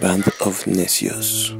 [0.00, 1.56] Band of Necios.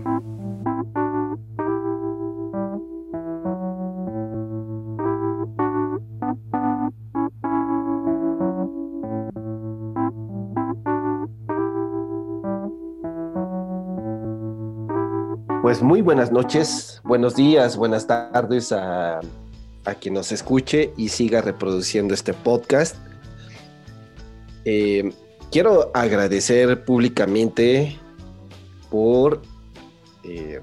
[15.62, 19.20] Pues muy buenas noches, buenos días, buenas tardes a,
[19.84, 23.03] a quien nos escuche y siga reproduciendo este podcast.
[24.64, 25.12] Eh,
[25.50, 27.98] quiero agradecer públicamente
[28.90, 29.42] por,
[30.22, 30.60] eh,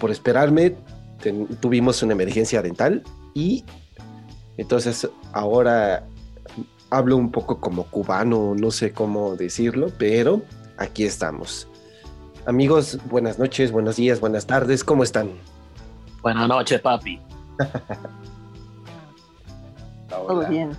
[0.00, 0.76] por esperarme.
[1.20, 3.02] Ten- tuvimos una emergencia dental
[3.34, 3.64] y
[4.56, 6.06] entonces ahora
[6.90, 10.42] hablo un poco como cubano, no sé cómo decirlo, pero
[10.76, 11.66] aquí estamos.
[12.46, 15.30] Amigos, buenas noches, buenos días, buenas tardes, ¿cómo están?
[16.22, 17.20] Buenas noches, papi.
[20.08, 20.70] Todo bien.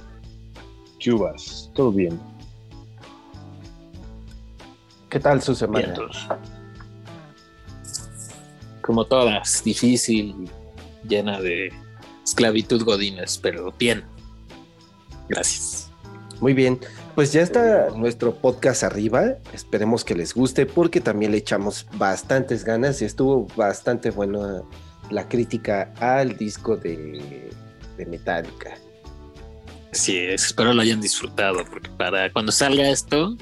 [0.99, 2.20] Chubas, todo bien.
[5.09, 5.88] ¿Qué tal su semana?
[5.88, 6.28] Vientos.
[8.81, 10.50] Como todas, difícil,
[11.08, 11.72] llena de
[12.23, 14.03] esclavitud godines, pero bien.
[15.30, 15.89] Gracias.
[16.41, 16.80] Muy bien,
[17.16, 19.36] pues ya está nuestro podcast arriba.
[19.53, 24.63] Esperemos que les guste porque también le echamos bastantes ganas y estuvo bastante buena
[25.09, 27.50] la crítica al disco de,
[27.97, 28.78] de Metallica.
[29.91, 33.35] Sí, espero lo hayan disfrutado, porque para cuando salga esto,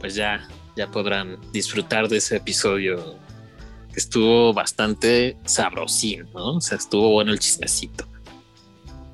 [0.00, 3.18] pues ya, ya podrán disfrutar de ese episodio
[3.92, 6.56] que estuvo bastante sabrosín, ¿no?
[6.56, 8.06] O sea, estuvo bueno el chismecito.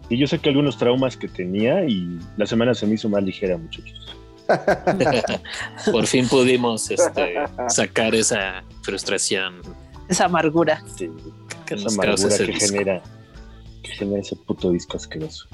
[0.09, 3.23] Y yo sé que algunos traumas que tenía y la semana se me hizo más
[3.23, 4.17] ligera, muchachos.
[5.93, 7.35] Por fin pudimos este,
[7.69, 9.63] sacar esa frustración
[10.09, 10.83] Esa amargura.
[10.97, 11.09] Sí,
[11.65, 12.77] que esa nos causa amargura ese que disco.
[12.77, 13.03] genera,
[13.83, 15.47] que genera ese puto disco asqueroso.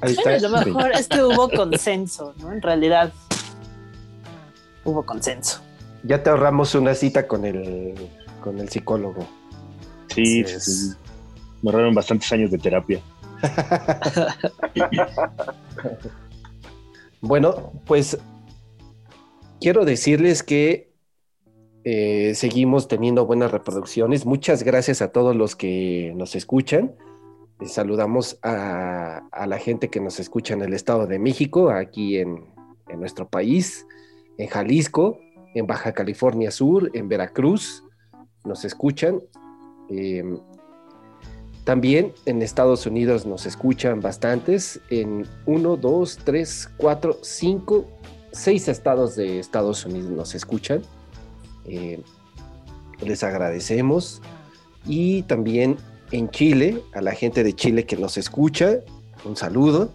[0.00, 0.22] Ahí está.
[0.22, 2.52] Bueno, lo mejor es que hubo consenso, ¿no?
[2.52, 3.12] En realidad
[4.84, 5.60] hubo consenso.
[6.04, 7.94] Ya te ahorramos una cita con el,
[8.42, 9.26] con el psicólogo.
[10.08, 10.44] Sí.
[11.62, 13.00] Me ahorraron bastantes años de terapia.
[17.20, 18.16] Bueno, pues
[19.60, 20.92] quiero decirles que
[21.84, 24.24] eh, seguimos teniendo buenas reproducciones.
[24.24, 26.94] Muchas gracias a todos los que nos escuchan.
[27.66, 32.44] Saludamos a, la gente que nos escucha en el Estado de México, aquí en,
[32.96, 33.86] nuestro país,
[34.38, 35.18] en Jalisco,
[35.54, 37.84] en Baja California Sur, en Veracruz.
[38.44, 39.20] Nos escuchan.
[39.90, 40.24] Eh,
[41.64, 47.84] también en Estados Unidos nos escuchan bastantes, en 1, 2, 3, 4, 5,
[48.32, 50.80] 6 estados de Estados Unidos nos escuchan.
[51.66, 52.02] Eh,
[53.00, 54.22] les agradecemos.
[54.86, 55.76] Y también
[56.12, 58.78] en Chile, a la gente de Chile que nos escucha,
[59.24, 59.92] un saludo.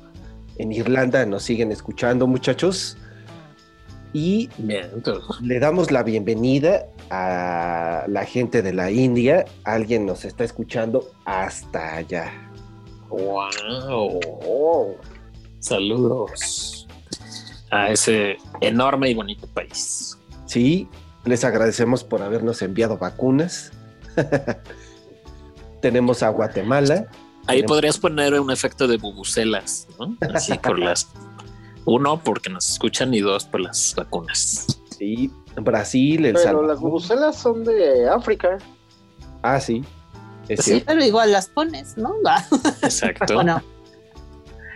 [0.57, 2.97] En Irlanda nos siguen escuchando muchachos.
[4.13, 4.91] Y Bien,
[5.41, 9.45] le damos la bienvenida a la gente de la India.
[9.63, 12.31] Alguien nos está escuchando hasta allá.
[13.09, 14.19] wow.
[15.59, 16.87] Saludos
[17.71, 20.19] a ese enorme y bonito país.
[20.45, 20.87] Sí,
[21.25, 23.71] les agradecemos por habernos enviado vacunas.
[25.83, 27.05] Tenemos a Guatemala.
[27.45, 30.15] Ahí Tenemos- podrías poner un efecto de bubucelas, ¿no?
[30.33, 31.09] Así por las.
[31.85, 34.79] Uno, porque nos escuchan, y dos, por las vacunas.
[34.97, 36.67] Sí, Brasil, El Pero Salvador.
[36.69, 38.57] las bubucelas son de África.
[39.41, 39.83] Ah, sí.
[40.47, 40.81] Es Sí.
[40.85, 42.13] Pero igual las pones, ¿no?
[42.81, 43.39] Exacto.
[43.39, 43.61] ¿O no?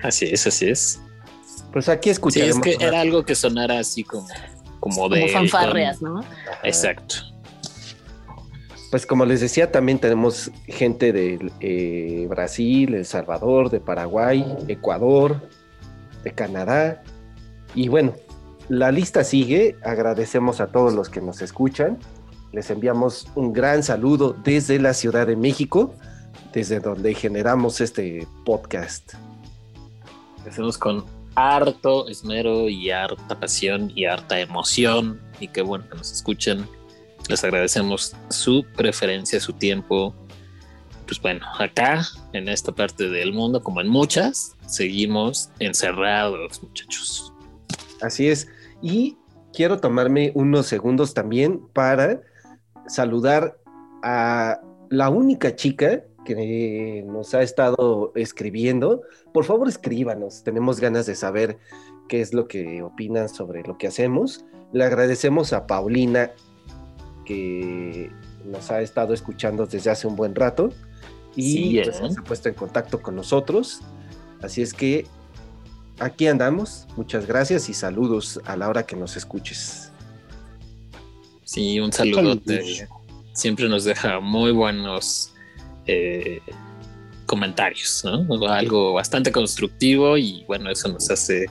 [0.03, 0.99] Así es, así es.
[1.71, 2.57] Pues aquí Sí, escucharemos.
[2.57, 4.27] es que una- era algo que sonara así como,
[4.81, 5.21] como de.
[5.21, 6.19] Como fanfarreas, ¿no?
[6.19, 6.59] Ajá.
[6.63, 7.15] Exacto.
[8.89, 15.41] Pues como les decía, también tenemos gente de eh, Brasil, El Salvador, de Paraguay, Ecuador,
[16.23, 17.03] de Canadá.
[17.75, 18.13] Y bueno,
[18.69, 19.75] la lista sigue.
[19.83, 21.99] Agradecemos a todos los que nos escuchan.
[22.53, 25.93] Les enviamos un gran saludo desde la Ciudad de México,
[26.53, 29.15] desde donde generamos este podcast.
[30.47, 31.03] Hacemos con
[31.35, 35.19] harto esmero y harta pasión y harta emoción.
[35.41, 36.65] Y qué bueno que nos escuchen.
[37.29, 40.13] Les agradecemos su preferencia, su tiempo.
[41.05, 47.33] Pues bueno, acá, en esta parte del mundo, como en muchas, seguimos encerrados, muchachos.
[48.01, 48.47] Así es.
[48.81, 49.17] Y
[49.53, 52.21] quiero tomarme unos segundos también para
[52.87, 53.57] saludar
[54.03, 59.01] a la única chica que nos ha estado escribiendo.
[59.33, 60.43] Por favor, escríbanos.
[60.43, 61.57] Tenemos ganas de saber
[62.07, 64.45] qué es lo que opinan sobre lo que hacemos.
[64.73, 66.31] Le agradecemos a Paulina
[67.27, 68.09] que
[68.45, 70.71] nos ha estado escuchando desde hace un buen rato
[71.35, 72.13] y Sí, pues, ¿eh?
[72.13, 73.81] se ha puesto en contacto con nosotros.
[74.41, 75.05] Así es que
[75.99, 76.87] aquí andamos.
[76.95, 79.91] Muchas gracias y saludos a la hora que nos escuches.
[81.43, 82.77] Sí, un saludote.
[82.77, 82.99] Saludos.
[83.33, 85.33] Siempre nos deja muy buenos
[85.85, 86.41] eh,
[87.27, 88.47] comentarios, ¿no?
[88.47, 91.45] Algo bastante constructivo y bueno, eso nos hace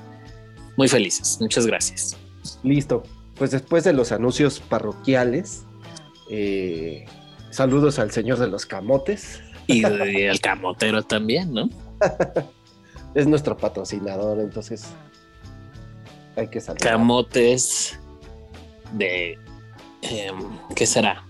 [0.76, 1.38] muy felices.
[1.40, 2.16] Muchas gracias.
[2.64, 3.04] Listo.
[3.36, 5.65] Pues después de los anuncios parroquiales,
[6.30, 7.04] eh,
[7.50, 9.40] saludos al señor de los camotes.
[9.66, 11.68] Y al camotero también, ¿no?
[13.14, 14.88] Es nuestro patrocinador, entonces
[16.36, 16.82] hay que saludar.
[16.82, 17.98] Camotes
[18.92, 19.38] de...
[20.02, 20.38] em,
[20.74, 21.24] ¿Qué será?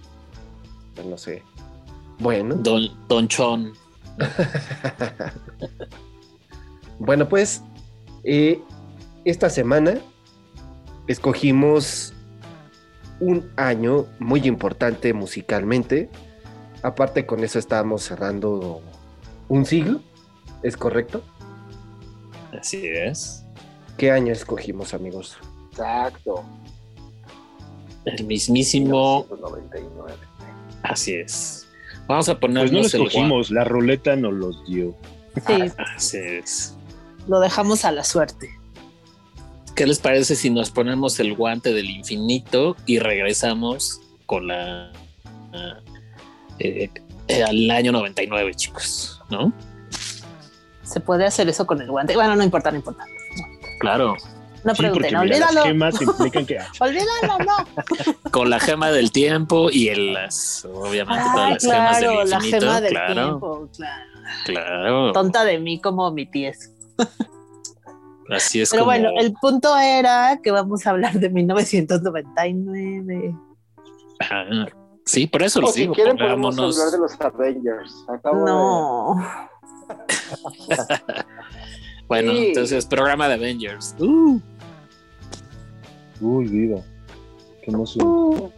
[1.09, 1.45] no sé.
[2.19, 3.73] Bueno, Don, Donchón.
[6.99, 7.63] bueno, pues
[8.25, 8.61] eh,
[9.25, 10.01] esta semana
[11.07, 12.13] escogimos
[13.21, 16.09] un año muy importante musicalmente.
[16.83, 18.81] Aparte con eso estábamos cerrando
[19.49, 20.01] un siglo,
[20.63, 21.23] ¿es correcto?
[22.59, 23.45] Así es.
[23.97, 25.37] ¿Qué año escogimos, amigos?
[25.71, 26.45] Exacto.
[28.05, 29.27] El mismísimo...
[29.31, 30.15] 1999.
[30.83, 31.67] Así es.
[32.07, 34.95] Vamos a Pues no lo ponernos el escogimos, la ruleta nos los dio.
[35.47, 36.75] Sí, Así es.
[37.27, 38.51] lo dejamos a la suerte.
[39.77, 44.91] ¿Qué les parece si nos ponemos el guante del infinito y regresamos con la
[46.59, 46.91] eh,
[47.29, 49.21] eh, al año 99, chicos?
[49.31, 49.53] ¿No?
[50.83, 52.15] Se puede hacer eso con el guante.
[52.15, 53.05] Bueno, no importa, no importa.
[53.81, 54.17] Claro,
[54.65, 55.63] No Sí, pregunten, las olvídalo.
[55.65, 58.31] gemas implican que Olvídalo, no.
[58.31, 62.31] con la gema del tiempo y el las, obviamente todas Ah, las gemas claro, del
[62.31, 62.61] la infinito.
[62.61, 64.03] gema del claro, tiempo, claro.
[64.47, 65.13] claro.
[65.13, 66.73] Tonta de mí como mi pies.
[68.31, 73.35] Así es Pero como bueno, el punto era que vamos a hablar de 1999.
[74.21, 74.67] Ah,
[75.05, 78.05] sí, por eso O les si digo, quieren podemos hablar de los Avengers.
[78.09, 79.17] Acabo No.
[82.09, 82.47] Bueno, Sí.
[82.49, 83.95] entonces programa de Avengers.
[83.99, 84.41] Uh,
[86.21, 86.83] uy, vida.
[87.63, 88.07] Qué emoción.
[88.07, 88.51] Uh.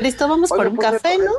[0.00, 0.56] Listo, vamos de...
[0.56, 1.32] por Oye, un pues, café, ¿no?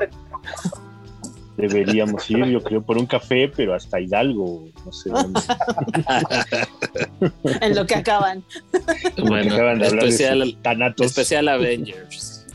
[1.58, 5.40] Deberíamos ir, yo creo, por un café, pero hasta Hidalgo, no sé dónde.
[7.62, 8.44] En lo que acaban.
[9.20, 10.58] bueno, Acaban de hablar de especial,
[11.00, 12.48] especial Avengers.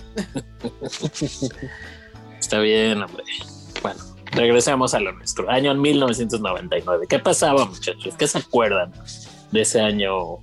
[2.40, 3.22] Está bien, hombre.
[3.82, 4.00] Bueno,
[4.32, 5.48] regresemos a lo nuestro.
[5.48, 7.06] Año 1999.
[7.08, 8.14] ¿Qué pasaba, muchachos?
[8.18, 8.92] ¿Qué se acuerdan
[9.52, 10.40] de ese año?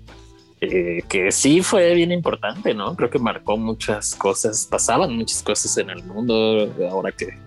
[0.62, 2.96] eh, que sí fue bien importante, ¿no?
[2.96, 6.72] Creo que marcó muchas cosas, pasaban muchas cosas en el mundo.
[6.90, 7.38] Ahora que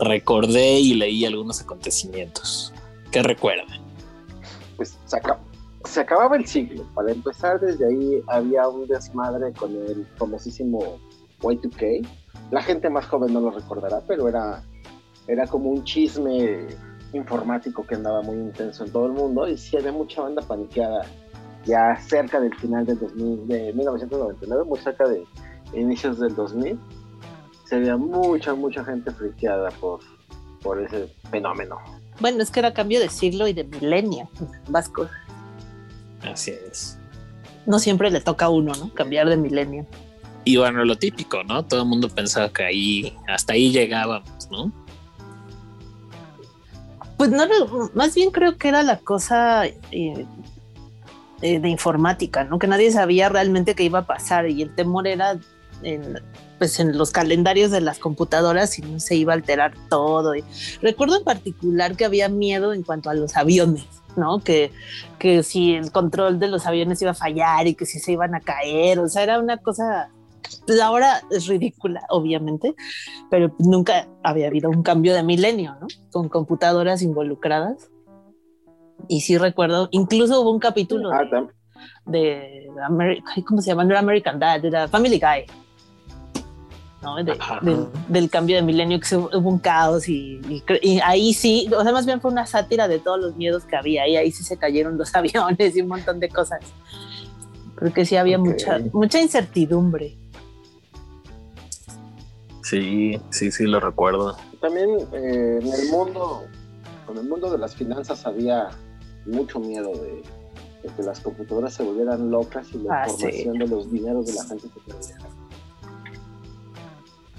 [0.00, 2.72] recordé y leí algunos acontecimientos.
[3.10, 3.66] ¿Qué recuerdan?
[4.76, 5.38] Pues se, aca-
[5.84, 6.84] se acababa el siglo.
[6.94, 10.98] Para empezar, desde ahí había un desmadre con el famosísimo
[11.40, 12.06] Y2K.
[12.50, 14.62] La gente más joven no lo recordará, pero era,
[15.26, 16.66] era como un chisme
[17.12, 21.06] informático que andaba muy intenso en todo el mundo y sí había mucha banda paniqueada
[21.64, 25.24] ya cerca del final del 2000, de 1999, muy cerca de
[25.74, 26.78] inicios del 2000.
[27.68, 30.00] Se veía mucha, mucha gente friqueada por,
[30.62, 31.76] por ese fenómeno.
[32.20, 34.30] Bueno, es que era cambio de siglo y de milenio.
[34.92, 35.16] Cosas.
[36.22, 36.98] Así es.
[37.66, 38.92] No siempre le toca a uno, ¿no?
[38.94, 39.86] Cambiar de milenio.
[40.44, 41.64] Y bueno, lo típico, ¿no?
[41.64, 44.72] Todo el mundo pensaba que ahí, hasta ahí llegábamos, ¿no?
[47.18, 50.24] Pues no, no, más bien creo que era la cosa eh,
[51.42, 52.58] eh, de informática, ¿no?
[52.58, 55.38] Que nadie sabía realmente qué iba a pasar y el temor era
[55.82, 56.20] en,
[56.58, 60.34] pues en los calendarios de las computadoras y no se iba a alterar todo.
[60.34, 60.44] Y
[60.82, 64.40] recuerdo en particular que había miedo en cuanto a los aviones, ¿no?
[64.40, 64.72] Que,
[65.18, 68.34] que si el control de los aviones iba a fallar y que si se iban
[68.34, 70.10] a caer, o sea, era una cosa,
[70.66, 72.74] pues ahora es ridícula, obviamente,
[73.30, 75.86] pero nunca había habido un cambio de milenio, ¿no?
[76.10, 77.90] Con computadoras involucradas.
[79.06, 81.22] Y sí recuerdo, incluso hubo un capítulo Ah,
[82.04, 83.84] de, de Ameri- ¿cómo se llama?
[83.84, 85.44] No era American Dad, era Family Guy.
[87.02, 87.16] ¿No?
[87.16, 91.32] De- del, del cambio de milenio que se- hubo un caos y, y y ahí
[91.32, 94.16] sí, o sea, más bien fue una sátira de todos los miedos que había y
[94.16, 96.60] ahí sí se cayeron los aviones y un montón de cosas.
[97.76, 100.16] Creo que sí había mucha, mucha incertidumbre.
[102.62, 104.36] Sí, sí, sí, lo recuerdo.
[104.60, 106.42] También eh, en el mundo,
[107.10, 108.68] en el mundo de las finanzas había
[109.26, 110.22] mucho miedo de,
[110.82, 113.14] de que las computadoras se volvieran locas y la Ah, sí.
[113.26, 115.18] información de los dineros de la gente se perdiera.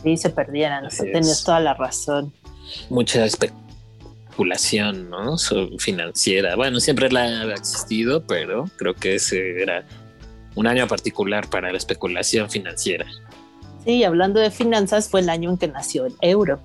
[0.04, 1.44] Sí, se perdieran, Así tenías es.
[1.44, 2.32] toda la razón.
[2.90, 5.38] Mucha especulación, ¿no?
[5.38, 6.56] So- financiera.
[6.56, 9.86] Bueno, siempre la ha existido, pero creo que ese era
[10.56, 13.06] un año particular para la especulación financiera.
[13.86, 16.60] Sí, hablando de finanzas, fue el año en que nació el euro.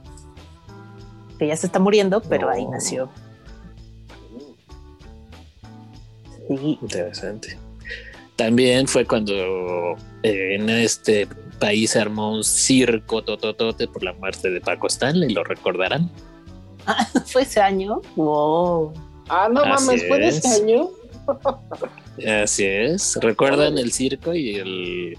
[1.38, 2.73] Que ya se está muriendo, pero ahí No.
[2.73, 3.11] nació.
[6.49, 6.79] Sí.
[6.83, 7.59] Interesante.
[8.37, 9.33] También fue cuando
[10.23, 11.26] eh, en este
[11.64, 16.11] país se armó un circo tototote por la muerte de Paco Stanley, lo recordarán.
[17.26, 18.02] Fue ese año.
[18.16, 18.92] Wow.
[19.28, 20.61] Ah, no Así mames, fue de es.
[20.61, 20.90] año.
[22.42, 23.18] Así es.
[23.23, 25.18] ¿Recuerdan el circo y el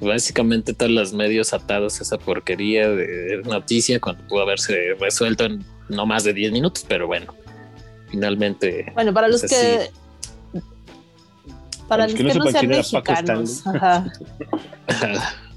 [0.00, 5.64] básicamente todos los medios atados a esa porquería de noticia cuando pudo haberse resuelto en
[5.88, 7.34] no más de 10 minutos, pero bueno,
[8.08, 9.90] finalmente Bueno, para los Pues que.
[11.88, 13.66] Para los que no, sean mexicanos.
[13.66, 14.12] Ajá.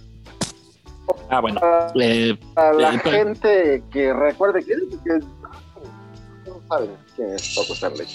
[1.30, 1.60] ah, bueno,
[2.00, 5.20] eh, para la Eh, gente que recuerde que, que
[6.48, 8.08] no saben quién es Paco Stanley.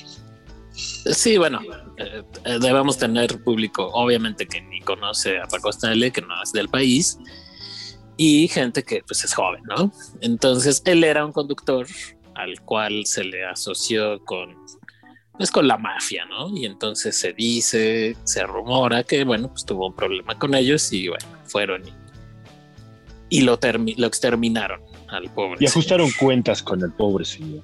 [0.75, 1.61] sí, bueno,
[1.97, 6.53] eh, eh, debemos tener público, obviamente que ni conoce a Paco Stanley, que no es
[6.53, 7.19] del país,
[8.17, 9.93] y gente que pues es joven, ¿no?
[10.21, 11.87] Entonces él era un conductor
[12.35, 14.55] al cual se le asoció con
[15.38, 16.49] pues con la mafia, ¿no?
[16.57, 21.09] Y entonces se dice, se rumora que bueno, pues tuvo un problema con ellos y
[21.09, 21.93] bueno, fueron y,
[23.28, 25.54] y lo, termi- lo exterminaron al pobre.
[25.54, 25.71] Y señor.
[25.71, 27.62] ajustaron cuentas con el pobre señor.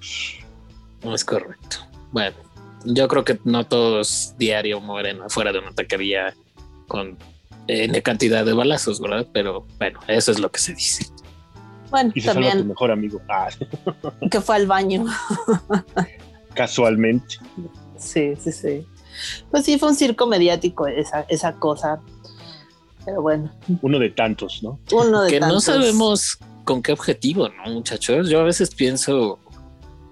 [1.05, 1.79] No es correcto.
[2.13, 2.37] Bueno,
[2.85, 6.35] yo creo que no todos diario mueren afuera de una taquería
[6.89, 7.17] con
[7.69, 9.27] N cantidad de balazos, ¿verdad?
[9.33, 11.07] Pero bueno, eso es lo que se dice.
[11.91, 13.21] Bueno, Y se salva tu también mejor amigo.
[13.29, 13.49] Ah,
[14.31, 15.05] que fue al baño.
[16.55, 17.37] casualmente.
[17.99, 18.87] Sí, sí, sí.
[19.51, 22.01] Pues sí, fue un circo mediático esa, esa cosa.
[23.05, 23.51] Pero bueno,
[23.83, 24.79] Uno de tantos, ¿no?
[24.93, 28.29] uno de que no sabemos con qué objetivo, ¿no, muchachos?
[28.29, 29.39] Yo a veces pienso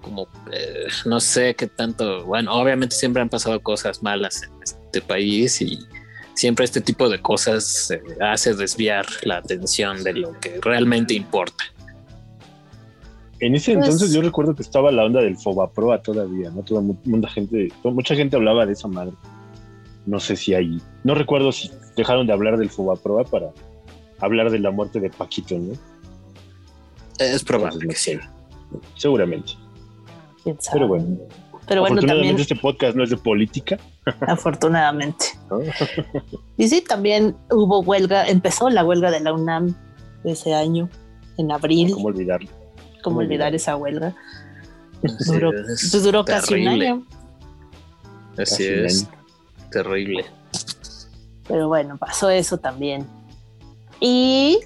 [0.01, 5.01] como, eh, no sé qué tanto, bueno, obviamente siempre han pasado cosas malas en este
[5.01, 5.79] país y
[6.33, 11.63] siempre este tipo de cosas eh, hace desviar la atención de lo que realmente importa.
[13.39, 16.61] En ese Pues- entonces yo recuerdo que estaba la onda del Fobaproa todavía, ¿no?
[16.63, 19.13] Toda mu- mucha gente, toda- mucha gente hablaba de esa madre.
[20.11, 23.51] No sé si ahí, no recuerdo si dejaron de hablar del Fobaproa para
[24.19, 25.71] hablar de la muerte de Paquito, ¿no?
[27.17, 28.79] Es probable Entonces, que no sí.
[28.97, 29.53] Seguramente.
[30.73, 31.17] Pero bueno.
[31.65, 33.77] Pero bueno, Afortunadamente también, este podcast no es de política.
[34.27, 35.27] afortunadamente.
[35.49, 35.59] ¿no?
[36.57, 39.73] Y sí, también hubo huelga, empezó la huelga de la UNAM
[40.25, 40.89] ese año,
[41.37, 41.93] en abril.
[41.93, 42.49] ¿Cómo olvidarlo?
[42.49, 44.13] ¿Cómo cómo olvidar esa huelga?
[45.19, 47.05] Sí, Duró, es pues duró casi un año.
[48.33, 49.20] Así Casi un es, año.
[49.71, 50.25] Terrible.
[51.47, 53.07] Pero bueno, pasó eso también.
[53.99, 54.59] Y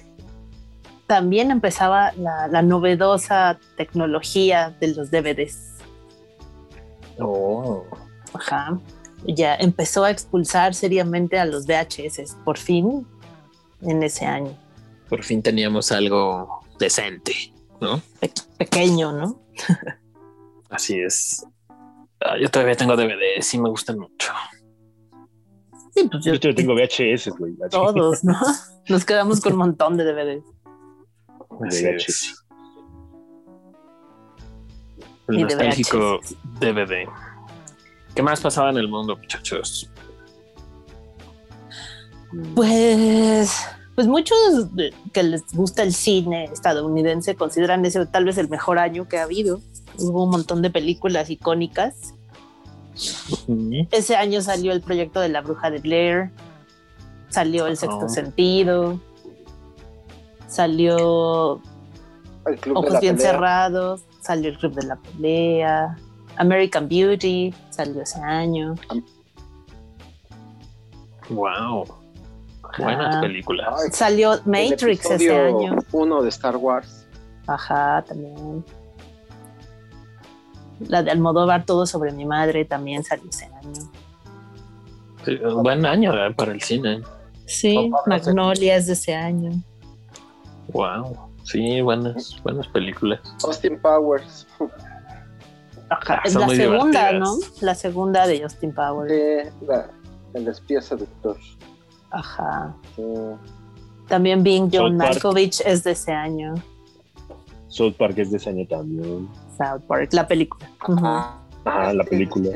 [1.06, 5.74] también empezaba la, la novedosa tecnología de los DVDs.
[7.18, 7.84] Oh.
[8.34, 8.78] Ajá.
[9.26, 13.06] Ya empezó a expulsar seriamente a los VHS, por fin,
[13.82, 14.56] en ese año.
[15.08, 17.32] Por fin teníamos algo decente,
[17.80, 18.00] ¿no?
[18.20, 19.40] Pe- pequeño, ¿no?
[20.70, 21.46] Así es.
[22.20, 24.32] Ah, yo todavía tengo DVDs y me gustan mucho.
[25.96, 27.54] Sí, pues yo, tengo VHS, güey.
[27.70, 28.38] todos, ¿no?
[28.88, 30.44] Nos quedamos con un montón de DVDs.
[31.66, 32.08] Así VHS.
[32.08, 32.46] es.
[35.28, 36.20] El Y de nostálgico
[36.60, 37.08] DVD.
[38.14, 39.90] ¿Qué más pasaba en el mundo, muchachos?
[42.54, 43.56] Pues,
[43.94, 44.38] pues muchos
[45.12, 49.22] que les gusta el cine estadounidense consideran ese tal vez el mejor año que ha
[49.22, 49.60] habido.
[49.98, 52.14] Hubo un montón de películas icónicas.
[53.90, 56.30] Ese año salió el proyecto de la bruja de Blair,
[57.28, 58.08] salió el sexto Oh.
[58.08, 59.00] sentido,
[60.48, 61.60] salió
[62.46, 63.32] El club de Ojos la bien pelea.
[63.32, 65.96] cerrados, salió el club de la pelea,
[66.36, 68.74] American Beauty salió ese año.
[71.30, 71.86] Wow.
[72.78, 73.20] Buenas Ajá.
[73.22, 73.66] películas.
[73.84, 75.76] Ay, Salió el Matrix ese año.
[75.92, 77.06] Uno de Star Wars.
[77.46, 78.64] Ajá, también.
[80.80, 83.90] La de Almodóvar, Todo sobre mi madre, también salió ese año.
[85.24, 87.02] Sí, buen año eh, para el cine.
[87.46, 89.50] Sí, Magnolia es de ese año.
[90.72, 91.16] Wow.
[91.44, 93.20] Sí, buenas, buenas películas.
[93.44, 94.46] Austin Powers.
[95.88, 97.14] Ajá, Ah, son la segunda, divertidas.
[97.20, 97.36] ¿no?
[97.60, 99.12] La segunda de Justin Powers.
[99.12, 99.88] Sí, la-
[100.34, 101.36] el espía seductor.
[102.10, 102.74] Ajá.
[102.96, 103.02] Sí.
[104.08, 105.12] También Being John South Park.
[105.14, 106.54] Malkovich es de ese año.
[107.68, 109.28] South Park es de ese año también.
[109.56, 110.68] South Park, la película.
[110.88, 111.06] Ujú.
[111.06, 112.50] Ah, la película.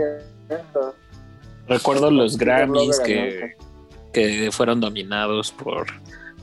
[1.68, 3.56] Recuerdo los Grammys que,
[4.12, 5.86] que fueron dominados por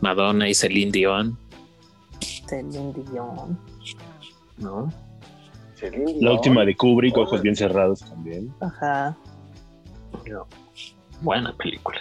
[0.02, 1.38] Madonna y Celine Dion,
[2.48, 3.60] Celine Dion.
[4.58, 4.92] ¿no?
[5.76, 6.32] Celine La Dion.
[6.34, 8.54] última de Kubrick, Ojos Bien Cerrados también.
[8.62, 9.16] Ajá.
[11.22, 12.00] Buena película.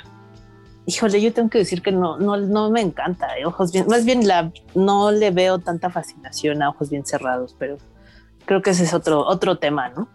[0.87, 4.05] Híjole, yo tengo que decir que no, no, no me encanta, eh, ojos bien, más
[4.05, 7.77] bien la, no le veo tanta fascinación a ojos bien cerrados, pero
[8.47, 10.09] creo que ese es otro, otro tema, ¿no?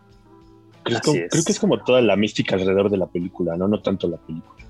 [0.84, 1.32] Creo, Así que- es.
[1.32, 3.68] creo que es como toda la mística alrededor de la película, ¿no?
[3.68, 4.66] No tanto la película.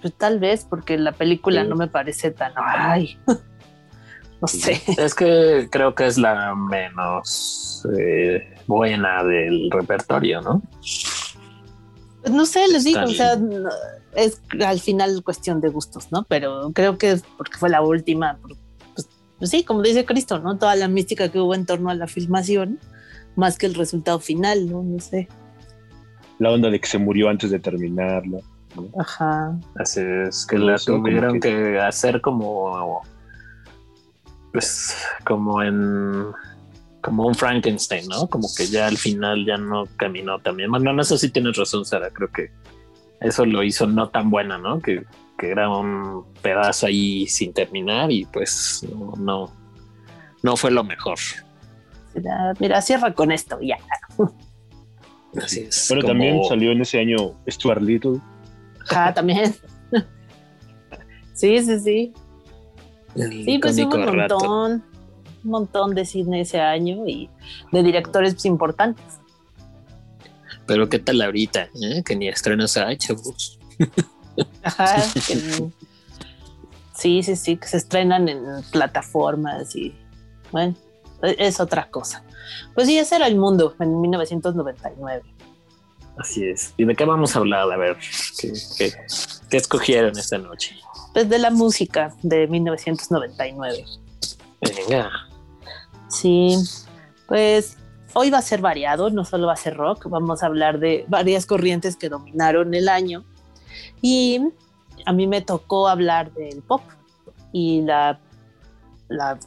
[0.00, 1.68] Pues tal vez porque la película Sí.
[1.68, 2.52] no me parece tan.
[2.56, 3.18] Ay,
[4.40, 4.80] no sé.
[4.96, 10.62] Es que creo que es la menos eh, buena del repertorio, ¿no?
[12.22, 13.36] Pues no sé, les digo, o sea,
[14.14, 16.24] es al final cuestión de gustos, ¿no?
[16.24, 18.38] Pero creo que es porque fue la última.
[19.40, 20.56] Pues, sí, como dice Cristo, ¿no?
[20.56, 22.78] Toda la mística que hubo en torno a la filmación,
[23.34, 24.82] más que el resultado final, ¿no?
[24.84, 25.26] No sé.
[26.38, 28.38] La onda de que se murió antes de terminarla.
[28.98, 29.58] Ajá.
[29.76, 31.80] Así es que la eso tuvieron que- que...
[31.80, 33.02] hacer como
[34.52, 36.26] pues como en
[37.02, 38.26] como un Frankenstein, ¿no?
[38.28, 40.70] Como que ya al final ya no caminó también.
[40.70, 42.10] Bueno, no sé si tienes razón, Sara.
[42.10, 42.50] Creo que
[43.20, 44.80] eso lo hizo no tan buena, ¿no?
[44.80, 45.04] Que,
[45.40, 49.52] que era un pedazo ahí sin terminar y pues no, no,
[50.42, 51.18] no fue lo mejor.
[52.14, 53.76] Mira, mira, cierra con esto, ya.
[55.42, 55.86] Así es.
[55.88, 58.20] Pero como- también salió en ese año Stuart Little.
[58.90, 59.54] Ajá, también.
[61.32, 62.12] Sí, sí, sí.
[63.16, 64.34] el Sí, pues hubo un rato.
[64.38, 64.84] montón,
[65.44, 67.30] un montón de cine ese año y
[67.72, 69.04] de directores pues, importantes.
[70.66, 72.02] Pero qué tal ahorita, ¿eh?
[72.04, 73.58] que ni estrenos hay, chavos.
[74.62, 74.96] Ajá.
[75.26, 75.70] que-
[76.96, 79.94] sí, sí, sí, que se estrenan en plataformas y
[80.52, 80.74] bueno,
[81.22, 82.22] e- es otra cosa.
[82.74, 85.22] Pues sí, ese era el mundo en 1999.
[86.18, 86.74] Así es.
[86.76, 87.70] ¿Y de qué vamos a hablar?
[87.72, 87.96] A ver,
[88.38, 88.92] ¿qué, qué,
[89.48, 90.76] qué escogieron esta noche?
[91.14, 93.84] Pues de la música de 1999.
[94.60, 95.10] Venga.
[96.08, 96.56] Sí,
[97.26, 97.76] pues
[98.12, 101.04] hoy va a ser variado, no solo va a ser rock, vamos a hablar de
[101.08, 103.24] varias corrientes que dominaron el año.
[104.00, 104.40] Y
[105.06, 106.82] a mí me tocó hablar del pop
[107.52, 108.20] y la,
[109.08, 109.38] la,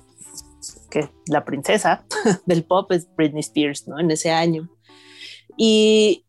[0.89, 2.05] que la princesa
[2.45, 3.99] del pop es Britney Spears, ¿no?
[3.99, 4.69] En ese año.
[5.57, 6.25] Y,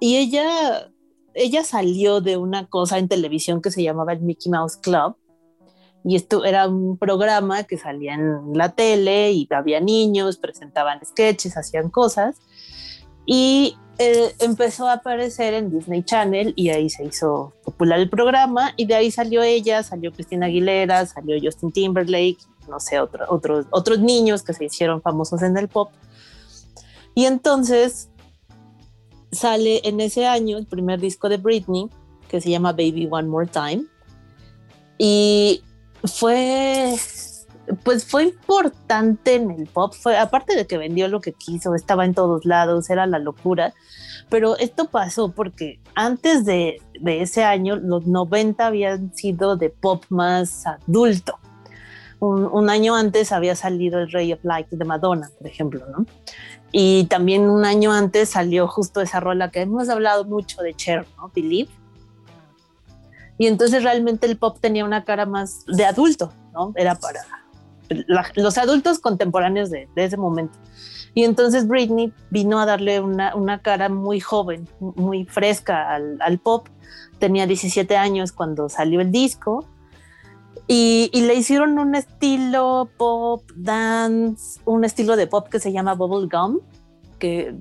[0.00, 0.90] y ella,
[1.34, 5.16] ella salió de una cosa en televisión que se llamaba el Mickey Mouse Club.
[6.04, 11.56] Y esto era un programa que salía en la tele y había niños, presentaban sketches,
[11.56, 12.36] hacían cosas.
[13.30, 18.72] Y eh, empezó a aparecer en Disney Channel y ahí se hizo popular el programa
[18.78, 22.38] y de ahí salió ella, salió Cristina Aguilera, salió Justin Timberlake,
[22.70, 25.90] no sé, otro- otros, otros niños que se hicieron famosos en el pop.
[27.14, 28.08] Y entonces
[29.30, 31.90] sale en ese año el primer disco de Britney
[32.30, 33.84] que se llama Baby One More Time.
[34.96, 35.62] Y
[36.04, 36.96] fue,
[37.82, 42.04] pues fue importante en el pop, fue, aparte de que vendió lo que quiso, estaba
[42.04, 43.74] en todos lados, era la locura,
[44.28, 50.66] pero esto pasó porque antes de, ese año, los 90 habían sido de pop más
[50.66, 51.38] adulto.
[52.20, 56.04] Un, un año antes había salido el Ray of Light de Madonna, por ejemplo, ¿no?
[56.72, 61.06] Y también un año antes salió justo esa rola que hemos hablado mucho de Cher,
[61.16, 61.30] ¿no?
[61.34, 61.70] Believe.
[63.38, 66.72] Y entonces realmente el pop tenía una cara más de adulto, ¿no?
[66.74, 67.20] Era para
[67.88, 70.58] los adultos contemporáneos de, ese momento.
[71.14, 76.68] Y entonces Britney vino a darle una, una cara muy joven, muy fresca al, pop.
[77.18, 79.66] Tenía 17 años cuando salió el disco.
[80.66, 85.94] Y, y le hicieron un estilo pop, dance, un estilo de pop que se llama
[85.94, 86.60] Bubble Gum,
[87.18, 87.54] que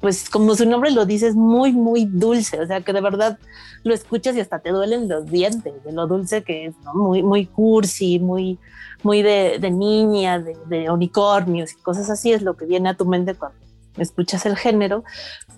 [0.00, 3.38] pues como su nombre lo dice, es muy, muy dulce, o sea que de verdad
[3.84, 6.94] lo escuchas y hasta te duelen los dientes de lo dulce que es, ¿no?
[6.94, 8.58] Muy, muy cursi, muy,
[9.02, 12.94] muy de, de niña, de, de unicornios y cosas así es lo que viene a
[12.94, 13.58] tu mente cuando
[13.96, 15.04] escuchas el género,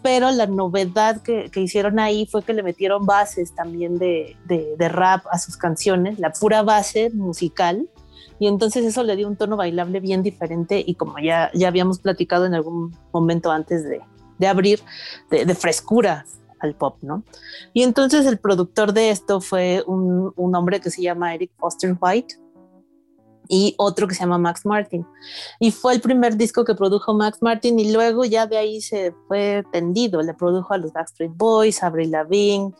[0.02, 4.88] pero la novedad que, que hicieron ahí fue que le metieron bases también de, de,
[4.88, 7.88] rap a sus canciones, la pura base musical,
[8.38, 11.98] y entonces eso le dio un tono bailable bien diferente y como ya, ya habíamos
[11.98, 14.00] platicado en algún momento antes de,
[14.40, 14.82] de abrir,
[15.30, 16.24] de, frescura
[16.58, 17.22] al pop, ¿no?
[17.72, 21.96] Y entonces el productor de esto fue un, un hombre que se llama Eric Foster
[22.00, 22.36] White
[23.50, 25.04] y otro que se llama Max Martin.
[25.58, 29.12] Y fue el primer disco que produjo Max Martin y luego ya de ahí se
[29.26, 30.22] fue tendido.
[30.22, 32.72] Le produjo a los Backstreet Boys, a Avril Lavigne,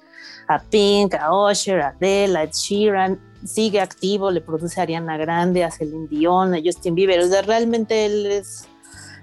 [0.48, 3.20] a Pink, a Usher, a Adele, a Ed Sheeran.
[3.44, 7.18] Sigue activo, le produce a Ariana Grande, a Celine Dion, a Justin Bieber.
[7.20, 8.68] O sea, realmente él es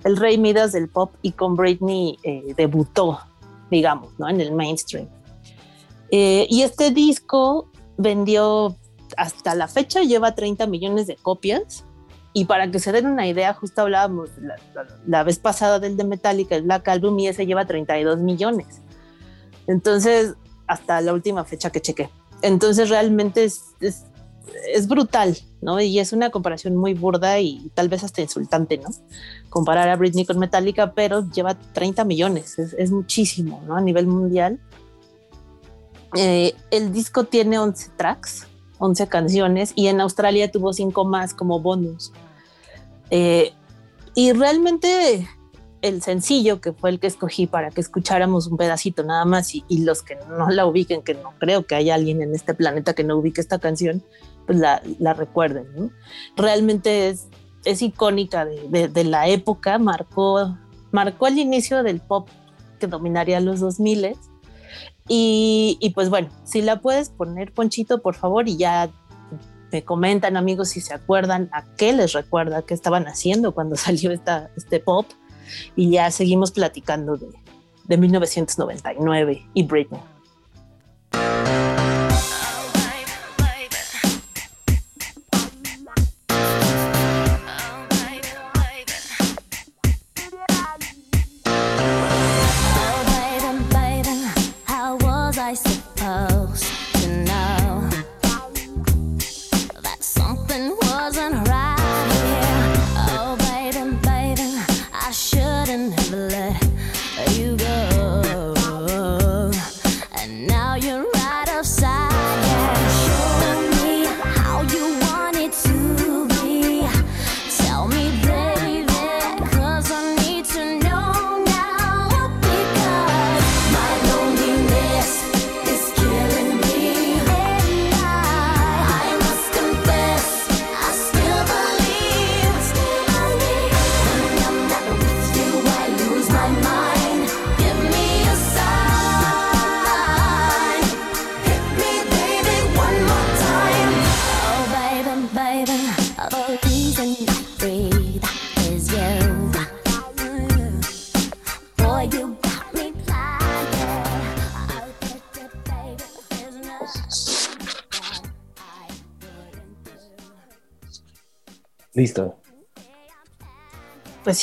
[0.07, 3.19] el rey Midas del pop y con Britney eh, debutó,
[3.69, 4.29] digamos, ¿no?
[4.29, 5.07] En el mainstream.
[6.11, 8.75] Eh, y este disco vendió
[9.17, 11.83] hasta la fecha, lleva 30 millones de copias.
[12.33, 14.29] Y para que se den una idea, justo hablábamos
[15.05, 18.81] la, vez pasada del de Metallica, el Black Album, y ese lleva 32 millones.
[19.65, 20.35] Entonces,
[20.67, 22.09] hasta la última fecha que chequé.
[22.43, 25.81] Entonces, realmente es, es brutal, ¿no?
[25.81, 28.89] Y es una comparación muy burda y tal vez hasta insultante, ¿no?
[29.57, 33.75] Comparar a Britney con Metallica, pero lleva 30 millones, es, es muchísimo, ¿no?
[33.75, 34.59] A nivel mundial.
[36.15, 38.45] Eh, el disco tiene 11 tracks,
[38.77, 42.11] 11 canciones, y en Australia tuvo 5 más como bonus.
[43.09, 43.51] Eh,
[44.13, 45.27] y realmente
[45.81, 49.65] el sencillo, que fue el que escogí para que escucháramos un pedacito nada más, y,
[49.67, 52.93] y los que no la ubiquen, que no creo que haya alguien en este planeta
[52.93, 54.03] que no ubique esta canción,
[54.45, 55.65] pues la, la recuerden.
[55.75, 55.89] ¿no?
[56.35, 57.25] Realmente es,
[57.67, 60.57] es icónica de, de, la época, marcó,
[60.91, 62.29] marcó el inicio del pop
[62.79, 64.15] que dominaría los 2000
[65.07, 68.89] y, y pues bueno, si la puedes poner, Ponchito, por favor, y ya
[69.71, 74.11] me comentan amigos si se acuerdan a qué les recuerda, qué estaban haciendo cuando salió
[74.11, 75.05] esta, este pop
[75.75, 77.27] y ya seguimos platicando de,
[77.85, 80.01] de 1999 y Britney.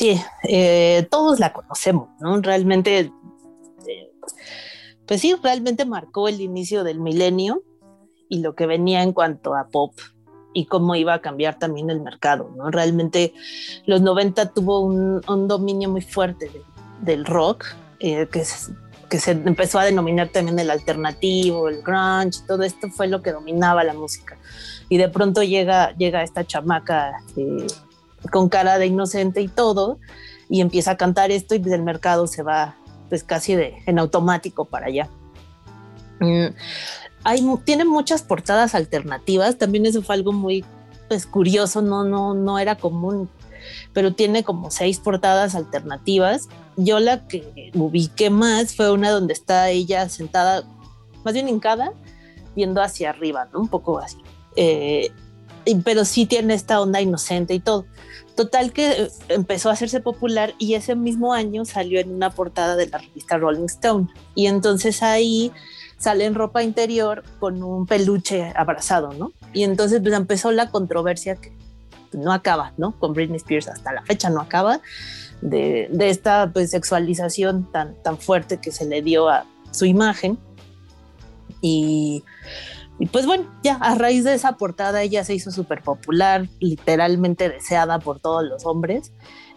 [0.04, 2.38] Sí, eh, todos la conocemos, ¿no?
[2.42, 3.10] Realmente,
[3.88, 4.12] eh,
[5.06, 7.62] pues sí, realmente marcó el inicio del milenio
[8.28, 9.94] y lo que venía en cuanto a pop
[10.52, 12.70] y cómo iba a cambiar también el mercado, ¿no?
[12.70, 13.32] Realmente
[13.86, 16.60] los 90 tuvo un, un dominio muy fuerte de,
[17.00, 17.64] del rock,
[17.98, 18.72] eh, que, se,
[19.08, 23.32] que se empezó a denominar también el alternativo, el grunge, todo esto fue lo que
[23.32, 24.36] dominaba la música
[24.88, 27.66] y de pronto llega, llega esta chamaca eh,
[28.30, 29.98] con cara de inocente y todo,
[30.48, 32.76] y empieza a cantar esto y el mercado se va
[33.08, 33.54] pues casi
[33.87, 35.08] en automático para allá.
[36.20, 36.46] Mm,
[37.24, 40.64] hay, tiene muchas portadas alternativas, también eso fue algo muy
[41.08, 43.28] pues, curioso, no, no, no era común,
[43.92, 46.48] pero tiene como seis portadas alternativas.
[46.76, 50.64] Yo la que ubiqué más fue una donde está ella sentada,
[51.24, 51.92] más bien hincada,
[52.56, 54.18] viendo hacia arriba, un poco así.
[54.56, 55.10] Eh,
[55.85, 57.87] pero sí tiene esta onda inocente y todo.
[58.37, 62.88] Total que empezó a hacerse popular y ese mismo año salió en una portada de
[62.88, 64.09] la revista Rolling Stone.
[64.35, 65.53] Y entonces ahí
[65.98, 69.33] sale en ropa interior con un peluche abrazado, ¿no?
[69.53, 71.53] Y entonces pues empezó la controversia que
[72.12, 72.98] no acaba, ¿no?
[72.98, 74.81] Con Britney Spears hasta la fecha no acaba
[75.40, 80.38] de, de esta pues, sexualización tan, tan fuerte que se le dio a su imagen.
[81.61, 82.24] Y
[82.98, 87.48] y pues bueno, ya a raíz de esa portada ella se hizo súper popular, literalmente
[87.48, 89.12] deseada por todos los hombres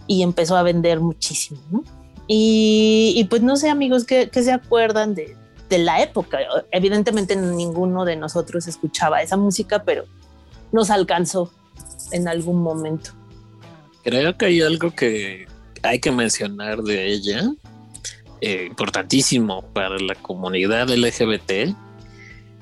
[0.08, 1.84] y empezó a vender muchísimo, ¿no?
[2.30, 5.38] Y, pues no sé amigos, ¿qué, qué se acuerdan de,
[5.69, 6.39] de, la época?
[6.71, 10.04] Evidentemente ninguno de nosotros escuchaba esa música, pero
[10.73, 11.54] nos alcanzó
[12.12, 13.12] en algún momento.
[14.04, 15.47] Creo que hay algo que
[15.84, 17.50] hay que mencionar de ella,
[18.41, 21.76] eh, importantísimo para la comunidad LGBT,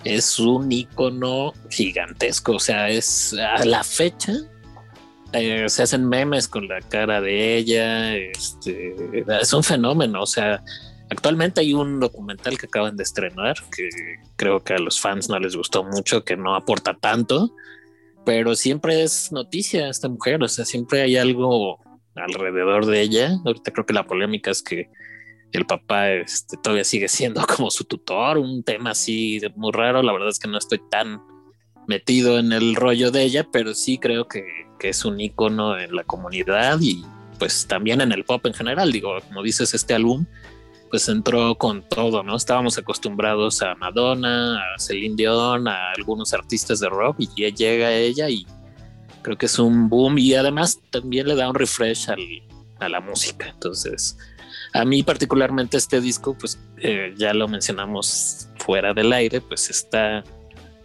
[0.05, 2.53] es un icono gigantesco.
[2.53, 4.33] O sea, es a la fecha.
[5.33, 8.15] Eh, se hacen memes con la cara de ella.
[8.15, 8.95] Este,
[9.41, 10.21] es un fenómeno.
[10.21, 10.63] O sea,
[11.09, 13.89] actualmente hay un documental que acaban de estrenar que
[14.37, 17.53] creo que a los fans no les gustó mucho, que no aporta tanto,
[18.25, 20.41] pero siempre es noticia esta mujer.
[20.43, 21.79] O sea, siempre hay algo
[22.15, 23.37] alrededor de ella.
[23.43, 24.89] Ahorita creo que la polémica es que
[25.55, 30.01] el papá este, todavía sigue siendo como su tutor, un tema así muy raro.
[30.01, 31.21] La verdad es que no estoy tan
[31.87, 34.43] metido en el rollo de ella, pero sí creo que,
[34.79, 37.03] que es un icono en la comunidad y
[37.39, 38.91] pues también en el pop en general.
[38.91, 40.25] Digo, como dices, este álbum,
[40.89, 42.35] pues entró con todo, ¿no?
[42.35, 47.91] Estábamos acostumbrados a Madonna, a Celine Dion, a algunos artistas de rock y ya llega
[47.91, 48.45] ella y
[49.21, 52.09] creo que es un boom y además también le da un refresh
[52.79, 53.49] a la música.
[53.49, 54.17] Entonces,
[54.75, 60.23] a mí particularmente este disco, pues eh, ya lo mencionamos fuera del aire, pues está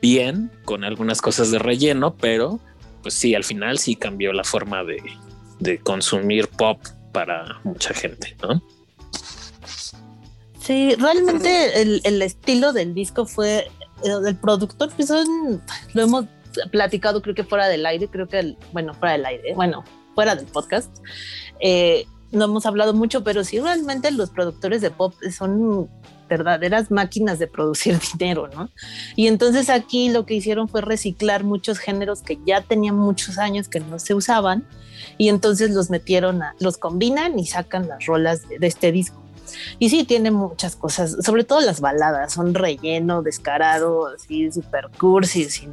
[0.00, 2.61] bien con algunas cosas de relleno, pero
[3.03, 5.00] pues sí, al final sí cambió la forma de,
[5.83, 6.81] consumir pop
[7.12, 8.62] para mucha gente, ¿no?
[10.61, 13.70] Sí, realmente el, el estilo del disco fue
[14.05, 15.62] el del productor, pues son,
[15.94, 16.26] lo hemos
[16.70, 20.46] platicado creo que fuera del aire, creo que, bueno, fuera del aire, bueno, fuera del
[20.46, 20.90] podcast.
[21.61, 25.88] Eh, no hemos hablado mucho, pero sí realmente los productores de pop son
[26.29, 28.71] verdaderas máquinas de producir dinero, ¿no?
[29.16, 33.69] Y entonces aquí lo que hicieron fue reciclar muchos géneros que ya tenían muchos años
[33.69, 34.64] que no se usaban
[35.19, 39.21] y entonces los metieron, los combinan y sacan las rolas de, de este disco.
[39.81, 45.47] Y sí, tiene muchas cosas, sobre todo las baladas, son relleno, descarado, así super cursi,
[45.47, 45.73] sin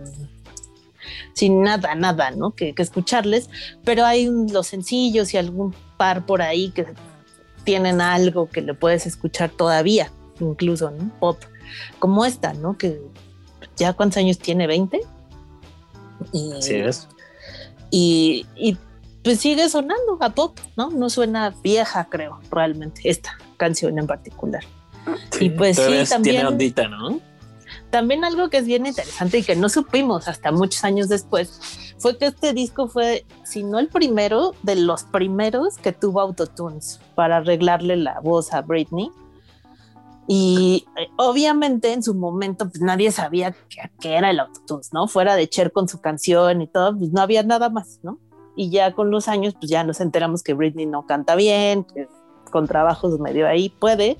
[1.33, 2.51] sin nada, nada, ¿no?
[2.51, 3.49] Que, que escucharles,
[3.83, 6.85] pero hay los sencillos y algún par por ahí que
[7.63, 11.11] tienen algo que le puedes escuchar todavía, incluso, ¿no?
[11.19, 11.37] Pop,
[11.99, 12.77] como esta, ¿no?
[12.77, 13.01] Que
[13.75, 15.01] ya cuántos años tiene, 20?
[16.31, 17.07] Y, sí es.
[17.91, 18.77] Y, y
[19.23, 20.89] pues sigue sonando a pop, ¿no?
[20.89, 24.63] No suena vieja, creo, realmente, esta canción en particular.
[25.31, 26.35] Sí, y pues sí, también.
[26.35, 27.19] Tiene ondita, ¿no?
[27.89, 31.59] También algo que es bien interesante y que no supimos hasta muchos años después
[31.97, 36.99] fue que este disco fue, si no el primero, de los primeros que tuvo autotunes
[37.15, 39.09] para arreglarle la voz a Britney.
[40.27, 43.55] Y eh, obviamente en su momento pues nadie sabía
[43.99, 45.07] qué, era el autotunes, ¿no?
[45.07, 48.19] Fuera de Cher con su canción y todo, pues no había nada más, ¿no?
[48.55, 52.07] Y ya con los años pues ya nos enteramos que Britney no canta bien, que
[52.51, 54.17] con trabajos medio ahí puede.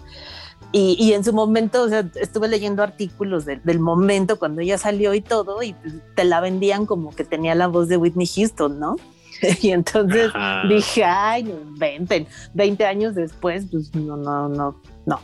[0.74, 4.78] Y, y, en su momento, o sea, estuve leyendo artículos de, del momento cuando ella
[4.78, 8.28] salió y todo, y pues, te la vendían como que tenía la voz de Whitney
[8.28, 8.98] Houston, ¿no?
[9.62, 10.68] y entonces Ajá.
[10.68, 15.20] dije, ay, 20, 20 años después, pues no, no, no, no.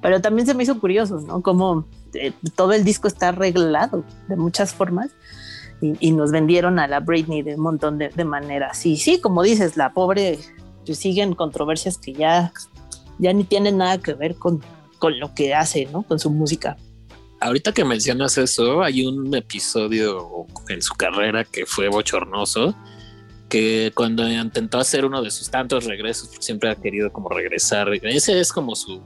[0.00, 1.42] Pero también se me hizo curioso, ¿no?
[1.42, 5.10] Como eh, todo el disco está arreglado de muchas formas.
[5.80, 8.86] Y, y, nos vendieron a la Britney de un montón de, de maneras.
[8.86, 10.38] Y sí, como dices, la pobre,
[10.86, 12.52] pues siguen controversias que ya,
[13.18, 14.62] ya ni tienen nada que ver con,
[15.04, 16.02] con lo que hace, ¿no?
[16.02, 16.78] Con su música.
[17.38, 22.74] Ahorita que mencionas eso, hay un episodio en su carrera que fue bochornoso,
[23.50, 27.92] que cuando intentó hacer uno de sus tantos regresos, siempre ha querido como regresar.
[28.02, 29.02] Ese es como su,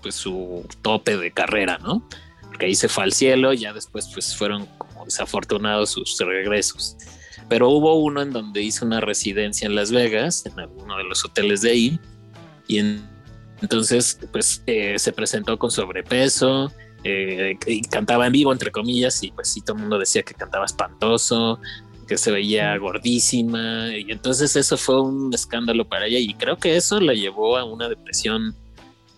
[0.00, 2.08] pues su tope de carrera, ¿no?
[2.44, 6.96] Porque ahí se fue al cielo y ya después pues fueron como desafortunados sus regresos.
[7.50, 11.26] Pero hubo uno en donde hizo una residencia en Las Vegas, en alguno de los
[11.26, 12.00] hoteles de ahí,
[12.66, 13.17] y en
[13.60, 16.72] entonces, pues eh, se presentó con sobrepeso
[17.04, 20.34] eh, y cantaba en vivo, entre comillas, y pues sí, todo el mundo decía que
[20.34, 21.60] cantaba espantoso,
[22.06, 26.76] que se veía gordísima, y entonces eso fue un escándalo para ella, y creo que
[26.76, 28.54] eso la llevó a una depresión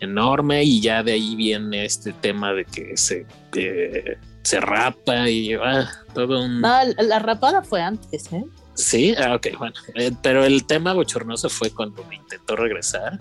[0.01, 3.27] enorme, y ya de ahí viene este tema de que se,
[3.57, 6.61] eh, se rapa y ah, todo un.
[6.61, 8.45] No, la rapada fue antes, ¿eh?
[8.75, 13.19] Sí, ah, ok, bueno, eh, pero el tema bochornoso fue cuando intentó regresar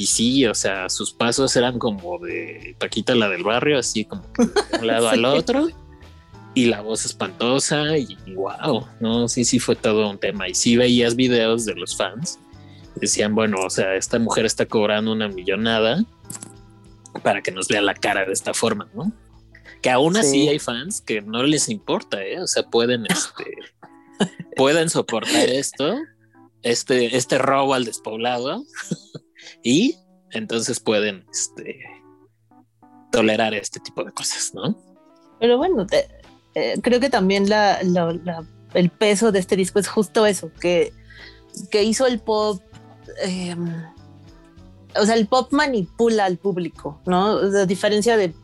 [0.00, 4.22] y sí, o sea, sus pasos eran como de Paquita la del barrio, así como
[4.38, 5.14] de un lado sí.
[5.14, 5.68] al otro.
[6.54, 10.48] Y la voz espantosa y wow, no, sí, sí fue todo un tema.
[10.48, 12.38] Y sí veías videos de los fans.
[12.94, 16.02] Decían, bueno, o sea, esta mujer está cobrando una millonada
[17.22, 19.12] para que nos vea la cara de esta forma, ¿no?
[19.82, 20.48] Que aún así sí.
[20.48, 22.40] hay fans que no les importa, ¿eh?
[22.40, 23.44] O sea, pueden, este,
[24.56, 25.94] pueden soportar esto,
[26.62, 28.64] este, este robo al despoblado
[29.62, 29.98] y
[30.30, 31.80] entonces pueden este,
[33.10, 34.76] tolerar este tipo de cosas, ¿no?
[35.38, 35.86] Pero bueno,
[36.54, 37.80] eh, creo que también la,
[38.74, 40.92] el peso de este disco es justo eso, que,
[41.70, 42.62] que hizo el pop.
[43.24, 43.56] Eh,
[44.96, 47.38] o sea, el pop manipula al público, ¿no?
[47.38, 48.34] A diferencia de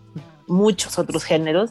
[0.46, 1.70] muchos otros géneros,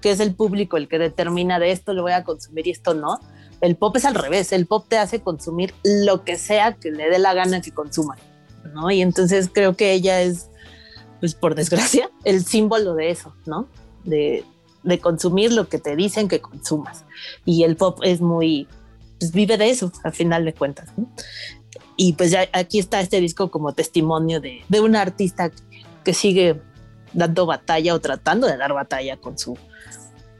[0.00, 2.94] que es el público el que determina de esto lo voy a consumir y esto
[2.94, 3.20] no.
[3.60, 7.08] El pop es al revés, el pop te hace consumir lo que sea que le
[7.08, 8.18] dé la gana que consuman.
[8.72, 8.90] ¿No?
[8.90, 10.48] Y entonces creo que ella es,
[11.20, 13.68] pues por desgracia, el símbolo de eso, ¿no?
[14.04, 14.44] De,
[14.82, 17.04] de consumir lo que te dicen que consumas.
[17.44, 18.68] Y el pop es muy,
[19.18, 20.90] pues vive de eso, al final de cuentas.
[21.96, 25.50] Y pues ya aquí está este disco como testimonio de, de una artista
[26.02, 26.60] que, sigue
[27.14, 29.56] dando batalla o tratando de dar batalla con su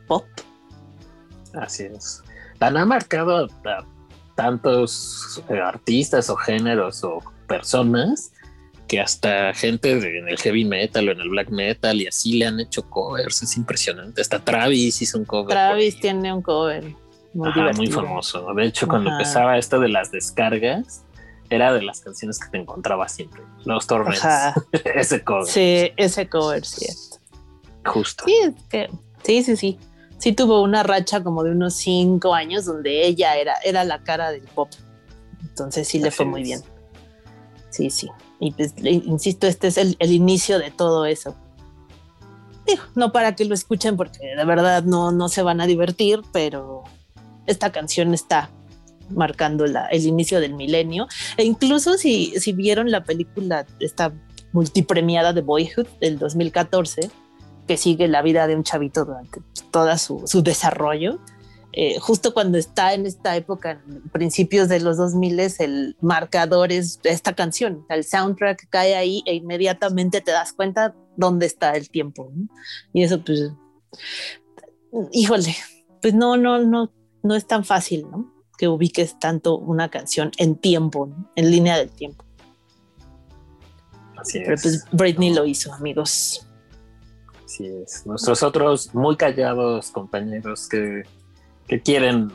[0.07, 0.27] pop.
[1.55, 2.23] Así es.
[2.59, 3.87] Tan ha marcado a
[4.35, 8.33] tantos eh, artistas o géneros o personas
[8.89, 12.35] que hasta gente de- en el heavy metal o en el black metal y así
[12.39, 13.43] le han hecho covers.
[13.43, 14.21] Es impresionante.
[14.21, 15.49] Hasta Travis hizo un cover.
[15.49, 16.85] Travis tiene un cover
[17.33, 18.53] muy Ajá, muy famoso.
[18.55, 19.19] De hecho, cuando Ajá.
[19.19, 21.03] empezaba esto de las descargas,
[21.51, 23.43] era de las canciones que te encontraba siempre.
[23.65, 24.25] Los Torments.
[24.25, 24.55] Ajá.
[24.95, 25.47] Ese cover.
[25.47, 27.19] Sí, ese cover, cierto.
[27.87, 28.25] Justo.
[28.27, 28.91] Sí, es que,
[29.25, 29.79] sí, sí, sí.
[30.19, 34.31] Sí tuvo una racha como de unos cinco años donde ella era, era la cara
[34.31, 34.71] del pop.
[35.43, 36.49] Entonces sí le Así fue muy es.
[36.49, 36.61] bien.
[37.75, 38.09] Sí, sí.
[38.39, 41.35] Y pues, insisto, este es el, inicio de todo eso.
[42.95, 46.85] No para que lo escuchen porque de verdad no, no se van a divertir, pero
[47.47, 48.49] esta canción está
[49.11, 51.09] marcando el inicio del milenio.
[51.37, 54.13] E incluso si, si vieron la película, esta
[54.53, 57.11] multipremiada de Boyhood del 2014,
[57.67, 59.41] que sigue la vida de un chavito durante
[59.73, 61.19] todo su, su desarrollo.
[61.77, 67.01] Eh, justo cuando está en esta época, en principios de los 2000, el marcador es
[67.03, 67.85] esta canción.
[67.89, 72.31] El soundtrack cae ahí e inmediatamente te das cuenta dónde está el tiempo.
[72.33, 72.47] ¿no?
[72.93, 73.51] Y eso, pues,
[75.11, 75.57] híjole,
[76.01, 76.93] pues no, no, no,
[77.25, 78.33] no es tan fácil, ¿no?
[78.57, 81.29] Que ubiques tanto una canción en tiempo, ¿no?
[81.35, 82.25] en línea del tiempo.
[84.17, 84.63] Así Pero es.
[84.63, 86.47] pues Britney lo hizo, amigos.
[87.45, 88.07] Así es.
[88.07, 91.03] Nuestros otros muy callados compañeros que,
[91.67, 92.31] que quieren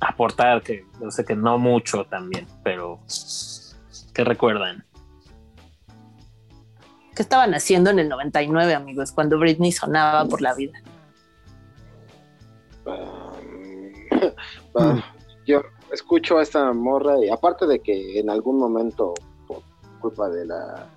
[0.00, 3.00] aportar, que yo sé que no mucho también, pero
[4.12, 4.84] que recuerdan.
[7.14, 10.82] ¿Qué estaban haciendo en el 99, amigos, cuando Britney sonaba por la vida?
[14.76, 15.02] Ah,
[15.46, 19.14] yo escucho a esta morra y aparte de que en algún momento,
[19.46, 19.62] por
[20.00, 20.88] culpa de la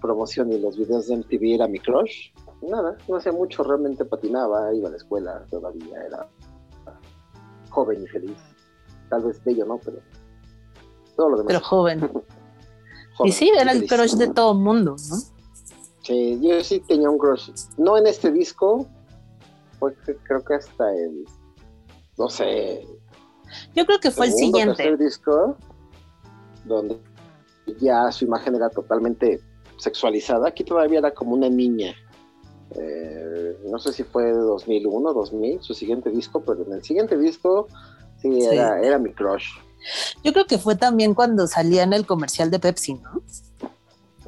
[0.00, 2.30] promoción y los videos de MTV era mi crush,
[2.62, 6.28] nada, no hacía mucho, realmente patinaba, iba a la escuela todavía, era
[7.76, 8.38] joven y feliz.
[9.10, 9.78] Tal vez bello, ¿no?
[9.84, 9.98] Pero
[11.14, 11.48] todo lo demás.
[11.52, 12.00] Pero joven.
[13.16, 15.16] joven Y sí, era el crush de todo el mundo, ¿no?
[16.02, 17.50] Sí, yo sí tenía un crush.
[17.76, 18.86] No en este disco,
[19.78, 21.24] fue que- creo que hasta el,
[22.16, 22.86] no sé,
[23.74, 24.74] Yo creo que fue el siguiente.
[24.76, 25.56] tercer disco,
[26.64, 26.98] donde
[27.78, 29.38] ya su imagen era totalmente
[29.78, 30.48] sexualizada.
[30.48, 31.94] Aquí todavía era como una niña.
[32.74, 37.68] Eh, no sé si fue 2001, 2000, su siguiente disco, pero en el siguiente disco
[38.20, 38.46] sí, Sí.
[38.46, 39.46] Era, era mi crush.
[40.24, 43.22] Yo creo que fue también cuando salía en el comercial de Pepsi, ¿no?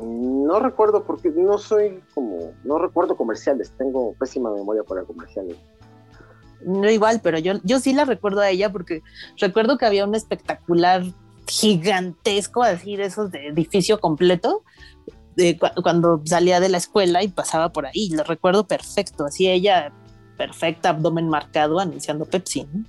[0.00, 5.56] No recuerdo porque no soy como, no recuerdo comerciales, tengo pésima memoria para comerciales.
[6.64, 9.02] No igual, pero yo, yo sí la recuerdo a ella porque
[9.38, 11.02] recuerdo que había un espectacular
[11.46, 14.62] gigantesco, así de esos de edificio completo,
[15.58, 18.10] cu- cuando salía de la escuela y pasaba por ahí.
[18.10, 19.92] Lo recuerdo perfecto, así ella,
[20.36, 22.66] perfecta, abdomen marcado, anunciando Pepsi.
[22.72, 22.84] ¿no?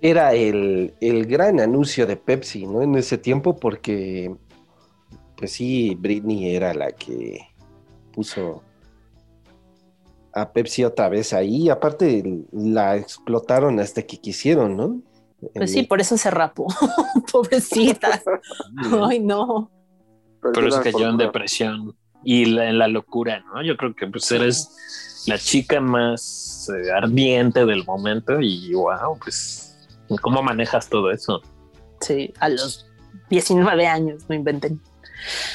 [0.00, 2.82] Era el, el gran anuncio de Pepsi, ¿no?
[2.82, 4.34] En ese tiempo, porque,
[5.36, 7.40] pues sí, Britney era la que
[8.12, 8.62] puso
[10.34, 11.68] a Pepsi otra vez ahí.
[11.70, 15.00] Aparte, la explotaron hasta que quisieron, ¿no?
[15.54, 16.66] Pues sí, por eso se rapó.
[17.32, 18.22] Pobrecita.
[19.08, 19.70] Ay, no.
[20.42, 23.62] Pero eso era cayó en depresión y la- en la locura, ¿no?
[23.62, 29.76] Yo creo que pues eres la chica más eh, ardiente del momento y wow, pues
[30.22, 31.42] ¿cómo manejas todo eso?
[32.00, 32.86] Sí, a los
[33.30, 34.80] 19 años, no inventen.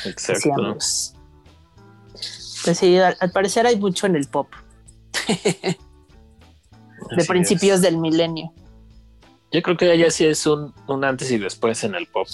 [0.05, 0.33] Exacto.
[0.49, 1.13] Decíamos.
[2.63, 4.47] Pues sí, al, al parecer hay mucho en el pop,
[5.27, 5.77] de
[7.17, 7.81] Así principios es.
[7.81, 8.51] del milenio.
[9.51, 12.27] Yo creo que ella sí es un, un antes y después en el pop.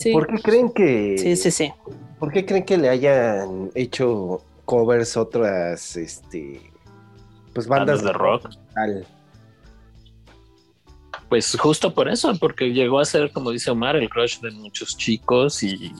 [0.00, 1.72] Sí, ¿Por qué creen que, sí, sí, sí.
[2.18, 6.72] ¿por qué creen que le hayan hecho covers otras, este,
[7.52, 8.48] pues bandas Bandas de rock.
[8.74, 9.06] Tal?
[11.28, 14.96] Pues justo por eso, porque llegó a ser, como dice Omar, el crush de muchos
[14.96, 15.92] chicos y,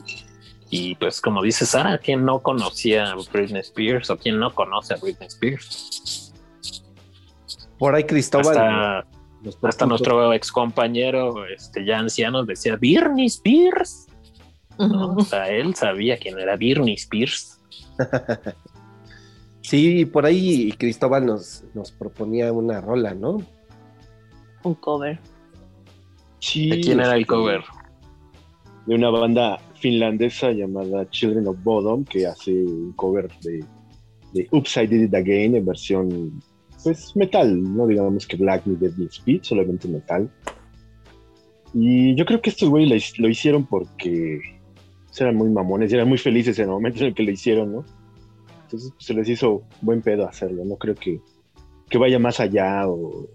[0.71, 4.95] y pues como dice Sara, ¿quién no conocía a Britney Spears o quién no conoce
[4.95, 6.33] a Britney Spears?
[7.79, 8.57] Por ahí Cristóbal.
[8.57, 9.07] Hasta,
[9.63, 14.07] hasta nuestro ex compañero este, ya anciano decía Britney Spears.
[14.79, 17.61] O sea, él sabía quién era Britney Spears.
[19.63, 23.37] Sí, por ahí Cristóbal nos, nos proponía una rola, ¿no?
[24.65, 25.21] Un cover.
[26.41, 27.63] Sí, ¿De quién era el este, cover?
[28.87, 33.65] De una banda finlandesa llamada Children of Bodom, que hace un cover de,
[34.33, 36.43] de Oops, I Did It Again en versión,
[36.83, 40.31] pues, metal, no digamos que Black ni Deadly Speed, solamente metal.
[41.73, 44.41] Y yo creo que estos güeyes lo hic- lo hicieron porque
[45.07, 47.73] pues, eran muy mamones eran muy felices en el momento en el que lo hicieron,
[47.73, 47.85] ¿no?
[48.65, 51.21] Entonces pues, se les hizo buen pedo hacerlo, no creo que,
[51.89, 53.29] que vaya más allá o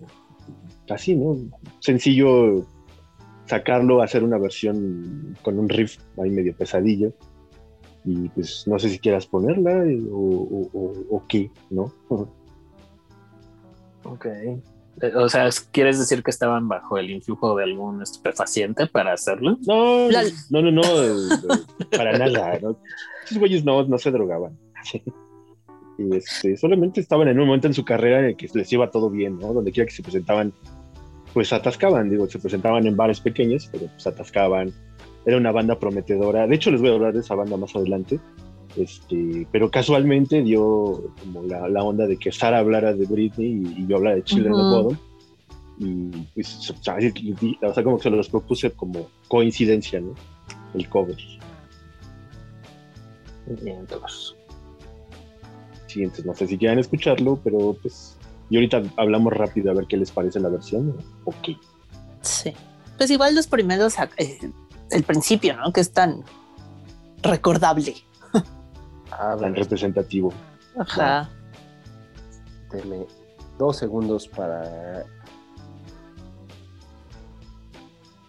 [0.89, 1.37] así, ¿no?
[1.79, 2.65] Sencillo
[3.45, 7.13] sacarlo, hacer una versión con un riff ahí medio pesadillo
[8.03, 11.91] Y pues no sé si quieras ponerla eh, o- o qué, ¿no?
[14.05, 14.25] Ok.
[14.25, 14.61] Eh,
[15.15, 19.57] O sea, ¿quieres decir que estaban bajo el influjo de algún estupefaciente para hacerlo?
[19.67, 21.17] No, La- no, no, no, eh,
[21.95, 22.57] para nada.
[22.61, 22.77] ¿no?
[23.25, 24.57] Esos güeyes no, no se drogaban.
[25.97, 28.91] Y este, solamente estaban en un momento en su carrera en el que les iba
[28.91, 29.53] todo bien, ¿no?
[29.53, 30.51] Donde quiera que se presentaban,
[31.33, 34.73] pues atascaban, digo, se presentaban en bares pequeños, pero pues atascaban.
[35.25, 36.47] Era una banda prometedora.
[36.47, 38.19] De hecho, les voy a hablar de esa banda más adelante.
[38.75, 43.83] Este, pero casualmente dio como la, la onda de que Sara hablara de Britney y,
[43.83, 44.69] y yo hablara de Children of Ujú.
[44.69, 44.97] Bodom.
[45.77, 50.13] Y pues, o sea, o como que se los propuse como coincidencia, ¿no?
[50.73, 51.17] El cover.
[53.47, 54.35] Entonces.
[55.87, 58.17] Sí, entonces no sé si quieran escucharlo, pero pues.
[58.49, 60.95] Y ahorita hablamos rápido a ver qué les parece la versión.
[61.25, 61.49] Ok.
[62.21, 62.53] Sí.
[62.97, 64.39] Pues igual los primeros, eh,
[64.91, 65.73] el principio, ¿no?
[65.73, 66.23] Que es tan
[67.23, 67.95] recordable.
[69.11, 70.33] A Tan representativo.
[70.77, 71.29] Ajá.
[72.71, 73.05] deme
[73.57, 75.05] dos segundos para.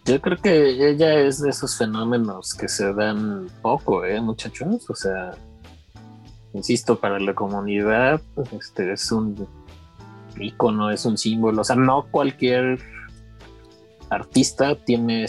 [0.05, 4.89] Yo creo que ella es de esos fenómenos que se dan poco, ¿eh, muchachos?
[4.89, 5.31] O sea,
[6.53, 9.45] insisto, para la comunidad, pues, este es un
[10.39, 11.59] icono, es un símbolo.
[11.61, 12.79] O sea, no cualquier
[14.09, 15.25] artista tiene.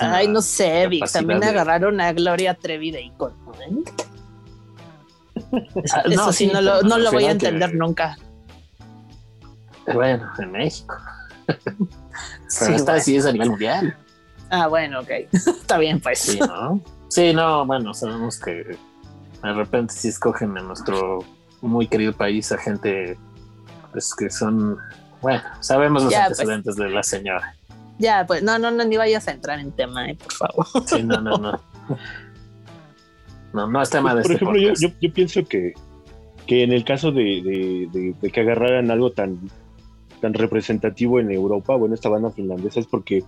[0.00, 1.08] Ay, no sé, Vic.
[1.12, 3.36] También de- agarraron a Gloria Trevi de icono.
[3.60, 3.84] ¿eh?
[5.84, 8.16] Eso, Ah, no, eso sí, sí, no lo, no lo voy a que- entender nunca.
[9.92, 10.96] Bueno, en México.
[11.46, 11.66] Pero
[12.48, 13.04] Sí, esta bueno.
[13.06, 13.96] es a nivel mundial.
[14.50, 15.10] Ah, bueno, ok.
[15.32, 16.18] Está bien, pues.
[16.20, 16.80] Sí, ¿no?
[17.08, 18.76] Sí, no, bueno, sabemos que
[19.42, 21.18] de repente sí escogen en nuestro
[21.60, 23.18] muy querido país a gente
[23.90, 24.78] pues que son,
[25.20, 26.38] bueno, sabemos los Ya, pues.
[26.40, 27.54] antecedentes de la señora.
[27.98, 30.66] Ya, pues, no, no, no, ni vayas a entrar en tema, eh, por favor.
[30.86, 31.60] Sí, no, no, no.
[33.52, 35.72] No, no es tema de por este ejemplo, yo, yo, yo pienso que,
[36.46, 39.38] que en el caso de, de- de- de que agarraran algo tan,
[40.20, 43.22] tan representativo en Europa, bueno, esta banda finlandesa, es porque,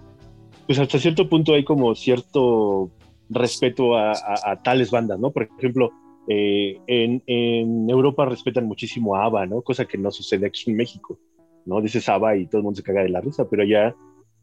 [0.67, 2.91] pues hasta cierto punto hay como cierto
[3.29, 5.31] respeto a, a- a tales bandas, ¿no?
[5.31, 5.91] Por ejemplo,
[6.29, 9.63] eh, en, en Europa respetan muchísimo a ABBA, ¿no?
[9.63, 11.19] Cosa que no sucede aquí en México,
[11.67, 11.81] ¿no?
[11.83, 13.95] Dices ABBA y todo el mundo se caga de la risa, pero ya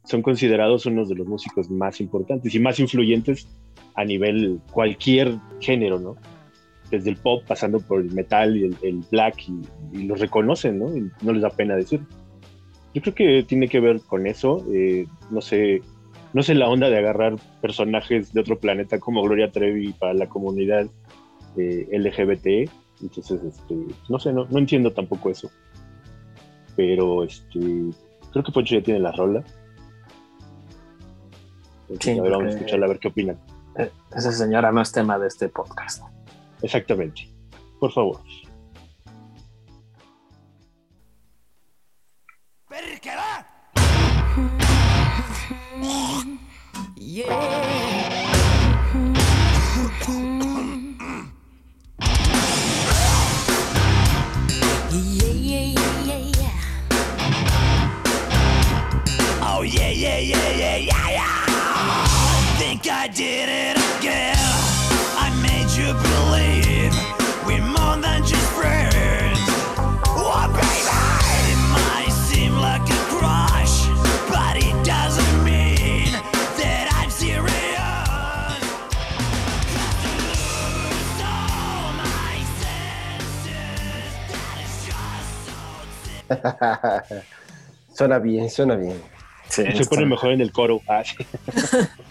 [0.04, 3.47] son considerados unos de los músicos más importantes y más influyentes
[3.95, 6.16] a nivel cualquier género, ¿no?
[6.89, 10.80] Desde el pop, pasando por el metal y el, el black, y, y los reconocen,
[10.80, 10.95] ¿no?
[10.95, 12.02] Y no les da pena decir.
[12.93, 15.82] Yo creo que tiene que ver con eso, eh, no sé,
[16.34, 20.28] no sé la onda de agarrar personajes de otro planeta como Gloria Trevi para la
[20.28, 20.88] comunidad
[21.58, 22.70] eh, LGBT,
[23.02, 23.76] entonces, este,
[24.10, 25.49] no sé, no, no entiendo tampoco eso.
[26.76, 27.60] Pero, este,
[28.32, 29.43] creo que Poncho ya tiene la rola.
[31.92, 33.39] Entonces, Sí, a ver, vamos a escucharla a ver qué opinan.
[33.78, 36.04] Eh, Esa señora no es tema de este podcast.
[36.62, 37.30] Exactamente.
[37.80, 38.20] Por favor.
[59.44, 61.41] Oh yeah, yeah, yeah, yeah, yeah, yeah.
[63.04, 64.38] I did it again.
[65.18, 66.93] I made you believe
[67.47, 69.39] we're more than just friends.
[70.06, 70.86] Oh baby,
[71.49, 73.88] it might seem like a crush,
[74.30, 76.12] but it doesn't mean
[76.62, 78.62] that I'm serious.
[79.74, 85.41] 'Cause to lose all my senses, that is just
[87.97, 89.02] so suena bien, suena bien.
[89.49, 90.82] Sí, Se pone mejor en el coro.
[90.88, 91.18] Ah, sí.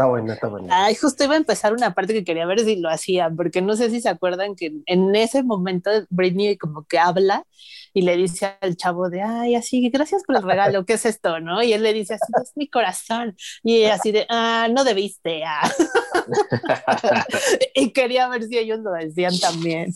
[0.00, 0.68] Está bueno, está bueno.
[0.70, 3.76] Ay, justo iba a empezar una parte que quería ver si lo hacía, porque no
[3.76, 7.44] sé si se acuerdan que en ese momento Britney como que habla
[7.92, 11.38] y le dice al chavo de, ay, así, gracias por el regalo, ¿qué es esto?
[11.40, 11.62] ¿No?
[11.62, 13.36] Y él le dice, así es mi corazón.
[13.62, 15.44] Y ella así de, ah, no debiste.
[15.44, 15.70] ah".
[17.74, 19.92] y quería ver si ellos lo decían también.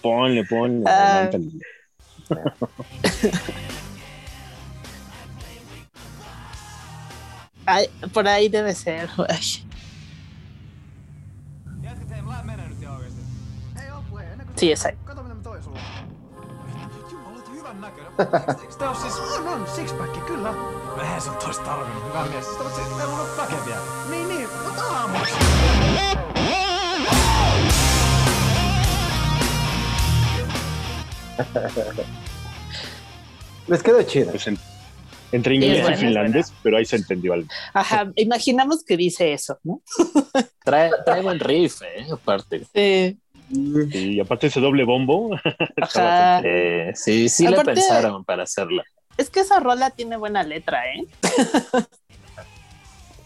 [0.00, 0.84] Ponle, ponle.
[0.86, 1.28] Ah.
[7.70, 9.08] Ay, por ahí debe ser.
[9.28, 9.42] Ay.
[14.56, 14.94] Sí, es ahí.
[18.80, 19.14] On siis...
[19.14, 20.54] On, on, sixpack, kyllä.
[21.20, 22.46] Sun tois tarvinnut, mies.
[22.46, 23.76] Siis Meillä on väkeviä.
[24.10, 24.48] Niin, niin,
[24.78, 25.34] aamuksi.
[33.68, 34.32] Les quedó chido.
[35.32, 37.48] En- entre inglés y finlandés, pero ahí se entendió algo.
[37.74, 39.80] Ajá, imaginamos que dice eso, ¿no?
[40.64, 42.06] Trae, trae buen riff, ¿eh?
[42.12, 42.62] Aparte.
[42.74, 43.18] Sí.
[43.52, 45.34] Y aparte ese doble bombo.
[45.80, 46.40] Ajá.
[46.44, 48.84] Eh, sí, sí le Aparte- pensaron para hacerla.
[49.16, 51.04] Es que esa rola tiene buena letra, ¿eh?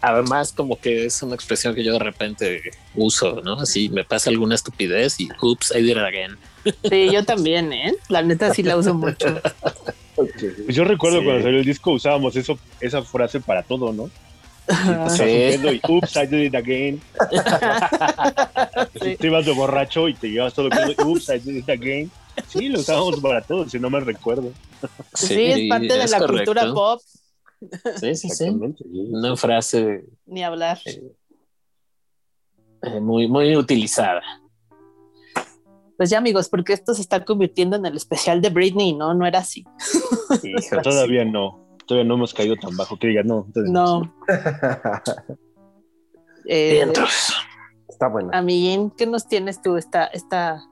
[0.00, 2.60] Además, como que es una expresión que yo de repente
[2.94, 3.54] uso, ¿no?
[3.54, 6.36] Así me pasa alguna estupidez y oops, I did it again.
[6.90, 7.94] Sí, yo también, ¿eh?
[8.08, 9.40] La neta sí la uso mucho.
[10.64, 11.24] Pues yo recuerdo Sí.
[11.24, 14.10] cuando salió el disco usábamos eso, esa frase para todo, ¿no?
[14.66, 15.22] Estás Sí.
[15.24, 17.00] subiendo y oops, I did it again.
[19.02, 19.16] Sí.
[19.18, 22.10] Te ibas de borracho y te llevas todo con oops, I did it again.
[22.48, 24.52] Sí, lo usábamos para todo, si no me recuerdo.
[25.12, 26.26] Sí, es parte de la correcto.
[26.52, 27.00] cultura pop,
[28.00, 28.48] Sí, sí, sí.
[28.48, 30.78] Una frase ni hablar.
[32.82, 34.20] eh, muy, muy utilizada.
[35.96, 39.14] Pues ya, amigos, porque esto se está convirtiendo en el especial de Britney, ¿no?
[39.14, 39.64] No era así.
[40.42, 41.64] Híjole, Todavía no.
[41.86, 43.44] Todavía no hemos caído tan bajo que digas, no.
[43.46, 44.12] entonces- No.
[46.46, 47.32] Eh, Vientos.
[47.88, 48.30] Está bueno.
[48.32, 50.62] Amiguín, ¿qué nos tienes tú esta, esta,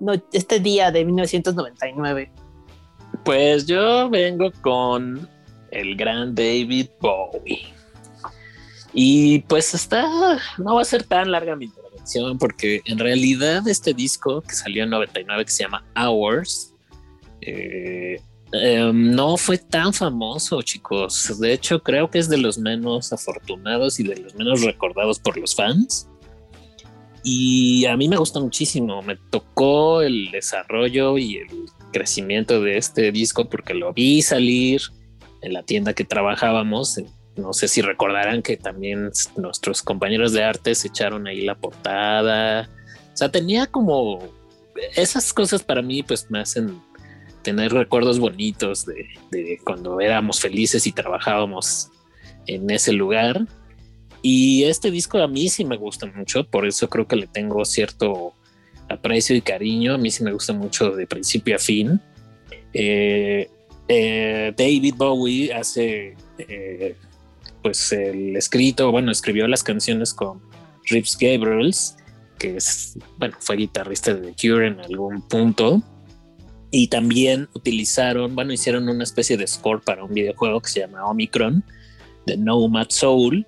[0.00, 2.32] no, este día de 1999?
[3.24, 5.28] Pues yo vengo con
[5.70, 7.62] el gran David Bowie.
[8.92, 10.04] Y pues está,
[10.58, 11.68] no va a ser tan larga mi
[12.02, 16.74] intervención porque en realidad este disco que salió en 99 que se llama Hours,
[17.40, 18.20] eh,
[18.52, 21.38] em, no fue tan famoso, chicos.
[21.40, 25.36] De hecho, creo que es de los menos afortunados y de los menos recordados por
[25.38, 26.08] los fans.
[27.24, 29.00] Y a mí me gusta muchísimo.
[29.02, 31.48] Me tocó el desarrollo y el
[31.92, 34.82] crecimiento de este disco porque lo vi salir
[35.40, 37.00] en la tienda que trabajábamos.
[37.36, 42.68] No sé si recordarán que también nuestros compañeros de arte se echaron ahí la portada.
[43.12, 44.20] O sea, tenía como
[44.96, 46.80] esas cosas para mí, pues me hacen
[47.42, 51.90] tener recuerdos bonitos de, cuando éramos felices y trabajábamos
[52.46, 53.46] en ese lugar.
[54.22, 57.64] Y este disco a mí sí me gusta mucho, por eso creo que le tengo
[57.64, 58.34] cierto
[58.88, 59.94] aprecio y cariño.
[59.94, 62.00] A mí sí me gusta mucho de principio a fin.
[62.72, 63.50] Eh,
[63.88, 66.96] eh, David Bowie hace eh,
[67.62, 70.40] pues el escrito, bueno, escribió las canciones con
[70.86, 71.96] Rips Gabriels,
[72.38, 75.82] que es, bueno, fue guitarrista de The Cure en algún punto.
[76.70, 81.04] Y también utilizaron, bueno, hicieron una especie de score para un videojuego que se llama
[81.04, 81.62] Omicron,
[82.26, 83.46] de Nomad Soul,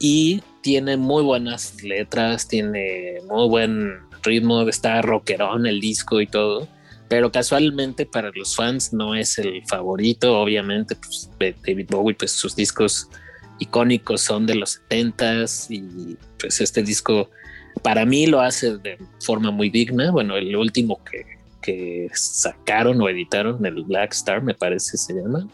[0.00, 6.66] y tiene muy buenas letras, tiene muy buen ritmo, está rockerón el disco y todo,
[7.08, 12.56] pero casualmente para los fans no es el favorito, obviamente, pues David Bowie, pues sus
[12.56, 13.08] discos
[13.58, 17.30] icónicos son de los 70s y pues este disco
[17.82, 21.24] para mí lo hace de forma muy digna, bueno, el último que,
[21.62, 25.46] que sacaron o editaron, el Black Star me parece se llama,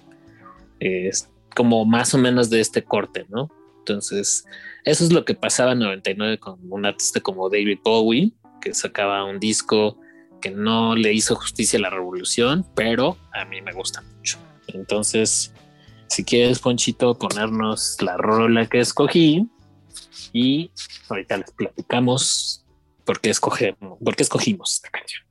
[0.80, 3.50] es como más o menos de este corte, ¿no?
[3.78, 4.44] Entonces,
[4.84, 9.24] eso es lo que pasaba en 99 con un artista como David Bowie, que sacaba
[9.24, 9.98] un disco
[10.40, 14.38] que no le hizo justicia a la revolución, pero a mí me gusta mucho.
[14.68, 15.52] Entonces,
[16.12, 19.48] si quieres, Ponchito, ponernos la rola que escogí
[20.32, 20.70] y
[21.08, 22.64] ahorita les platicamos
[23.04, 25.22] por qué escogemos, por escogimos esta canción.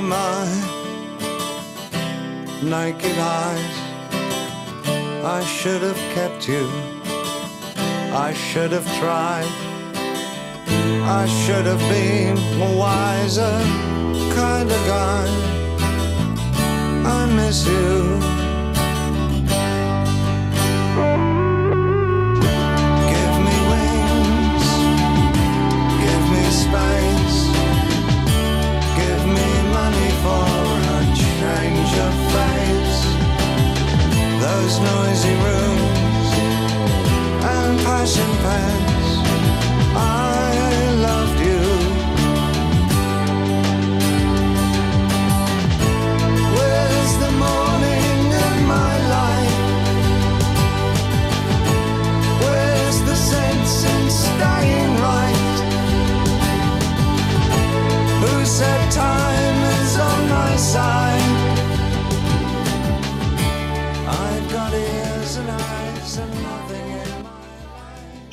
[0.00, 0.46] my
[2.62, 3.76] naked eyes.
[5.22, 6.66] I should have kept you.
[8.12, 9.69] I should have tried.
[11.12, 13.58] I should have been a wiser
[14.32, 15.26] kind of guy.
[17.04, 18.14] I miss you.
[23.12, 24.66] Give me wings.
[26.04, 27.38] Give me space.
[29.00, 30.46] Give me money for
[30.94, 33.00] a change of face.
[34.46, 36.28] Those noisy rooms
[37.54, 39.08] and passion pens.
[39.96, 40.49] I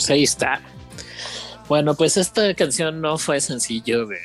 [0.07, 0.61] Pues ahí está.
[1.67, 4.15] Bueno, pues esta canción no fue sencillo de-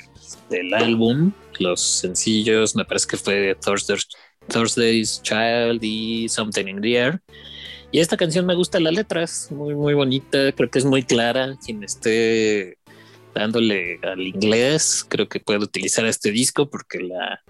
[0.48, 1.32] del álbum.
[1.58, 4.06] Los sencillos me parece que fue Thursday's,
[4.46, 7.20] Thursday's Child y Something in the Air.
[7.90, 10.52] Y esta canción me gusta las letras, muy, muy bonita.
[10.52, 11.56] Creo que es muy clara.
[11.66, 12.78] Quien esté
[13.34, 17.40] dándole al inglés, creo que puede utilizar este disco porque la,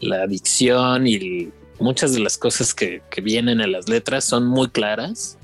[0.00, 4.70] la dicción y muchas de las cosas que, que vienen en las letras son muy
[4.70, 5.35] claras.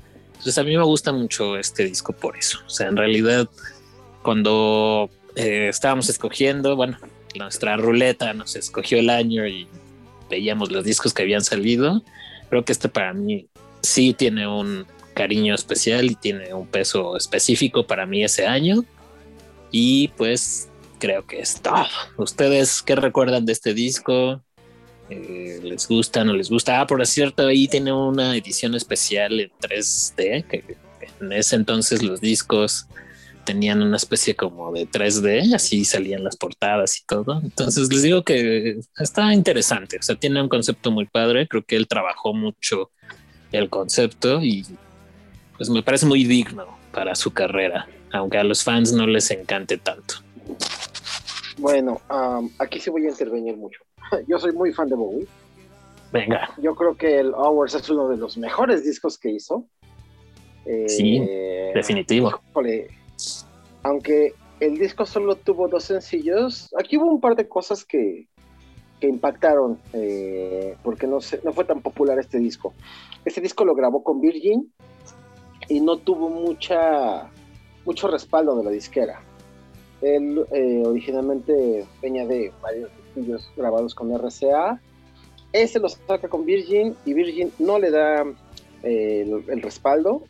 [0.43, 2.59] Entonces a mí me gusta mucho este disco por eso.
[2.67, 3.47] O sea, en realidad
[4.23, 6.97] cuando eh, estábamos escogiendo, bueno,
[7.35, 9.69] nuestra ruleta nos escogió el año y
[10.29, 12.03] veíamos los discos que habían salido,
[12.49, 13.47] creo que este para mí
[13.81, 18.83] sí tiene un cariño especial y tiene un peso específico para mí ese año.
[19.71, 20.67] Y pues
[20.99, 21.61] creo que es.
[22.17, 24.41] ¿Ustedes qué recuerdan de este disco?
[25.09, 26.79] Eh, ¿Les gusta, no les gusta?
[26.79, 30.77] Ah, por cierto, ahí tiene una edición especial en 3D, que
[31.19, 32.87] en ese entonces los discos
[33.43, 37.41] tenían una especie como de 3D, así salían las portadas y todo.
[37.43, 41.75] Entonces les digo que está interesante, o sea, tiene un concepto muy padre, creo que
[41.75, 42.91] él trabajó mucho
[43.51, 44.65] el concepto y
[45.57, 49.77] pues me parece muy digno para su carrera, aunque a los fans no les encante
[49.77, 50.15] tanto.
[51.57, 52.01] Bueno,
[52.57, 53.81] aquí sí voy a intervenir mucho.
[54.27, 55.27] Yo soy muy fan de Bowie.
[56.11, 59.65] Venga, Yo creo que el Hours es uno de los mejores discos que hizo.
[60.65, 61.19] Eh, Sí,
[61.73, 62.39] definitivo.
[62.51, 62.87] híjole,
[63.81, 68.27] aunque el disco solo tuvo dos sencillos, aquí hubo un par de cosas que,
[69.01, 72.73] que impactaron, eh, porque no, se- no fue tan popular este disco.
[73.25, 74.71] Este disco lo grabó con Virgin
[75.67, 77.27] y no tuvo mucha,
[77.85, 79.19] mucho respaldo de la disquera.
[80.01, 84.79] Él eh, originalmente venía de varios estudios grabados con RCA.
[85.51, 88.23] Este lo saca con Virgin y Virgin no le da
[88.83, 90.23] eh, el, el respaldo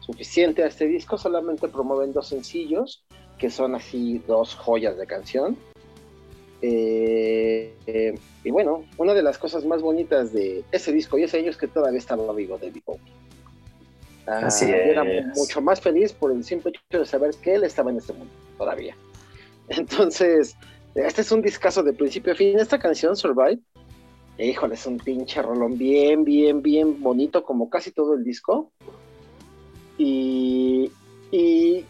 [0.00, 3.04] suficiente a este disco, solamente promueven dos sencillos,
[3.38, 5.56] que son así dos joyas de canción.
[6.62, 8.14] Eh, eh,
[8.44, 11.56] y bueno, una de las cosas más bonitas de ese disco y ese año es
[11.56, 13.00] que todavía estaba vivo David Bowie.
[14.26, 15.36] Ah, Así yo Era es.
[15.36, 18.32] mucho más feliz por el simple hecho de saber que él estaba en este mundo
[18.56, 18.96] todavía.
[19.68, 20.56] Entonces,
[21.04, 22.58] este es un discazo de principio a fin.
[22.58, 23.58] Esta canción, Survive,
[24.38, 28.70] híjole, es un pinche rolón bien, bien, bien bonito, como casi todo el disco.
[29.98, 30.90] Y,
[31.30, 31.84] y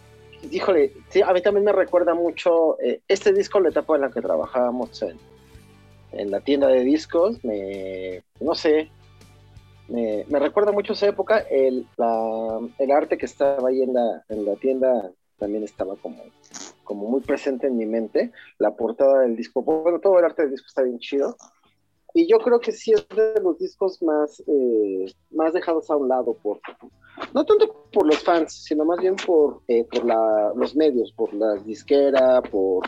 [0.50, 4.10] híjole, sí, a mí también me recuerda mucho eh, este disco, la etapa en la
[4.10, 7.44] que trabajábamos en, la tienda de discos.
[7.44, 8.90] Me, no sé,
[9.88, 11.38] me, recuerda mucho esa época.
[11.38, 11.86] El,
[12.92, 16.22] arte que estaba ahí en la tienda también estaba como,
[16.84, 18.32] como muy presente en mi mente.
[18.58, 21.36] La portada del disco, bueno, todo el arte del disco está bien chido.
[22.14, 26.08] Y yo creo que sí es de los discos más, eh, más dejados a un
[26.08, 26.60] lado por,
[27.34, 31.34] no tanto por los fans, sino más bien por, eh, por la, los medios, por
[31.34, 32.86] la disquera, por,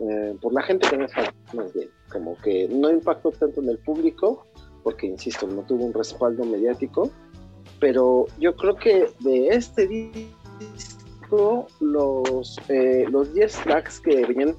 [0.00, 1.88] eh, por la gente que no es fan, más bien.
[2.10, 4.46] Como que no impactó tanto en el público,
[4.82, 7.10] porque, insisto, no tuvo un respaldo mediático,
[7.78, 11.03] pero yo creo que de este disco,
[11.80, 14.56] los, eh, los 10 tracks que venían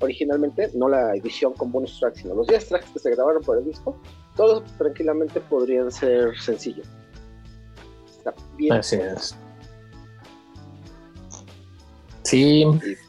[0.00, 3.58] originalmente, no la edición con bonus tracks, sino los 10 tracks que se grabaron por
[3.58, 4.00] el disco,
[4.36, 6.86] todos tranquilamente podrían ser sencillos.
[8.06, 8.34] Está.
[8.70, 9.36] Así es.
[12.26, 12.64] Sí,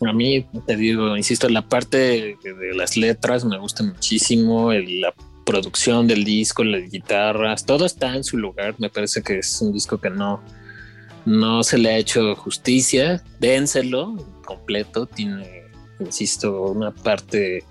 [0.06, 1.98] a mí te digo, insisto, la parte
[2.44, 5.12] de, las letras me gusta muchísimo, la
[5.44, 8.76] producción del disco, las guitarras, todo está en su lugar.
[8.78, 10.44] Me parece que es un disco que no,
[11.28, 13.22] no se le ha hecho justicia.
[13.40, 14.16] Dénselo
[14.46, 15.64] completo, tiene,
[16.00, 17.66] insisto, una parte,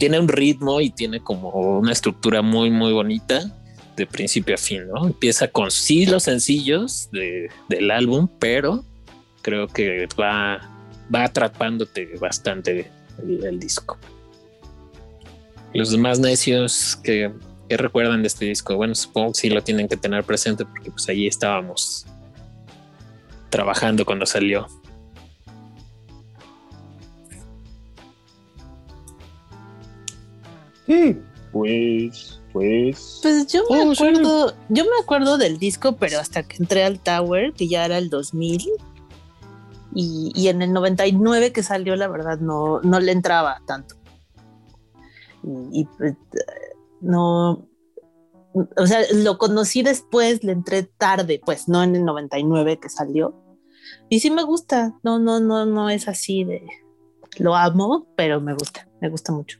[0.00, 3.56] tiene un ritmo y tiene como una estructura muy, muy bonita
[3.96, 5.06] de principio a fin, ¿no?
[5.06, 8.84] Empieza con sí los sencillos de- del álbum, pero
[9.42, 10.60] creo que va,
[11.14, 12.90] va atrapándote bastante
[13.22, 13.96] el, el disco.
[15.72, 17.32] Los demás necios que,
[17.68, 20.90] que recuerdan de este disco, bueno, supongo que sí lo tienen que tener presente porque
[20.90, 22.06] pues allí estábamos
[23.52, 24.66] trabajando cuando salió.
[30.86, 31.18] Sí,
[31.52, 33.18] Pues, pues.
[33.22, 34.02] Pues yo me Oh, sí.
[34.06, 37.98] acuerdo, yo me acuerdo del disco, pero hasta que entré al Tower, que ya era
[37.98, 38.62] el 2000,
[39.94, 43.96] y, y en el 99 que salió, la verdad, no, no le entraba tanto.
[45.44, 46.14] Y, y, pues,
[47.02, 47.68] no,
[48.54, 53.34] o sea, lo conocí después, le entré tarde, pues no en el 99 que salió.
[54.08, 56.62] Y sí me gusta, no, no, no, no es así de,
[57.38, 59.58] lo amo, pero me gusta, me gusta mucho.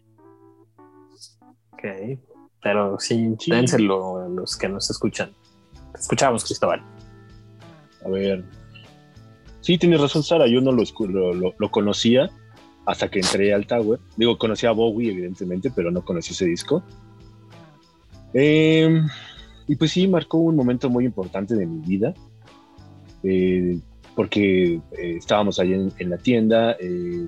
[1.72, 2.18] Ok,
[2.62, 3.50] pero sí, Sí.
[3.50, 5.32] dénselo a los que nos escuchan.
[5.94, 6.82] Te escuchamos, Cristóbal.
[8.04, 8.44] A ver.
[9.60, 10.46] Sí, tienes razón, Sara.
[10.48, 12.30] Yo no lo, lo, lo- lo conocía
[12.86, 14.00] hasta que entré al Tower.
[14.16, 16.82] Digo, conocía a Bowie, evidentemente, pero no conocí ese disco.
[18.34, 19.02] Eh,
[19.68, 22.12] y pues sí, marcó un momento muy importante de mi vida.
[23.24, 23.78] eh,
[24.14, 26.76] porque eh, estábamos allí en, en la tienda.
[26.80, 27.26] eh,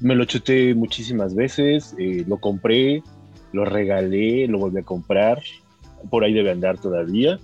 [0.00, 1.94] me lo chuté muchísimas veces.
[1.98, 3.02] eh, lo compré,
[3.52, 5.42] lo regalé, lo volví a comprar.
[6.10, 7.38] Por ahí debe andar todavía.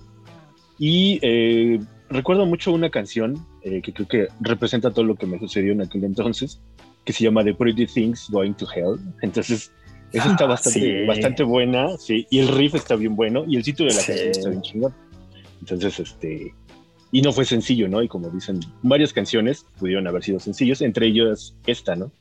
[0.79, 1.79] Y eh,
[2.09, 5.81] recuerdo mucho una canción eh, que creo que representa todo lo que me sucedió en
[5.81, 6.61] aquel entonces,
[7.05, 8.99] que se llama The Pretty Things Going to Hell.
[9.21, 9.71] Entonces,
[10.13, 11.05] esa está Ah, bastante, sí.
[11.05, 14.07] bastante buena, sí, y el riff está bien bueno, y el sitio de la Sí.
[14.07, 14.93] canción está bien chingón.
[15.59, 16.53] Entonces, este,
[17.11, 18.01] y no fue sencillo, ¿no?
[18.03, 22.11] Y como dicen, varias canciones pudieron haber sido sencillos, entre ellos esta, ¿no?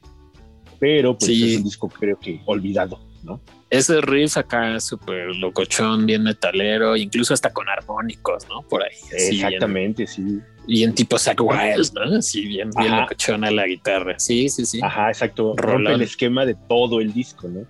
[0.78, 1.52] Pero pues Sí.
[1.52, 3.40] es un disco creo que olvidado, ¿no?
[3.70, 8.62] Ese riff acá súper locochón, bien metalero, incluso hasta con armónicos, ¿no?
[8.62, 8.90] Por ahí.
[9.16, 10.22] así, bien- Exactamente, sí.
[10.68, 12.16] Bien, tipo Zack Wild, ¿no?
[12.18, 13.02] Así bien, bien Ajá.
[13.02, 14.18] locochona la guitarra.
[14.18, 14.80] Sí, sí, sí.
[14.82, 15.54] Ajá, exacto.
[15.56, 17.60] Rompe el esquema de todo el disco, ¿no?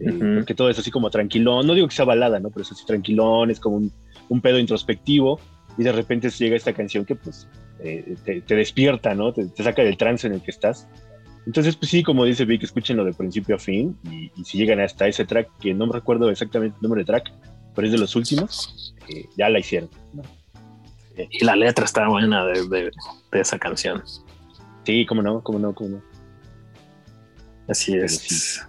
[0.00, 0.34] Eh, Ujú.
[0.36, 1.66] Porque todo es así como tranquilón.
[1.66, 2.50] No digo que sea balada, ¿no?
[2.50, 3.92] Pero es así tranquilón, es como un,
[4.28, 5.40] un pedo introspectivo.
[5.78, 7.48] Y de repente llega esta canción que, pues,
[7.80, 9.32] eh, te, te despierta, ¿no?
[9.32, 10.86] Te, te saca del trance en el que estás.
[11.46, 13.96] Entonces, pues sí, como dice Vic, escúchenlo de principio a fin.
[14.10, 17.06] Y, y si llegan hasta ese track, que no me recuerdo exactamente el nombre de
[17.06, 17.32] track,
[17.74, 19.90] pero es de los últimos, eh, ya la hicieron.
[20.12, 20.22] ¿no?
[21.30, 22.90] Y la letra está buena de, de-
[23.32, 24.02] de esa canción.
[24.84, 26.02] Sí, cómo no, cómo no, cómo no.
[27.68, 28.66] Así es.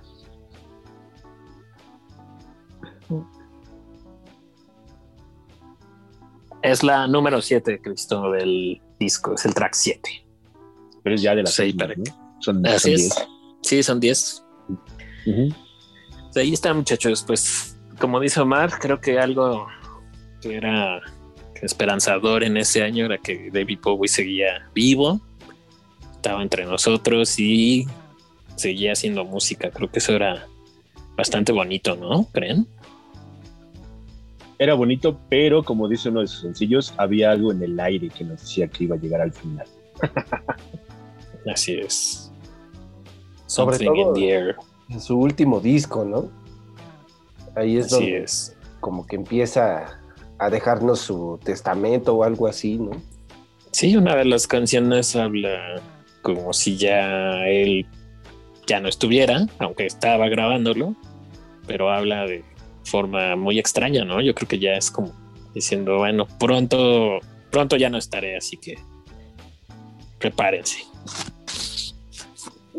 [6.72, 9.34] Es la número 7, Cristo, del disco.
[9.36, 10.26] Es el track 7.
[11.04, 12.36] Pero es ya de las Sí, últimas, para- ¿no?
[12.42, 13.00] Son, Así son es.
[13.16, 13.28] 10.
[13.62, 14.44] Sí, son 10.
[15.28, 15.56] Ujú.
[16.36, 17.24] Ahí está, muchachos.
[17.26, 19.68] Pues, como dice Omar, creo que algo
[20.42, 21.02] que era
[21.62, 25.22] esperanzador en ese año era que David Bowie seguía vivo,
[26.14, 27.88] estaba entre nosotros y
[28.56, 29.70] seguía haciendo música.
[29.72, 30.48] Creo que eso era
[31.16, 32.26] bastante bonito, ¿no?
[32.34, 32.68] ¿Creen?
[34.58, 38.24] Era bonito, pero como dice uno de sus sencillos, había algo en el aire que
[38.24, 39.68] nos decía que iba a llegar al final.
[41.52, 42.32] Así es.
[43.48, 44.56] Sobre Something todo- in the air.
[44.90, 46.30] En su último disco, ¿no?
[47.56, 48.58] Ahí es Así donde es.
[48.80, 50.00] como que empieza
[50.38, 52.92] a dejarnos su testamento o algo así, ¿no?
[53.72, 55.82] Sí, una de las canciones habla
[56.22, 57.86] como si ya él
[58.68, 60.96] ya no estuviera, aunque estaba grabándolo,
[61.68, 62.44] pero habla de
[62.86, 64.22] forma muy extraña, ¿no?
[64.22, 65.12] Yo creo que ya es como
[65.54, 67.20] diciendo, bueno, pronto,
[67.52, 68.78] pronto ya no estaré, así que
[70.20, 70.84] prepárense.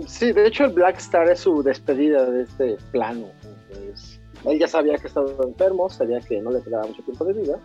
[0.07, 3.29] Sí, de hecho el Black Star es su despedida de este plano.
[3.43, 7.33] Entonces, él ya sabía que estaba enfermo, sabía que no le quedaba mucho tiempo de
[7.33, 7.59] vida.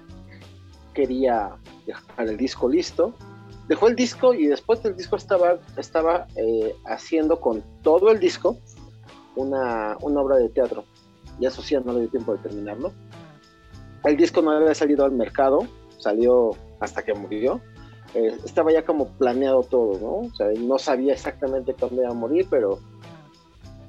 [0.94, 1.52] Quería
[1.86, 3.14] dejar el disco listo.
[3.68, 8.58] Dejó el disco y después del disco estaba, estaba eh, haciendo con todo el disco
[9.36, 10.86] una, una obra de teatro.
[11.42, 12.94] Y eso no le dio tiempo de terminarlo.
[14.06, 15.68] El disco no había salido al mercado,
[15.98, 17.60] salió hasta que murió
[18.14, 20.28] eh, estaba ya como planeado todo, ¿no?
[20.28, 22.80] O sea, no sabía exactamente cuándo iba a morir, pero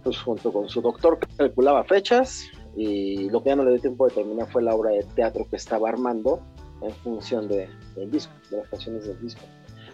[0.04, 2.44] pues junto con su doctor calculaba fechas
[2.76, 5.46] y lo que ya no le dio tiempo de terminar fue la obra de teatro
[5.48, 6.40] que estaba armando
[6.82, 9.42] en función de, del disco, de las canciones del disco.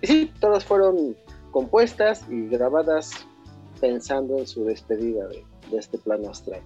[0.03, 1.17] Y sí, todas fueron
[1.51, 3.11] compuestas y grabadas
[3.81, 6.61] pensando en su despedida de, de este plano astral.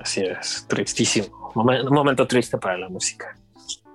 [0.00, 1.52] Así es, tristísimo.
[1.54, 3.36] Un momento triste para la música.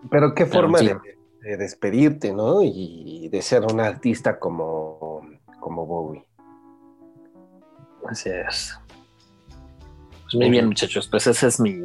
[0.09, 0.87] Pero qué Pero forma sí.
[0.87, 0.99] de,
[1.41, 2.61] de despedirte, ¿no?
[2.61, 5.21] Y de ser un artista como,
[5.59, 6.23] como Bowie.
[8.07, 8.77] Así es.
[10.23, 11.07] Pues muy bien, muchachos.
[11.07, 11.75] Pues esa es mi,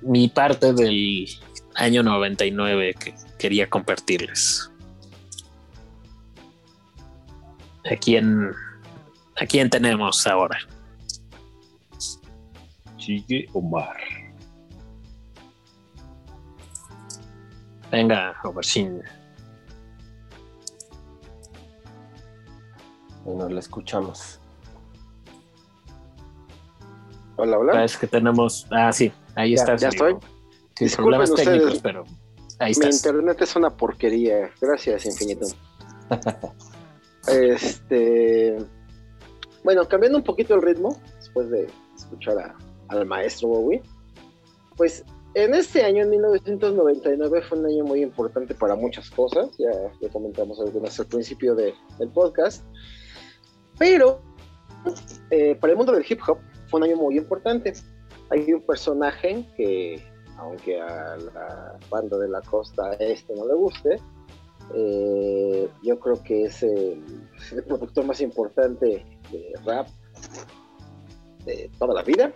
[0.00, 1.26] mi parte del
[1.76, 4.70] año 99 que quería compartirles.
[7.90, 8.50] ¿A quién,
[9.40, 10.58] ¿A quién tenemos ahora?
[13.06, 13.96] Sigue Omar.
[17.90, 19.02] Venga, Obersin.
[23.24, 24.38] Bueno, la escuchamos.
[27.36, 27.84] Hola, hola.
[27.84, 28.66] Es que tenemos.
[28.70, 29.80] Ah, sí, ahí Ya- estás.
[29.80, 30.06] ya amigo.
[30.06, 30.20] estoy.
[30.76, 31.48] Sí, Disculpen problemas ustedes.
[31.58, 32.04] técnicos, pero
[32.60, 32.94] ahí Mi estás.
[32.96, 34.50] internet es una porquería.
[34.60, 35.46] Gracias, infinito.
[37.28, 38.58] este.
[39.64, 42.56] Bueno, cambiando un poquito el ritmo, después de escuchar a-
[42.92, 43.82] al maestro Bowie,
[44.76, 49.48] pues en este año, en 1999, fue un año muy importante para muchas cosas.
[49.58, 49.70] Ya,
[50.00, 52.62] ya comentamos algunas al principio de- del podcast.
[53.78, 54.20] Pero
[55.30, 56.38] eh, para el mundo del hip hop
[56.68, 57.72] fue un año muy importante.
[58.30, 60.02] Hay un personaje que,
[60.36, 63.98] aunque a la banda de la costa este no le guste,
[64.74, 67.02] Eh, yo creo que es el
[67.66, 69.88] productor más importante de rap
[71.44, 72.32] de toda la vida.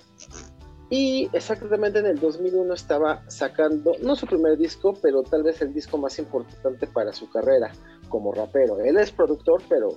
[0.89, 5.75] Y exactamente en el 2001 estaba sacando, no su primer disco, pero tal vez el
[5.75, 7.73] disco más importante para su carrera
[8.09, 8.79] como rapero.
[8.79, 9.97] Él es productor, pero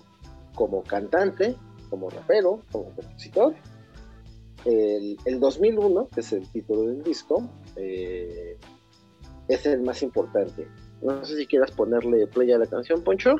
[0.56, 1.56] como cantante,
[1.90, 3.54] como rapero, como compositor.
[4.66, 8.58] El, el 2001, que es el título del disco, eh,
[9.48, 10.68] es el más importante.
[11.02, 13.36] No sé si quieras ponerle play a la canción, Poncho.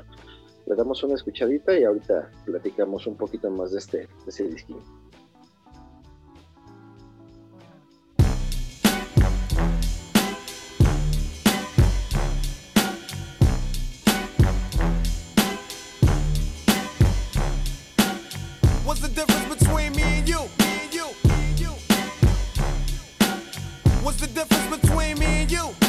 [0.66, 4.78] Le damos una escuchadita y ahorita platicamos un poquito más de este, de ese disquín.
[24.40, 25.64] Difference between me and you?
[25.64, 25.89] Me and you.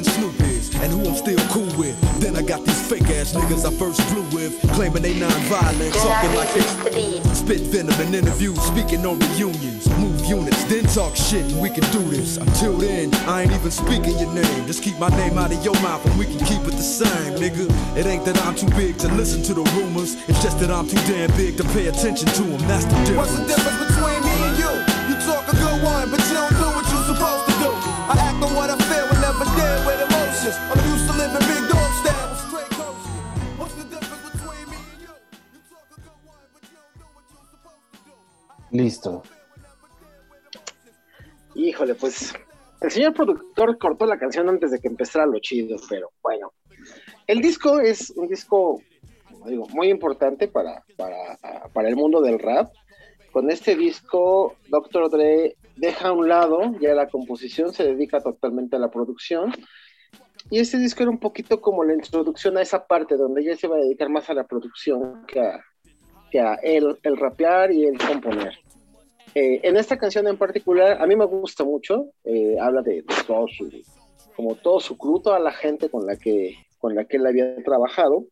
[0.00, 1.94] and Snoop is, and who I'm still cool with.
[2.20, 6.34] Then I got these fake ass niggas I first blew with, claiming they non-violent, talking
[6.34, 6.64] like they
[7.34, 11.84] spit venom in interviews, speaking on reunions, move units, then talk shit, and we can
[11.92, 12.38] do this.
[12.38, 14.66] Until then, I ain't even speaking your name.
[14.66, 17.34] Just keep my name out of your mouth, and we can keep it the same,
[17.36, 17.68] nigga.
[17.94, 20.88] It ain't that I'm too big to listen to the rumors, it's just that I'm
[20.88, 22.60] too damn big to pay attention to them.
[22.68, 23.16] That's the difference.
[23.18, 24.19] What's the difference between
[38.80, 39.22] Listo.
[41.54, 42.32] Híjole, pues
[42.80, 46.52] el señor productor cortó la canción antes de que empezara lo chido, pero bueno.
[47.26, 48.80] El disco es un disco,
[49.30, 51.38] como digo, muy importante para, para,
[51.74, 52.72] para el mundo del rap.
[53.32, 55.10] Con este disco, Dr.
[55.10, 59.52] Dre deja a un lado ya la composición, se dedica totalmente a la producción.
[60.48, 63.68] Y este disco era un poquito como la introducción a esa parte donde ella se
[63.68, 65.62] va a dedicar más a la producción que a,
[66.30, 68.58] que a él, el rapear y el componer.
[69.34, 73.14] Eh, en esta canción en particular, a mí me gusta mucho, eh, habla de, de
[73.26, 73.70] todo su,
[74.34, 77.54] como todo su crew, toda la gente con la que, con la que él había
[77.62, 78.24] trabajado.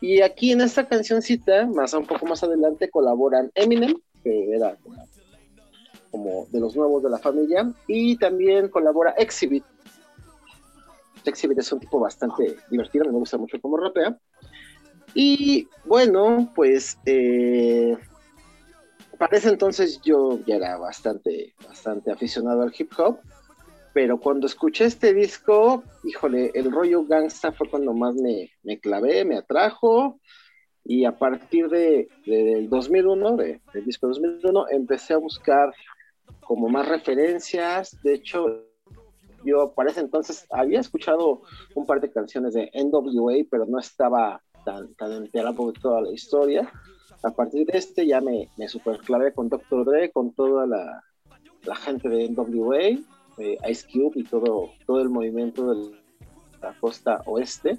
[0.00, 5.06] Y aquí en esta cancioncita, más un poco más adelante, colaboran Eminem, que era como,
[6.10, 9.64] como de los nuevos de la familia, y también colabora Exhibit.
[11.24, 14.16] Exhibit es un tipo bastante divertido, me gusta mucho cómo rapea.
[15.12, 17.96] Y bueno, pues eh,
[19.20, 23.18] para ese entonces yo ya era bastante, bastante aficionado al hip hop,
[23.92, 29.26] pero cuando escuché este disco, híjole, el rollo gangsta fue cuando más me, me clavé,
[29.26, 30.18] me atrajo,
[30.84, 35.70] y a partir de, de- del 2001, de- del disco 2001, empecé a buscar
[36.40, 38.46] como más referencias, de hecho,
[39.44, 41.42] yo para ese entonces había escuchado
[41.74, 46.10] un par de canciones de NWA, pero no estaba tan, tan enterado de toda la
[46.10, 46.72] historia.
[47.22, 49.84] A partir de este ya me, superclavé con Dr.
[49.84, 51.02] Dre, con toda la,
[51.76, 52.78] gente de NWA,
[53.38, 55.90] eh, Ice Cube y todo, todo el movimiento de
[56.62, 57.78] la costa oeste.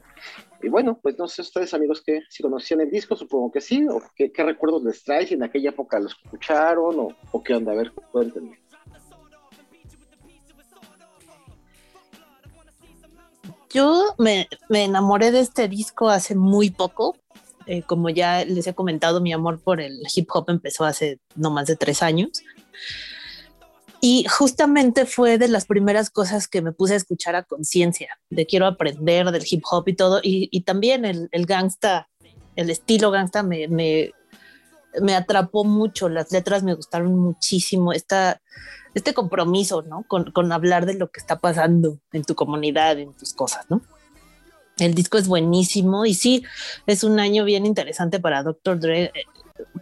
[0.62, 3.86] Y bueno, pues no sé ustedes amigos que si conocían el disco, supongo que sí,
[3.88, 7.72] o qué, recuerdos les trae, si en aquella época lo escucharon o, o qué onda,
[7.72, 8.60] a ver, cuéntenme.
[13.74, 17.16] Yo me, me enamoré de este disco hace muy poco.
[17.66, 21.52] Eh, como ya les he comentado, mi amor por el hip hop empezó hace no
[21.52, 22.44] más de tres años.
[24.04, 28.48] Y justamente fue de las primeras cosas que me puse a escuchar a conciencia, de
[28.48, 30.20] quiero aprender del hip hop y todo.
[30.24, 32.10] Y, también el, el gangsta,
[32.56, 34.12] el estilo gangsta me, me,
[35.00, 38.42] me atrapó mucho, las letras me gustaron muchísimo, esta,
[38.96, 40.04] este compromiso, ¿no?
[40.08, 43.82] Con, con hablar de lo que está pasando en tu comunidad, en tus cosas, ¿no?
[44.82, 46.44] El disco es buenísimo y sí,
[46.88, 48.80] es un año bien interesante para Dr.
[48.80, 49.26] Dre, eh,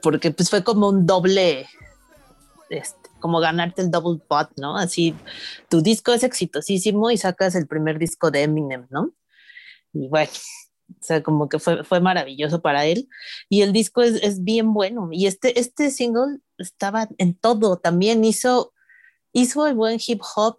[0.02, 1.70] porque pues fue como un doble,
[2.70, 4.76] este, como ganarte el double pot, ¿no?
[4.76, 5.16] Así,
[5.70, 9.14] tu disco es exitosísimo y sacas el primer disco de Eminem, ¿no?
[9.94, 10.32] Y bueno,
[10.90, 13.08] o sea, como que fue, fue maravilloso para él.
[13.48, 15.08] Y el disco es, es bien bueno.
[15.14, 17.78] Y este, este single estaba en todo.
[17.78, 18.74] También hizo,
[19.32, 20.58] hizo el buen hip hop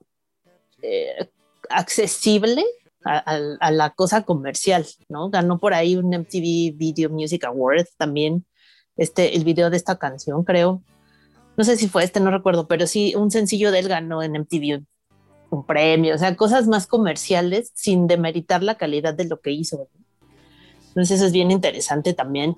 [0.80, 1.30] eh,
[1.68, 2.64] accesible
[3.04, 5.30] a, la cosa comercial, ¿no?
[5.30, 8.44] Ganó por ahí un MTV Video Music Award también,
[8.96, 10.82] este, el video de esta canción, creo.
[11.56, 14.32] No sé si fue este, no recuerdo, pero sí, un sencillo de él ganó en
[14.36, 14.84] MTV
[15.50, 19.88] un premio, o sea, cosas más comerciales sin demeritar la calidad de lo que hizo.
[20.88, 22.56] Entonces eso es bien interesante también.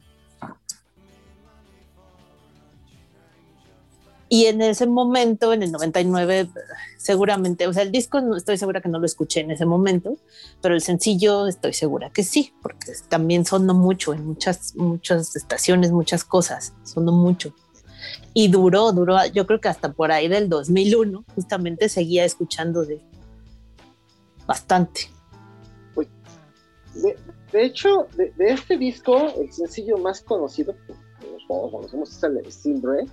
[4.33, 6.49] Y en ese momento, en el 99,
[6.97, 10.17] seguramente, o sea, el disco no estoy segura que no lo escuché en ese momento,
[10.63, 15.93] pero el sencillo estoy segura que sí, porque también sonó mucho en muchas, muchas estaciones,
[15.93, 17.55] muchas cosas, sonó mucho.
[18.33, 23.03] Y duró, duró, yo creo que hasta por ahí del 2001, justamente seguía escuchando de
[24.47, 25.11] bastante.
[26.95, 30.95] De, hecho, de, este disco, el sencillo más conocido, que
[31.47, 33.09] conocemos, es el Bread,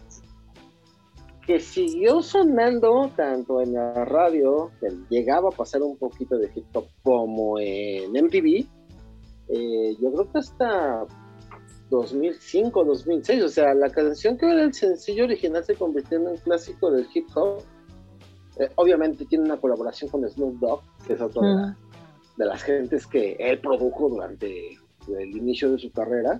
[1.50, 6.66] que siguió sonando tanto en la radio, que llegaba a pasar un poquito de hip
[6.76, 8.68] hop, como en MTV.
[9.48, 11.08] eh, yo creo que hasta
[11.90, 16.38] 2005, 2006, o sea, la canción que era el sencillo original se convirtió en un
[16.38, 17.64] clásico del hip hop.
[18.60, 21.78] Eh, obviamente tiene una colaboración con Snoop Dogg, que es otro de, la-
[22.38, 24.78] de las gentes que él produjo durante
[25.08, 26.40] el inicio de su carrera.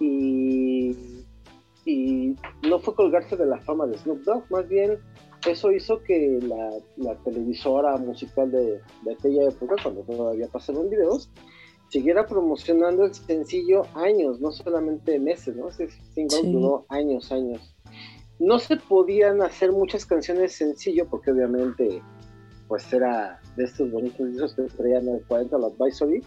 [0.00, 1.19] Y,
[1.84, 2.36] y
[2.68, 4.98] no fue colgarse de la fama de Snoop Dogg, más bien
[5.46, 11.30] eso hizo que la, la televisora musical de, de aquella época, cuando todavía pasaban videos,
[11.88, 15.68] siguiera promocionando el sencillo años, no solamente meses, ¿no?
[15.68, 16.52] Ese single Sí.
[16.52, 17.74] duró años, años.
[18.38, 22.02] No se podían hacer muchas canciones sencillo porque obviamente
[22.68, 26.22] pues era de estos bonitos discos que traían el 40 la Advisory.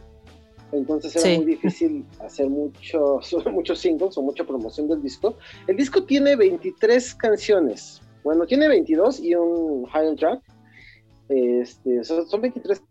[0.73, 1.37] Entonces era Sí.
[1.37, 5.37] muy difícil hacer muchos, muchos singles o mucha promoción del disco.
[5.67, 8.01] El disco tiene 23 canciones.
[8.23, 10.41] Bueno, tiene 22 y un high track.
[11.29, 12.81] Este, son, son 23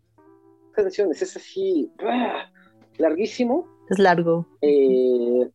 [0.72, 1.20] canciones.
[1.22, 1.90] Es así,
[2.98, 3.66] larguísimo.
[3.90, 4.46] Es largo.
[4.60, 5.48] Eh,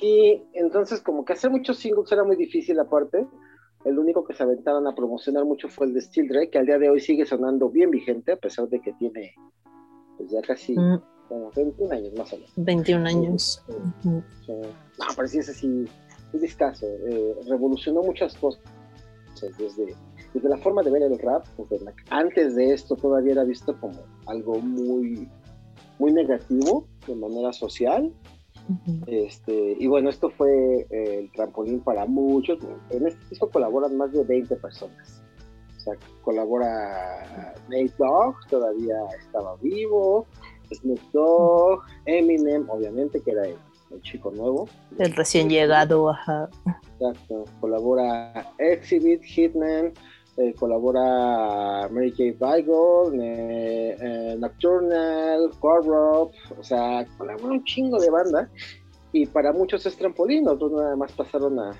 [0.00, 3.26] sí, entonces como que hacer muchos singles era muy difícil aparte.
[3.84, 6.66] El único que se aventaron a promocionar mucho fue el de Steel Drake, que al
[6.66, 9.34] día de hoy sigue sonando bien vigente, a pesar de que tiene
[10.16, 11.00] pues ya casi Mm,
[11.34, 12.52] como 21 años más o menos.
[12.56, 13.62] 21 años.
[13.68, 14.22] Ujú.
[14.46, 14.52] Sí.
[14.52, 16.86] No, pero sí es así, un discazo.
[16.86, 18.62] Eh, revolucionó muchas cosas.
[19.58, 19.94] Desde,
[20.32, 23.78] desde la forma de ver el rap, porque la- antes de esto todavía era visto
[23.78, 25.28] como algo muy,
[25.98, 28.12] muy negativo de manera social.
[29.06, 32.58] Este, y bueno, esto fue eh, el trampolín para muchos.
[32.90, 35.20] En este disco colaboran más de 20 personas.
[35.76, 40.26] O sea, colabora Nate Dogg, todavía estaba vivo,
[40.72, 43.56] Snoop Dogg, Eminem, obviamente, que era el,
[43.90, 44.68] el chico nuevo.
[44.98, 46.48] El recién llegado, ajá.
[46.98, 47.44] Exacto.
[47.60, 49.92] Colabora Exhibit, Hitman,
[50.36, 52.34] eh, colabora Mary J.
[52.38, 58.50] Beigel, eh, eh, Nocturnal, Corrupt, o sea, colabora un chingo de banda.
[59.12, 61.70] Y para muchos es trampolín, otros nada más pasaron a,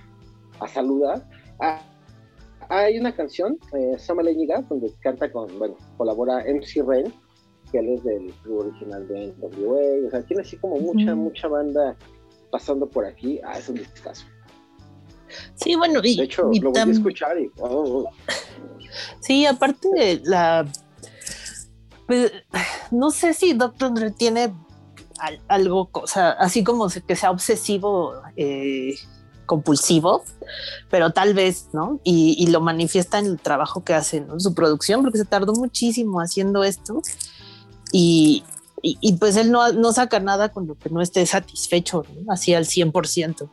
[0.60, 1.26] a saludar.
[1.60, 1.80] Ah,
[2.68, 7.12] hay una canción, eh, Sama Leñiga, donde canta con, bueno, colabora MC Ren,
[7.74, 11.48] que él es del crew original de NWA, o sea, tiene así como mucha, mucha
[11.48, 11.96] banda
[12.52, 13.40] pasando por aquí.
[13.44, 14.24] Ah, es un discazo.
[15.56, 17.50] Sí, bueno, y, De hecho, y lo volví a escuchar y.
[17.58, 18.10] oh, oh.
[19.18, 20.64] Sí, aparte de la.
[22.06, 22.30] Pues,
[22.92, 24.54] no sé si Doctor Dre tiene
[25.18, 28.94] al- algo, o sea, así como que sea obsesivo, eh,
[29.46, 30.22] compulsivo,
[30.90, 31.98] pero tal vez, ¿no?
[32.04, 34.38] Y, y lo manifiesta en el trabajo que hace, ¿no?
[34.38, 37.02] Su producción, porque se tardó muchísimo haciendo esto.
[37.96, 38.42] Y,
[39.20, 42.02] pues él no, no saca nada con lo que no esté satisfecho.
[42.28, 43.48] Así al 100%.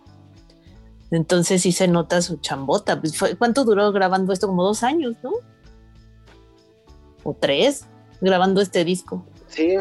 [1.12, 3.00] Entonces sí se nota su chambota.
[3.00, 4.48] Pues fue- ¿Cuánto duró grabando esto?
[4.48, 5.32] Como dos años, ¿no?
[7.24, 7.86] O tres,
[8.20, 9.24] grabando este disco.
[9.48, 9.76] Sí,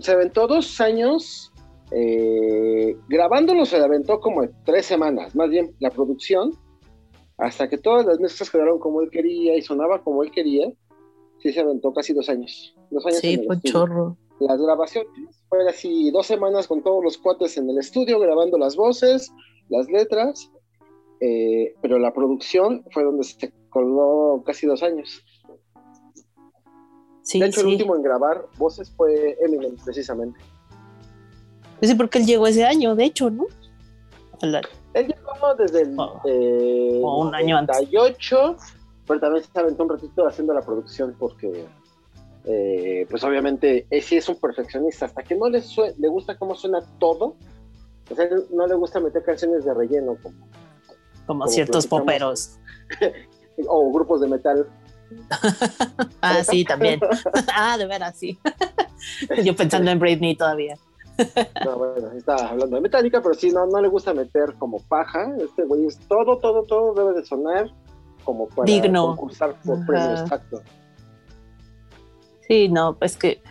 [0.00, 1.50] se aventó dos años.
[1.90, 6.50] eh, grabándolo se aventó como tres semanas, más bien la producción,
[7.38, 10.72] hasta que todas las mezclas quedaron como él quería y sonaba como él quería.
[11.40, 12.73] Sí, se aventó casi dos años.
[12.90, 14.16] Dos años Sí, fue chorro.
[14.40, 15.08] Las grabaciones
[15.48, 19.32] fue así dos semanas con todos los cuates en el estudio grabando las voces,
[19.68, 20.50] las letras,
[21.20, 25.24] eh, pero la producción fue donde se colgó casi dos años.
[27.22, 30.38] Sí, de hecho, el último en grabar voces fue Eminem, precisamente.
[31.78, 33.46] Pues sí, porque él llegó ese año, de hecho, ¿no?
[34.42, 34.60] La-
[34.92, 36.20] Él llegó desde el Oh.
[36.26, 37.76] eh, O un año antes.
[37.76, 38.56] 98,
[39.06, 41.64] pero también se aventó un ratito haciendo la producción porque,
[42.44, 45.06] eh, pues obviamente, él sí es un perfeccionista.
[45.06, 45.62] Hasta que no le,
[45.98, 47.36] le gusta cómo suena todo,
[48.10, 50.38] o sea, no le gusta meter canciones de relleno como,
[51.26, 52.58] como Como ciertos poperos.
[53.66, 54.66] o grupos de metal
[56.20, 57.00] Ah, sí, también.
[57.54, 58.38] ah, de veras, sí.
[59.44, 60.76] Yo pensando en Britney todavía.
[61.64, 65.32] No, bueno, estaba hablando de Metallica, pero sí, no, no le gusta meter como paja.
[65.38, 67.70] Este güey es todo, todo, todo debe de sonar
[68.24, 69.08] como para Digno.
[69.08, 70.62] concursar por premios, exacto.
[72.48, 73.42] Sí, no, pues que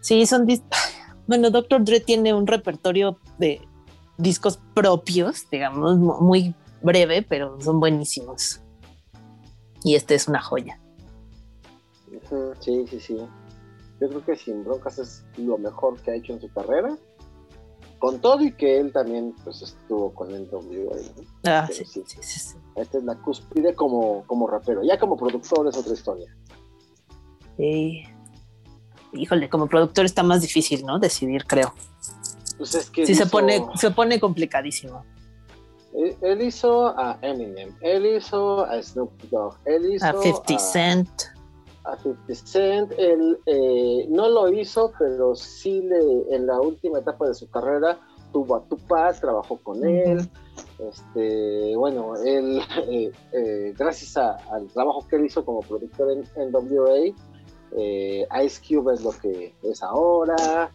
[0.00, 0.46] sí, son.
[1.26, 1.84] Bueno, Dr.
[1.84, 3.60] Dre tiene un repertorio de
[4.18, 6.52] discos propios, digamos, mu- muy
[6.82, 8.60] breve, pero son buenísimos.
[9.84, 10.80] Y este es una joya.
[12.60, 13.16] Sí, sí, sí.
[14.00, 16.98] Yo creo que Sin Broncas es lo mejor que ha hecho en su carrera.
[18.00, 20.50] Con todo y que él también pues estuvo con el.
[20.50, 20.60] ¿no?
[21.44, 22.02] Ah, Pero sí, sí.
[22.04, 22.56] sí, sí, sí.
[22.74, 24.82] Esta es la cúspide como, como rapero.
[24.82, 26.36] Ya como productor es otra historia.
[27.56, 28.02] Sí.
[29.12, 30.98] Híjole, como productor está más difícil, ¿no?
[30.98, 31.72] Decidir, creo.
[32.58, 35.04] Pues es que Sí, se pone, se pone complicadísimo.
[35.94, 41.10] Él, él hizo a Eminem, él hizo a Snoop Dogg, él hizo A 50 Cent.
[41.84, 42.92] a 50 Cent.
[42.96, 47.98] Él eh, no lo hizo, pero sí le, en la última etapa de su carrera
[48.32, 50.26] tuvo a Tupac, trabajó con él.
[50.78, 56.24] Este, bueno, él, eh, eh, gracias a- al trabajo que él hizo como productor en,
[56.36, 57.14] en WA,
[57.76, 60.70] eh, Ice Cube es lo que es ahora,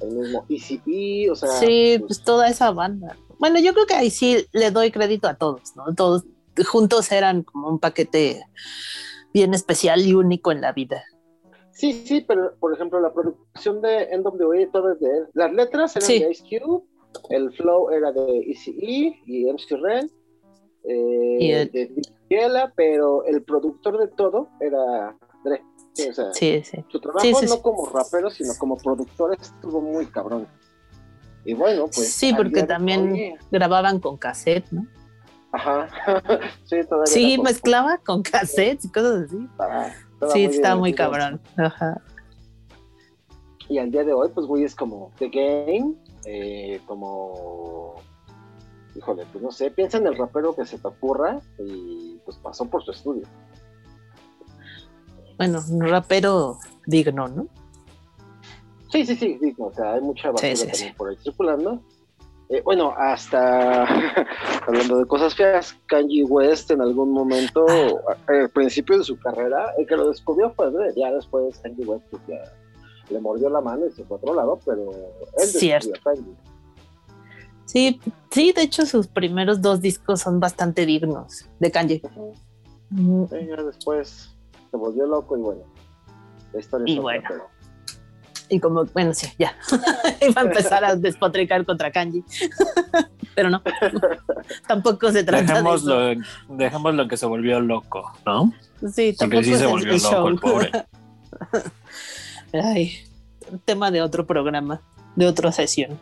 [0.00, 3.16] el mismo ECP, o sea, Sí, pues, pues toda esa banda.
[3.38, 5.94] Bueno, yo creo que ahí sí le doy crédito a todos, ¿no?
[5.94, 6.24] Todos
[6.66, 8.42] juntos eran como un paquete
[9.32, 11.02] bien especial y único en la vida.
[11.72, 15.26] Sí, sí, pero por ejemplo, la producción de NWA, todo es de él.
[15.34, 16.18] Las letras eran Sí.
[16.20, 16.84] de Ice Cube,
[17.30, 18.72] el flow era de ECE
[19.26, 20.10] y MC Ren,
[20.84, 25.62] eh, Y el- de Dick Viela, pero el productor de todo era Dre.
[25.94, 26.84] Sí, o sea, Sí, sí.
[26.90, 30.46] su trabajo Sí, sí, no como rapero, sino como productor estuvo muy cabrón.
[31.44, 32.12] Y bueno, pues.
[32.12, 34.86] Sí, porque también grababan con cassette, ¿no?
[35.52, 35.88] Ajá.
[36.64, 37.42] sí, todavía.
[37.42, 39.36] Mezclaba con cassettes y cosas así.
[39.50, 41.40] estaba- estaba Sí, está bien muy cabrón.
[41.58, 42.00] Ajá.
[43.68, 47.94] Y al día de hoy, pues, güey, es como The Game, eh, como.
[48.94, 52.66] Híjole, pues no sé, piensa en el rapero que se te ocurra y pues pasó
[52.66, 53.22] por su estudio.
[55.46, 57.46] Bueno, un rapero digno, ¿no?
[58.90, 60.94] Sí, sí, sí, digo, o sea, hay mucha basura sí, también sí.
[60.96, 61.80] por ahí circulando.
[62.50, 63.84] Eh, bueno, hasta
[64.66, 68.16] hablando de cosas feas, Kanye West en algún momento, Ah.
[68.28, 72.04] al principio de su carrera, el que lo descubrió fue Dre, ya después Kanye West
[72.10, 72.42] pues, ya
[73.08, 74.90] le mordió la mano y se fue a otro lado, pero
[75.38, 75.88] él Cierto.
[75.88, 76.36] descubrió a Kanye.
[77.64, 82.02] Sí, sí, de hecho sus primeros dos discos son bastante dignos de Kanye.
[82.90, 84.31] Ya después
[84.72, 85.60] se volvió loco y bueno,
[86.52, 87.24] la historia Y es otra, bueno.
[87.28, 87.50] pero-
[88.48, 89.54] Y como, bueno, sí, ya.
[90.20, 92.24] Iba a empezar a despotricar contra Kanji.
[93.34, 93.62] Pero no.
[94.68, 98.52] Tampoco se trata Dejémoslo, de en- dejémoslo en que se volvió loco, ¿no?
[98.76, 98.88] eso.
[98.90, 100.70] Sí, Porque tampoco sí es se volvió el loco el pobre.
[102.52, 102.92] Ay,
[103.64, 104.82] tema de otro programa,
[105.16, 105.98] de otra sesión.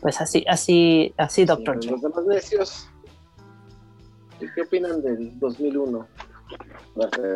[0.00, 1.84] Pues así, así, así, doctor.
[1.84, 2.88] Los demás necios,
[4.46, 6.08] ¿qué- ¿qué opinan del 2001?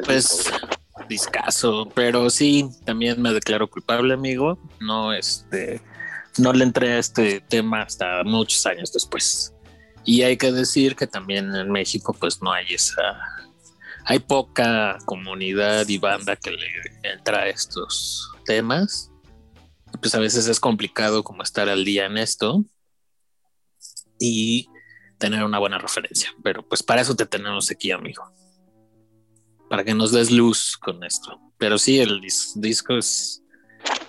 [0.04, 0.50] Pues
[1.08, 4.58] discaso, pero sí, también me declaro culpable, amigo.
[4.80, 5.80] No, este,
[6.38, 9.52] no le entré a este tema hasta muchos años después.
[10.04, 13.02] Y hay que decir que también en México, pues no hay esa,
[14.04, 16.66] hay poca comunidad y banda que le
[17.02, 19.10] entra a estos temas.
[20.00, 22.64] Pues a veces es complicado como estar al día en esto
[24.18, 24.68] y
[25.18, 26.30] tener una buena referencia.
[26.42, 28.24] Pero pues para eso te tenemos aquí, amigo
[29.68, 31.40] para que nos des luz con esto.
[31.58, 33.42] Pero sí, el dis- disco es,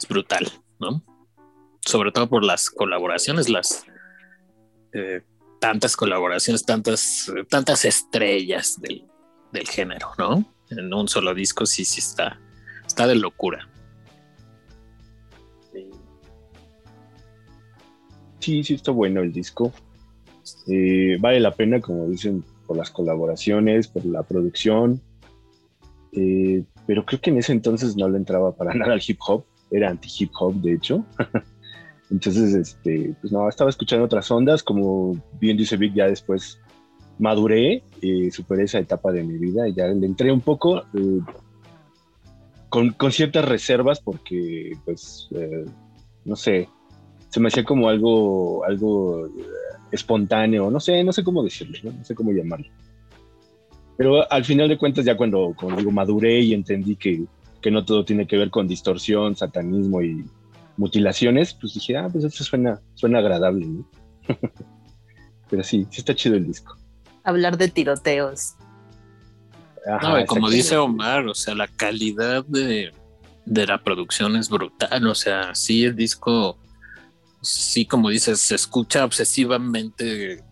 [0.10, 0.48] brutal,
[0.80, 1.04] ¿no?
[1.82, 3.86] Sobre todo por las colaboraciones, las
[4.94, 5.24] eh,
[5.60, 9.06] tantas colaboraciones, tantas, tantas estrellas del,
[9.52, 10.46] del género, ¿no?
[10.70, 12.40] En un solo disco sí, sí está,
[12.86, 13.68] está de locura.
[18.40, 19.74] Sí, sí está bueno el disco.
[20.68, 25.02] Eh, vale la pena, como dicen, por las colaboraciones, por la producción.
[26.12, 29.44] Eh, pero creo que en ese entonces no le entraba para nada al hip hop.
[29.72, 31.06] Era anti hip hop, de hecho.
[32.12, 34.64] entonces, este, pues no, estaba escuchando otras ondas.
[34.64, 36.60] Como bien dice Vic, ya después
[37.20, 41.20] maduré, eh, superé esa etapa de mi vida y ya le entré un poco eh,
[42.70, 45.66] con, con ciertas reservas porque, pues, eh,
[46.26, 46.70] no sé,
[47.30, 49.32] se me hacía como algo, algo eh,
[49.92, 52.68] espontáneo, no sé, no sé cómo decirlo, no, No sé cómo llamarlo.
[53.98, 57.26] Pero al final de cuentas, ya cuando, como digo, maduré y entendí que,
[57.62, 60.24] que no todo tiene que ver con distorsión, satanismo y
[60.78, 63.90] mutilaciones, pues dije, ah, pues eso suena, suena agradable, ¿no?
[65.50, 66.78] Pero sí, sí está chido el disco.
[67.24, 68.56] Hablar de tiroteos.
[69.90, 72.92] Ajá, No, y como dice Omar, o sea, la calidad de,
[73.46, 75.08] de la producción es brutal.
[75.08, 76.58] O sea, sí, el disco,
[77.48, 80.44] sí, como dices, se escucha obsesivamente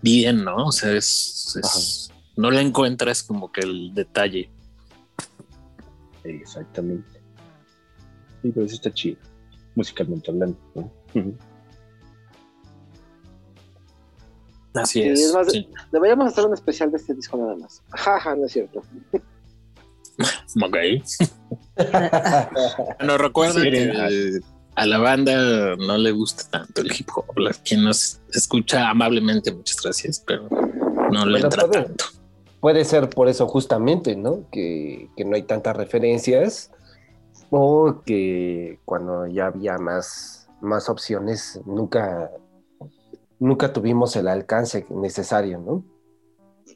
[0.00, 0.66] bien, ¿no?
[0.66, 4.50] O sea, es, es- no le encuentras como que el detalle.
[6.24, 7.20] Exactamente.
[8.42, 9.18] Sí, pero sí está chido,
[9.74, 10.58] musicalmente hablando.
[10.74, 10.90] ¿no?
[14.74, 15.20] Así Sí, es.
[15.20, 15.68] es más, sí.
[15.92, 17.82] Deberíamos hacer un especial de este disco nada más.
[17.90, 18.82] Jaja, no es cierto.
[20.62, 20.76] Ok.
[22.98, 24.40] Bueno, recuerda Sí, que
[24.74, 27.38] a la banda no le gusta tanto el hip hop.
[27.38, 30.48] La, quien nos escucha amablemente, muchas gracias, pero
[31.10, 32.04] no le entra puede- tanto.
[32.60, 34.48] Puede ser por eso justamente, ¿no?
[34.52, 36.70] Que, que no hay tantas referencias
[37.50, 42.30] o que cuando ya había más, más opciones nunca,
[43.40, 45.84] nunca tuvimos el alcance necesario, ¿no?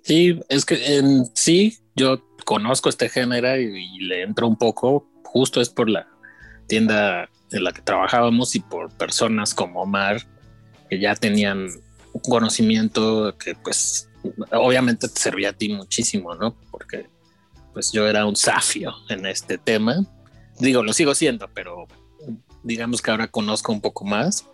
[0.02, 5.06] Sí, es que en sí yo conozco este género y, y le entro un poco,
[5.24, 6.08] justo es por la
[6.66, 10.22] tienda en la que trabajábamos y por personas como Omar
[10.88, 11.68] que ya tenían
[12.12, 14.08] un conocimiento que pues
[14.52, 16.56] obviamente te servía a ti muchísimo, ¿no?
[16.70, 17.08] Porque
[17.72, 20.04] pues yo era un safio en este tema.
[20.58, 21.86] Digo, lo sigo siendo, pero
[22.62, 24.46] digamos que ahora conozco un poco más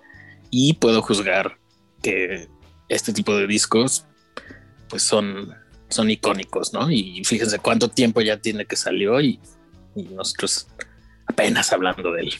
[0.50, 1.58] y puedo juzgar
[2.02, 2.48] que
[2.88, 4.04] este tipo de discos
[4.88, 5.54] pues son,
[5.88, 6.90] son icónicos, ¿no?
[6.90, 9.40] Y fíjense cuánto tiempo ya tiene que salió y,
[9.94, 10.66] y nosotros
[11.26, 12.32] apenas hablando de él.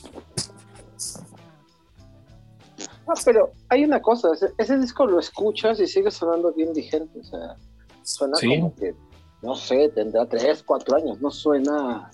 [3.07, 7.19] Ah, pero hay una cosa, ese, ese disco lo escuchas y sigue sonando bien vigente,
[7.21, 7.57] o sea,
[8.05, 8.49] suena Sí.
[8.49, 8.95] como que,
[9.43, 12.11] no sé, tendrá tres, cuatro años, no suena...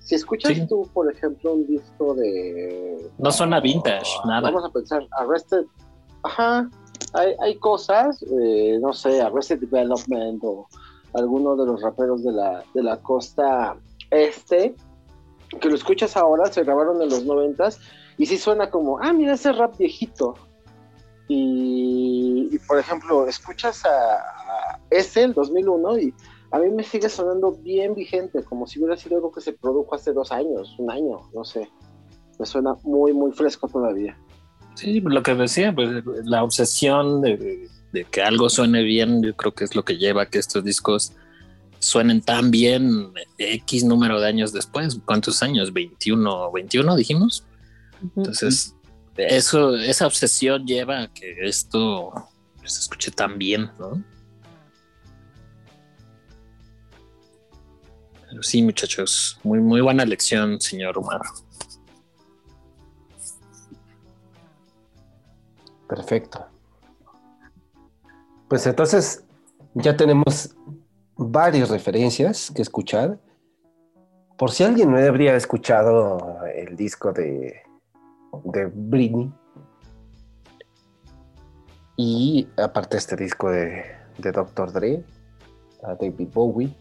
[0.00, 0.66] Si escuchas Sí.
[0.66, 3.10] tú, por ejemplo, un disco de...
[3.18, 4.50] No suena vintage, nada.
[4.50, 5.64] Vamos a pensar, Arrested,
[6.24, 6.68] ajá,
[7.12, 10.66] hay, hay cosas, eh, no sé, Arrested Development o
[11.12, 13.76] alguno de los raperos de la, de la costa
[14.10, 14.74] este,
[15.58, 17.80] que lo escuchas ahora, se grabaron en los noventas,
[18.16, 20.34] y sí suena como, ah, mira ese rap viejito.
[21.28, 26.14] Y, por ejemplo, escuchas a, a ese, el 2001, y
[26.50, 29.94] a mí me sigue sonando bien vigente, como si hubiera sido algo que se produjo
[29.94, 31.68] hace dos años, un año, no sé.
[32.38, 34.18] Me suena muy, muy fresco todavía.
[34.74, 35.88] Sí, lo que decía, pues
[36.24, 37.68] la obsesión de
[38.10, 41.12] que algo suene bien, yo creo que es lo que lleva a que estos discos
[41.80, 44.98] suenen tan bien X número de años después.
[45.04, 45.72] ¿Cuántos años?
[45.72, 46.52] ¿21?
[46.52, 47.44] ¿21 dijimos?
[48.16, 48.76] Entonces,
[49.16, 52.12] eso, esa obsesión lleva a que esto
[52.64, 54.02] se escuche tan bien, ¿no?
[58.28, 61.20] Pero sí, muchachos, muy, muy buena lección, señor Omar.
[65.88, 66.46] Perfecto.
[68.48, 69.24] Pues entonces
[69.74, 70.54] ya tenemos
[71.20, 73.18] varias referencias que escuchar.
[74.38, 77.62] Por si alguien no habría escuchado el disco de,
[78.44, 79.30] de Britney.
[81.96, 83.84] Y aparte este disco de,
[84.16, 84.72] de Dr.
[84.72, 85.04] Dre,
[85.82, 86.74] a David Bowie.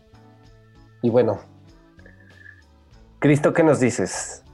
[1.01, 1.39] Y bueno,
[3.19, 4.45] Cristo, ¿qué nos dices?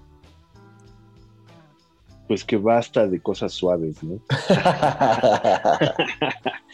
[2.28, 4.20] Pues que basta de cosas suaves, ¿no?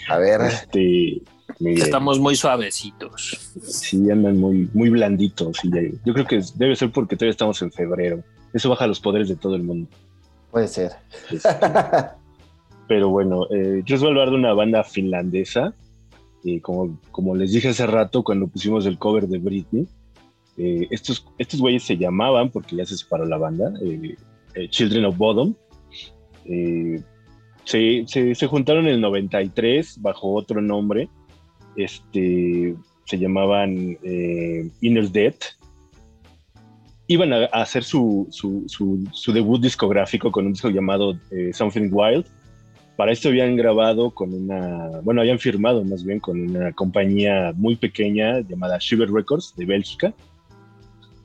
[0.10, 1.22] A ver, Este,
[1.70, 3.52] Estamos muy suavecitos.
[3.64, 5.58] sí andan muy, muy blanditos.
[5.64, 8.24] Y ya- yo creo que debe ser porque todavía estamos en febrero.
[8.54, 9.90] Eso baja los poderes de todo el mundo.
[10.52, 10.92] puede ser.
[11.32, 11.48] Este,
[12.88, 15.74] pero bueno, eh, yo les voy a hablar de una banda finlandesa.
[16.44, 19.88] eh, como, como les dije hace rato cuando pusimos el cover de Britney,
[20.58, 24.16] eh, estos, estos güeyes se llamaban, porque ya se separó la banda, eh,
[24.56, 25.54] eh, Children of Bodom.
[26.46, 27.02] Eh,
[27.64, 31.08] se, se- se juntaron en el 93 bajo otro nombre.
[31.76, 32.76] Este,
[33.06, 35.44] se llamaban eh, Inner Death.
[37.08, 41.52] Iban a, a hacer su, su, su- su debut discográfico con un disco llamado eh,
[41.54, 42.26] Something Wild.
[42.96, 47.76] Para esto habían grabado con una, bueno, habían firmado más bien con una compañía muy
[47.76, 50.14] pequeña llamada Shiver Records de Bélgica.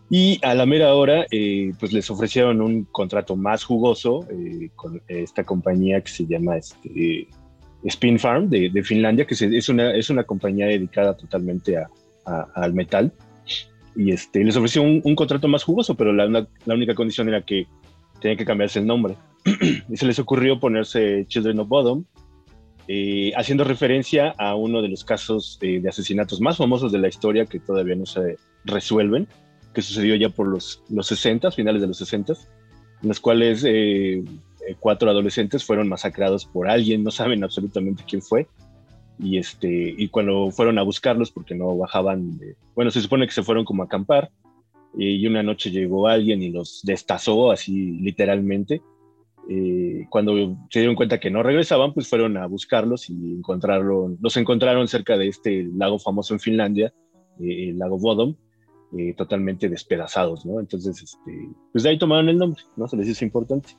[0.08, 5.02] Y a la mera hora, eh, pues les ofrecieron un contrato más jugoso eh, con
[5.08, 7.26] esta compañía que se llama este,
[7.86, 11.88] Spin Farm de, de Finlandia, que es, una, es una compañía dedicada totalmente a-
[12.26, 13.12] a- al metal.
[13.94, 17.28] Y este, les ofreció un, un contrato más jugoso, pero la, una- la única condición
[17.28, 17.66] era que
[18.20, 19.14] tenía que cambiarse el nombre.
[19.88, 22.04] y se les ocurrió ponerse Children of Bodom,
[22.88, 27.08] eh, haciendo referencia a uno de los casos eh, de asesinatos más famosos de la
[27.08, 29.26] historia que todavía no se resuelven,
[29.74, 32.32] que sucedió ya por los, los 60, finales de los 60,
[33.02, 34.22] en los cuales eh,
[34.68, 38.46] eh, cuatro adolescentes fueron masacrados por alguien, no saben absolutamente quién fue,
[39.18, 43.32] Y, este, y cuando fueron a buscarlos, porque no bajaban, de- bueno, se supone que
[43.32, 44.30] se fueron como a acampar,
[44.98, 48.82] eh, y una noche llegó alguien y los destazó así literalmente.
[49.48, 50.32] Eh, cuando
[50.70, 55.16] se dieron cuenta que no regresaban, pues fueron a buscarlos y encontraron, los encontraron cerca
[55.16, 56.92] de este lago famoso en Finlandia,
[57.40, 58.34] eh, el lago Bodom,
[58.98, 60.60] eh, totalmente despedazados, ¿no?
[60.60, 62.86] Entonces, este, pues de ahí tomaron el nombre, ¿no?
[62.86, 63.70] Se les hizo importante.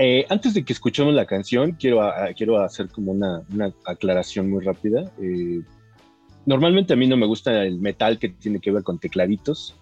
[0.00, 4.48] Eh, antes de que escuchemos la canción, quiero, a- quiero hacer como una, una aclaración
[4.48, 5.10] muy rápida.
[5.20, 5.60] Eh,
[6.46, 9.74] normalmente a mí no me gusta el metal que tiene que ver con tecladitos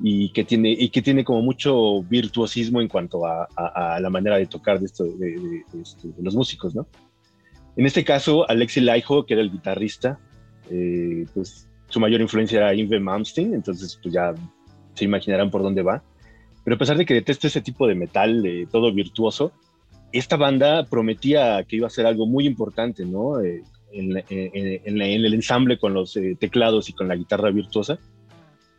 [0.00, 4.10] y que tiene, y que tiene como mucho virtuosismo en cuanto a, a- a la
[4.10, 6.88] manera de tocar de, esto, de, de- de este- los músicos, ¿no?
[7.76, 10.18] En este caso, Alexi Laiho, que era el guitarrista,
[10.70, 14.34] eh, pues su mayor influencia era Yngwie Malmsteen, entonces pues ya
[14.94, 16.02] se imaginarán por dónde va.
[16.66, 19.52] Pero a pesar de que detesto ese tipo de metal, eh, todo virtuoso,
[20.10, 23.40] esta banda prometía que iba a ser algo muy importante, ¿no?
[23.40, 23.62] Eh,
[23.92, 27.14] en, la- en- en la- en el ensamble con los eh, teclados y con la
[27.14, 28.00] guitarra virtuosa,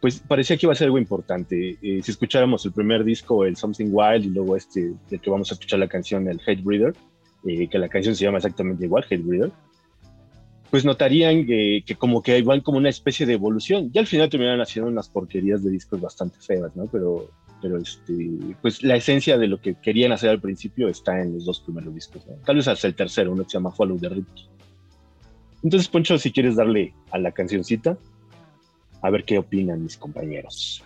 [0.02, 1.78] pues parecía que iba a ser algo importante.
[1.82, 5.50] Eh, si escucháramos el primer disco, el Something Wild, y luego este, del que vamos
[5.52, 6.94] a escuchar la canción, el Hate Breeder,
[7.48, 9.52] eh, que la canción se llama exactamente igual, Hate Breeder,
[10.70, 13.90] pues notarían que, que como que van como una especie de evolución.
[13.94, 16.88] Y al final terminaron haciendo unas porquerías de discos bastante feas, ¿no?
[16.92, 17.30] Pero,
[17.62, 18.14] pero este,
[18.62, 21.94] pues la esencia de lo que querían hacer al principio está en los dos primeros
[21.94, 22.26] discos.
[22.46, 24.50] Tal vez hasta el tercero, uno que se llama Follow the Riptide.
[25.64, 27.98] Entonces, Poncho, si quieres darle a la cancioncita,
[29.02, 30.84] a ver qué opinan mis compañeros.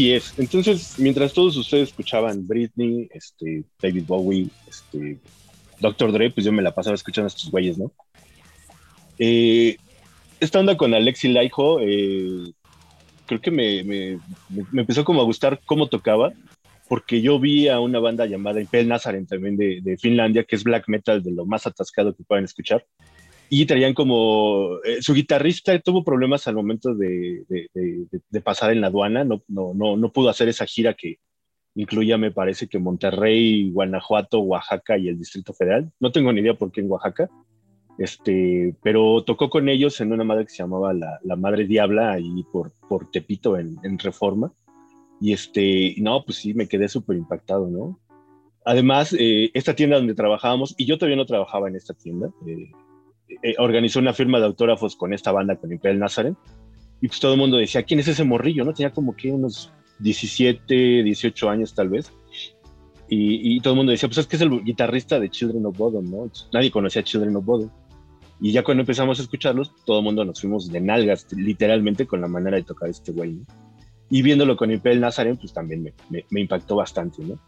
[0.00, 0.32] Así es.
[0.38, 5.18] Entonces, mientras todos ustedes escuchaban Britney, este, David Bowie, este,
[5.78, 6.10] Dr.
[6.12, 7.92] Dre, pues yo me la pasaba escuchando a estos güeyes, ¿no?
[9.18, 9.76] Eh,
[10.40, 12.50] esta onda con Alexi Laiho, eh,
[13.26, 14.18] creo que me, me-
[14.48, 16.32] me- empezó como a gustar cómo tocaba,
[16.88, 20.64] porque yo vi a una banda llamada Impel Nazaren también de, de Finlandia, que es
[20.64, 22.86] black metal de lo más atascado que puedan escuchar.
[23.52, 27.44] Y traían como, eh, su guitarrista tuvo problemas al momento de,
[28.44, 31.18] pasar en la aduana, no, no, no, no pudo hacer esa gira que
[31.74, 35.90] incluía, me parece que Monterrey, Guanajuato, Oaxaca y el Distrito Federal.
[35.98, 37.28] No tengo ni idea por qué en Oaxaca,
[37.98, 42.12] este, pero tocó con ellos en una madre que se llamaba La, La Madre Diabla,
[42.12, 44.52] ahí por, por Tepito, en, en Reforma.
[45.20, 47.98] Y este, no, pues sí, me quedé súper impactado, ¿no?
[48.64, 52.70] Además, eh, esta tienda donde trabajábamos, y yo todavía no trabajaba en esta tienda, eh,
[53.42, 56.36] eh, organizó una firma de autógrafos con esta banda, con Imperial Nazaren,
[57.00, 58.64] y pues todo el mundo decía, ¿quién es ese morrillo?
[58.64, 58.74] ¿No?
[58.74, 62.12] Tenía como que unos 17, 18 años tal vez.
[63.12, 66.08] Y, todo el mundo decía, pues es que es el guitarrista de Children of Bodom,
[66.08, 66.30] ¿no?
[66.52, 67.70] Nadie conocía Children of Bodom.
[68.40, 72.20] Y ya cuando empezamos a escucharlos, todo el mundo nos fuimos de nalgas, literalmente, con
[72.20, 73.40] la manera de tocar este güey.
[74.10, 77.40] Y viéndolo con Imperial Nazaren, pues también me impactó bastante, ¿no?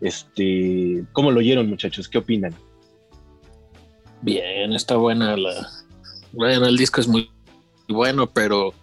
[0.00, 2.08] Este, ¿Cómo lo oyeron, muchachos?
[2.08, 2.54] ¿Qué opinan?
[4.22, 5.68] Bien, está buena la.
[6.32, 7.30] Bueno, el disco es muy
[7.88, 8.74] bueno, pero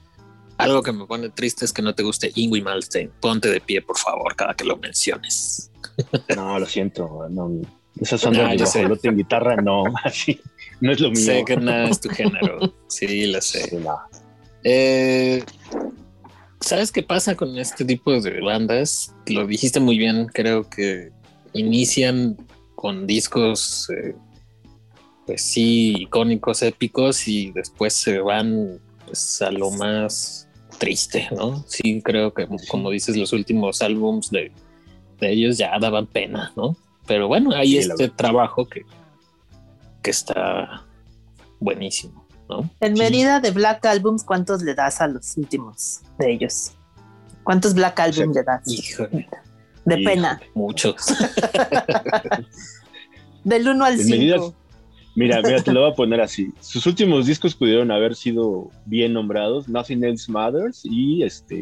[0.57, 3.12] algo que me pone triste es que no te guste Ingui Malmsteen.
[3.20, 5.72] Ponte de pie, por favor, cada que lo menciones.
[6.36, 7.62] No, lo siento, no.
[7.99, 10.40] Esas ondas Ah, de en guitarra, no, así,
[10.82, 11.24] no es lo mío.
[11.24, 12.74] Sé que nada es tu género.
[12.88, 13.70] Sí, lo sé.
[13.70, 13.98] Sí, no.
[14.64, 15.44] Eh,
[16.60, 19.14] ¿Sabes qué pasa con este tipo de bandas?
[19.28, 21.12] Lo dijiste muy bien, creo que
[21.53, 22.36] inician
[22.76, 24.16] con discos, eh,
[25.26, 30.47] pues sí, icónicos, épicos, y después se van pues, a lo más
[30.77, 31.64] triste, ¿no?
[31.68, 34.52] Sí, creo que como dices, los últimos álbums de,
[35.19, 36.76] de ellos ya daban pena, ¿no?
[37.07, 38.81] Pero bueno, hay Sí, la este trabajo que,
[40.02, 40.84] que está
[41.60, 42.69] buenísimo, ¿no?
[42.81, 46.72] En medida de Black Albums, ¿cuántos le das a los últimos de ellos?
[47.43, 48.61] ¿Cuántos Black Albums le das?
[48.68, 49.27] Híjole,
[49.85, 50.03] De Híjole.
[50.03, 50.41] pena.
[50.56, 50.97] muchos.
[53.43, 54.56] Del 1 al En medidas- 5.
[55.16, 56.50] Mira, mira, te lo voy a poner así.
[56.60, 61.62] Sus últimos discos pudieron haber sido bien nombrados, Nothing Else Matters y este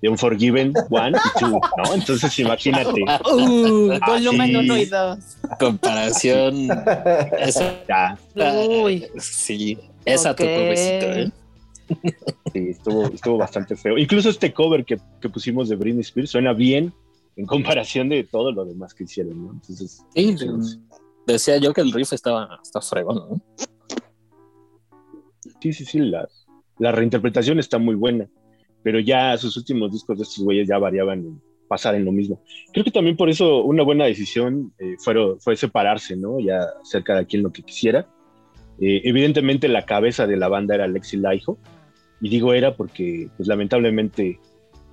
[0.00, 1.94] The Unforgiven One y Two, ¿no?
[1.94, 3.02] Entonces imagínate.
[3.30, 4.56] Uh, volumen sí.
[4.56, 5.18] 1 y 2.
[5.58, 6.68] Comparación.
[7.38, 8.18] esa, Ya,
[8.56, 10.38] Uy, sí, esa Ok.
[10.38, 11.30] tocó besito, ¿eh?
[12.52, 13.98] sí, estuvo, estuvo bastante feo.
[13.98, 16.94] Incluso este cover que, que pusimos de Britney Spears suena bien
[17.36, 19.52] en comparación de todo lo demás que hicieron, ¿no?
[19.52, 20.46] Entonces, Sí, sí,
[21.32, 23.42] decía yo que el riff estaba, está fregón, ¿no?
[25.60, 26.26] Sí, sí, sí, la,
[26.78, 28.28] reinterpretación está muy buena,
[28.82, 32.42] pero ya sus últimos discos de estos güeyes ya variaban en pasar en lo mismo.
[32.72, 36.40] Creo que también por eso una buena decisión eh, fue separarse, ¿no?
[36.40, 38.08] Ya hacer cada quien lo que quisiera.
[38.80, 41.58] Eh, evidentemente la cabeza de la banda era Alexi Laiho,
[42.20, 44.40] y digo era porque pues lamentablemente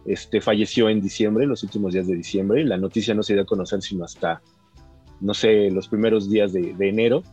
[0.06, 3.46] este, falleció en diciembre, los últimos días de diciembre, la noticia no se dio a
[3.46, 4.42] conocer sino hasta,
[5.22, 7.24] no sé, los primeros días de, de enero,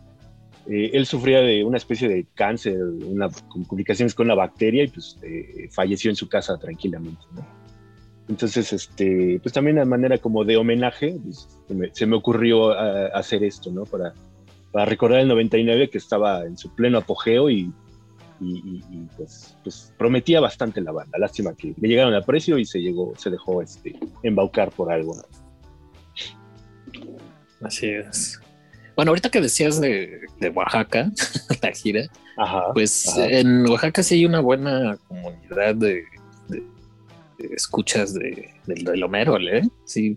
[0.67, 4.89] eh, él sufría de una especie de cáncer, una, con complicaciones con una bacteria y
[4.89, 7.21] pues eh, falleció en su casa tranquilamente.
[7.35, 7.47] ¿no?
[8.29, 12.71] Entonces, este, pues también de manera como de homenaje, pues, se, me, se me ocurrió
[12.71, 13.85] ah, hacer esto, ¿no?
[13.85, 14.15] Para,
[14.73, 17.71] para recordar el 99 que estaba en su pleno apogeo y,
[18.41, 21.19] y, y- y, pues, pues prometía bastante la banda.
[21.19, 25.15] Lástima que le llegaron al precio y se llegó, se dejó este, embaucar por algo.
[25.17, 25.23] ¿no?
[27.65, 28.41] Así es.
[28.97, 31.11] Bueno, ahorita que decías de, de Oaxaca,
[31.63, 32.03] la gira,
[32.37, 32.73] Ajá.
[32.73, 33.27] pues Ajá.
[33.29, 36.05] en Oaxaca sí hay una buena comunidad de,
[36.49, 36.63] de-
[37.39, 39.63] de escuchas de, del, del ¿eh?
[39.85, 40.17] Sí.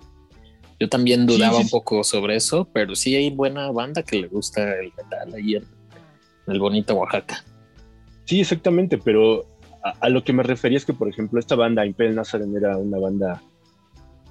[0.80, 4.28] Yo también dudaba sí, un poco sobre eso, pero sí hay buena banda que le
[4.28, 7.44] gusta el metal ahí en, en el bonito Oaxaca.
[8.26, 9.48] Sí, exactamente, pero
[9.84, 12.78] a, a lo que me refería es que, por ejemplo, esta banda Impel Nazareth era
[12.78, 13.42] una banda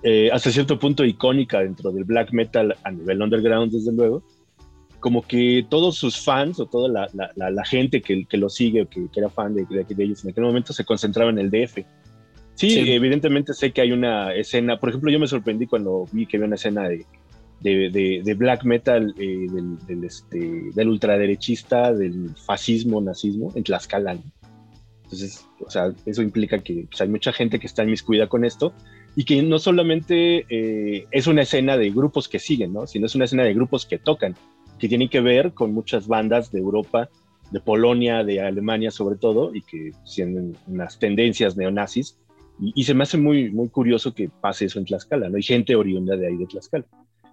[0.02, 4.22] eh, hasta cierto punto icónica dentro del black metal a nivel underground, desde luego.
[5.00, 8.48] Como que todos sus fans o toda la, la- la- la gente que, que lo
[8.48, 11.30] sigue o que, que era fan de, de- de ellos en aquel momento se concentraba
[11.30, 11.78] en el DF.
[12.54, 12.90] Sí, Sí.
[12.92, 16.46] evidentemente sé que hay una escena, por ejemplo, yo me sorprendí cuando vi que había
[16.46, 17.04] una escena de,
[17.60, 24.16] de, de- black metal eh, del, del, este, del ultraderechista, del fascismo, nazismo en Tlaxcala.
[25.04, 28.72] Entonces, o sea, eso implica que pues, hay mucha gente que está inmiscuida con esto
[29.16, 32.86] y que no solamente eh, es una escena de grupos que siguen, ¿no?
[32.86, 34.36] sino es una escena de grupos que tocan,
[34.78, 37.08] que tienen que ver con muchas bandas de Europa,
[37.50, 42.18] de Polonia, de Alemania sobre todo, y que tienen unas tendencias neonazis.
[42.60, 45.36] Y, y se me hace muy, muy curioso que pase eso en Tlaxcala, ¿no?
[45.36, 46.84] Hay gente oriunda de ahí de Tlaxcala.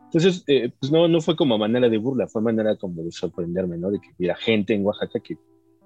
[0.05, 3.77] Entonces, eh, pues no, no fue como manera de burla, fue manera como de sorprenderme,
[3.77, 3.91] ¿no?
[3.91, 5.35] De que hubiera gente en Oaxaca que,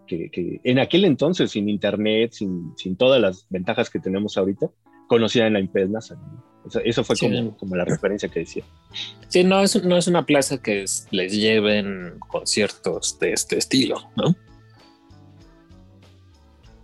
[0.06, 4.70] que, que en aquel entonces, sin internet, sin, sin todas las ventajas que tenemos ahorita,
[5.10, 5.60] la
[5.90, 6.44] Nazareth, ¿no?
[6.66, 7.30] O sea, eso fue Sí.
[7.30, 8.64] como, como la referencia que decía.
[9.30, 13.98] Sí, no es, no es una plaza que es- les lleven conciertos de este estilo,
[14.18, 14.36] ¿no?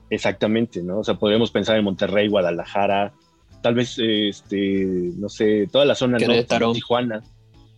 [0.10, 1.00] Exactamente, ¿no?
[1.00, 3.14] O sea, podríamos pensar en Monterrey, Guadalajara,
[3.62, 4.86] tal vez, este,
[5.18, 6.68] no sé, toda la zona norte, Querétaro.
[6.68, 6.74] ¿no?
[6.74, 7.24] Tijuana,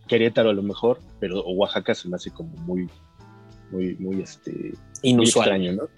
[0.06, 2.88] Querétaro a lo mejor, pero Oaxaca se me hace como muy,
[3.70, 5.48] muy, muy, este, muy Inusual.
[5.48, 5.88] extraño, ¿no?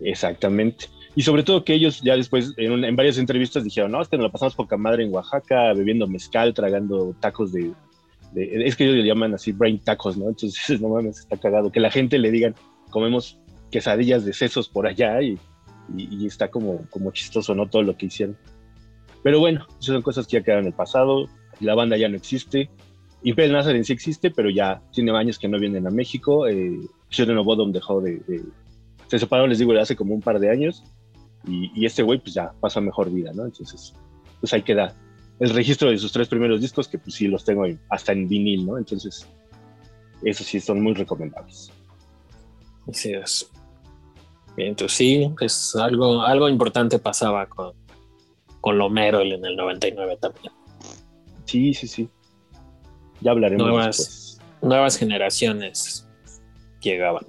[0.00, 0.86] Exactamente.
[1.16, 4.16] Y sobre todo que ellos ya después, en, en varias entrevistas dijeron, no, es que
[4.16, 7.72] nos la pasamos poca madre en Oaxaca, bebiendo mezcal, tragando tacos de,
[8.32, 10.28] de- es que ellos le llaman así brain tacos, ¿no?
[10.28, 11.70] Entonces, no mames, está cagado.
[11.70, 12.54] Que la gente le digan,
[12.90, 13.38] comemos
[13.70, 15.38] quesadillas de sesos por allá y,
[15.96, 17.68] y- y está como, como chistoso, ¿no?
[17.68, 18.36] Todo lo que hicieron.
[19.22, 21.28] Pero bueno, esas son cosas que ya quedaron en el pasado,
[21.60, 22.70] la banda ya no existe.
[23.22, 26.46] Impel Nazareth sí existe, pero ya tiene años que no vienen a México.
[26.48, 26.76] Eh,
[27.08, 28.42] Children of Bodom dejó de, de-
[29.06, 30.82] Se separó, les digo, hace como un par de años.
[31.46, 33.44] Y, y este güey, pues ya pasa mejor vida, ¿no?
[33.44, 33.92] Entonces,
[34.40, 34.94] pues ahí queda
[35.40, 38.28] el registro de sus tres primeros discos, que pues sí los tengo en- hasta en
[38.28, 38.78] vinil, ¿no?
[38.78, 39.26] Entonces,
[40.22, 41.70] esos sí son muy recomendables.
[42.88, 43.50] Así es.
[44.56, 47.72] Bien, entonces sí, es algo, algo importante pasaba con,
[48.60, 50.52] con Lomero en el 99 también.
[51.44, 52.08] Sí, sí, sí.
[53.20, 54.40] Ya hablaremos Nuevas, después.
[54.62, 56.06] nuevas generaciones
[56.80, 57.24] llegaban.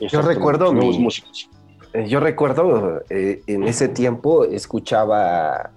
[0.00, 1.48] Exactamente, recuerdo nuevos mi- músicos.
[1.92, 5.70] Eh, Yo recuerdo eh, en ese tiempo escuchaba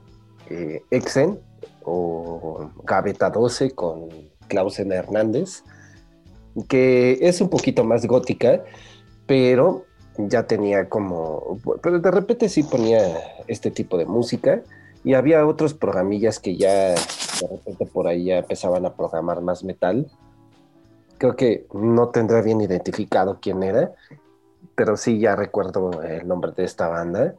[0.49, 1.40] eh, Exen
[1.84, 4.10] o Gaveta 12 con
[4.48, 5.64] Clausen Hernández,
[6.68, 8.64] que es un poquito más gótica,
[9.26, 9.85] pero
[10.18, 13.02] ya tenía como, pero de repente sí ponía
[13.48, 14.61] este tipo de música
[15.03, 19.64] y había otros programillas que ya de repente por ahí ya empezaban a programar más
[19.64, 20.07] metal.
[21.18, 23.91] Creo que no tendré bien identificado quién era,
[24.75, 27.35] pero sí ya recuerdo el nombre de esta banda.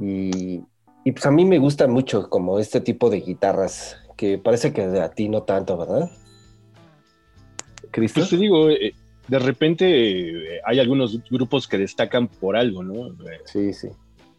[0.00, 0.62] Y,
[1.04, 4.82] y pues a mí me gusta mucho como este tipo de guitarras, que parece que
[4.82, 6.10] a ti no tanto, ¿verdad?
[7.90, 8.20] Cristo.
[8.20, 8.94] Pues te digo, eh,
[9.28, 13.08] de repente eh, hay algunos grupos que destacan por algo, ¿no?
[13.08, 13.88] Eh, Sí, sí.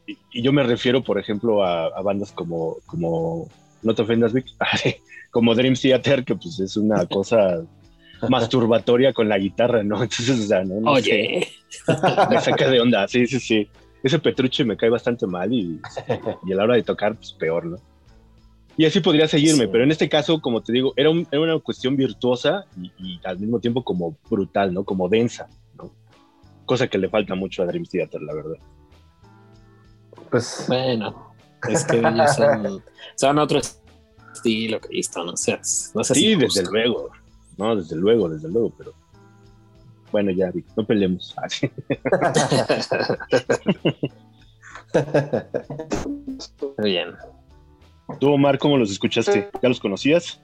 [0.07, 3.48] Y, y yo me refiero, por ejemplo, a, a bandas como, como,
[3.84, 4.48] no te ofendas, Vic,
[5.31, 7.61] como Dream Theater, que pues es una cosa
[8.28, 10.02] masturbatoria con la guitarra, ¿no?
[10.04, 11.48] Entonces, o sea, no, no Oye,
[11.88, 11.94] sé,
[12.30, 13.70] me saca de onda, sí, sí, sí.
[14.04, 15.80] Ese Petrucci me cae bastante mal y,
[16.46, 17.78] y a la hora de tocar, pues peor, ¿no?
[18.78, 19.70] Y así podría seguirme, Sí.
[19.72, 23.20] pero en este caso, como te digo, era, un- era una cuestión virtuosa y, y
[23.26, 24.86] al mismo tiempo como brutal, ¿no?
[24.86, 25.91] Como densa, ¿no?
[26.66, 28.56] Cosa que le falta mucho a Dream Theater, la verdad.
[30.30, 31.34] Pues bueno,
[31.68, 32.84] es que ellos son,
[33.16, 33.60] son otro
[34.34, 36.60] estilo, Cristo, no seas, no seas Sí, injusto.
[36.62, 37.10] desde luego,
[37.60, 38.94] no, desde luego, desde luego, pero
[40.11, 41.36] bueno, ya, Vic, no peleemos.
[46.77, 47.10] Muy bien.
[48.19, 49.49] Tú, Omar, ¿cómo los escuchaste?
[49.61, 50.41] ¿Ya los conocías?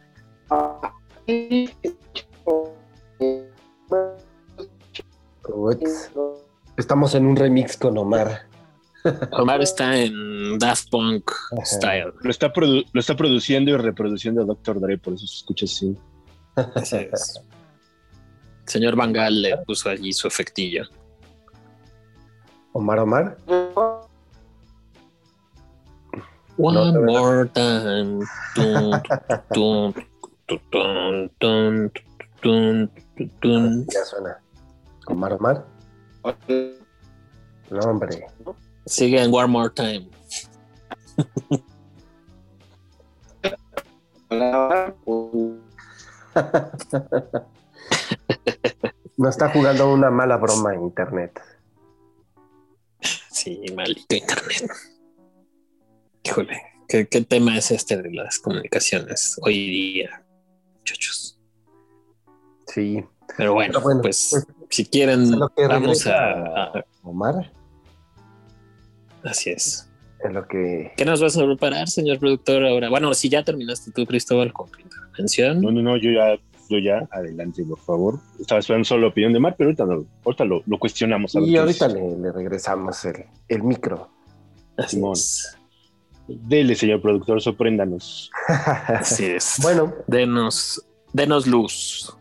[6.78, 8.42] Estamos en un remix con Omar.
[9.32, 11.66] Omar está en Daft Punk Ajá.
[11.66, 12.14] style.
[12.22, 14.82] Lo está, lo está produciendo y reproduciendo Dr.
[14.82, 15.98] Dre, por eso se escucha así.
[16.56, 17.42] Así es.
[18.66, 20.86] Señor Bangal le puso allí su efectillo.
[22.74, 23.38] Omar, Omar.
[26.58, 27.06] One veo.
[27.06, 28.26] more time.
[28.56, 29.02] Tun,
[29.54, 29.94] tun,
[30.50, 31.92] tun, tun, tun,
[32.42, 33.86] tun, tun, tun.
[33.94, 34.42] Ya suena.
[35.08, 35.66] Omar, Omar.
[37.70, 38.26] No, hombre.
[38.86, 40.10] Sigue en One More Time.
[49.18, 51.40] Nos está jugando una mala broma en internet.
[53.32, 54.70] Sí, maldito internet.
[56.24, 60.24] Híjole, ¿qué, qué tema es este de las comunicaciones hoy día,
[60.78, 61.40] muchachos?
[62.68, 63.06] Sí.
[63.38, 67.52] Pero bueno, Pero bueno, pues, pues, si quieren, vamos a- Omar.
[69.24, 69.90] Así es.
[70.32, 70.92] Lo que.
[70.98, 72.66] ¿Qué nos vas a preparar, señor productor?
[72.66, 75.62] Ahora, bueno, si ya terminaste tú, Cristóbal, con tu intervención.
[75.62, 76.36] No, no, no, yo ya,
[76.70, 78.20] yo ya, adelante, por favor.
[78.40, 81.36] Estaba esperando solo la opinión de Mar, pero ahorita, no- ahorita lo, lo cuestionamos.
[81.36, 84.10] a Y ahorita le, le regresamos el, el micro.
[84.78, 85.14] Así Simón.
[85.14, 85.58] es.
[86.28, 88.32] Dele, señor productor, sorpréndanos.
[88.88, 89.56] Así es.
[89.62, 90.84] bueno, denos,
[91.14, 92.18] denos luz.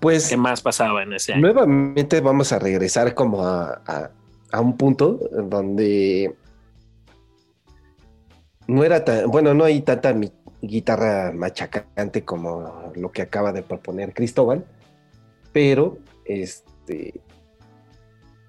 [0.00, 1.42] pues ¿Qué más pasaba en ese año?
[1.42, 4.10] nuevamente vamos a regresar como a, a-
[4.52, 6.36] a un punto donde
[8.66, 10.32] no era tan, bueno, no hay tanta mi-
[10.62, 14.64] guitarra machacante como lo que acaba de proponer Cristóbal,
[15.52, 17.20] pero este,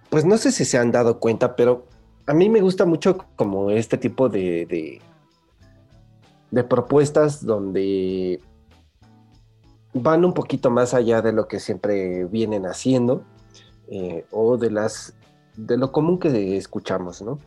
[0.10, 1.88] pues no sé si se han dado cuenta, pero
[2.26, 8.40] a mí me gusta mucho como este tipo de, de, propuestas donde
[9.94, 13.24] van un poquito más allá de lo que siempre vienen haciendo
[13.90, 15.16] eh, o de las
[15.58, 17.40] de lo común que escuchamos, ¿no?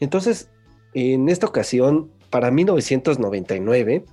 [0.00, 0.50] Entonces,
[0.94, 4.04] en esta ocasión, para 1999,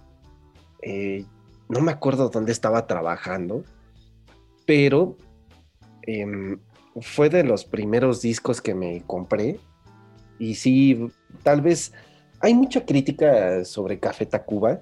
[0.81, 1.25] eh,
[1.67, 3.63] no me acuerdo dónde estaba trabajando,
[4.65, 5.17] pero
[6.03, 6.59] em,
[7.01, 9.59] fue de los primeros discos que me compré
[10.39, 11.07] y sí,
[11.43, 11.93] tal vez
[12.39, 14.79] hay mucha crítica sobre Café Tacuba.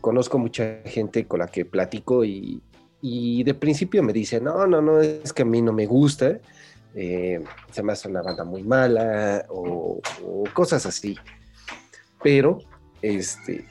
[0.00, 2.62] conozco mucha gente con la que platico y,
[3.02, 6.38] de principio me dicen, no, no, no, es que a mí no me gusta,
[6.96, 11.16] eh, se me hace una banda muy mala o, o cosas así.
[12.22, 12.58] Pero,
[13.02, 13.66] este,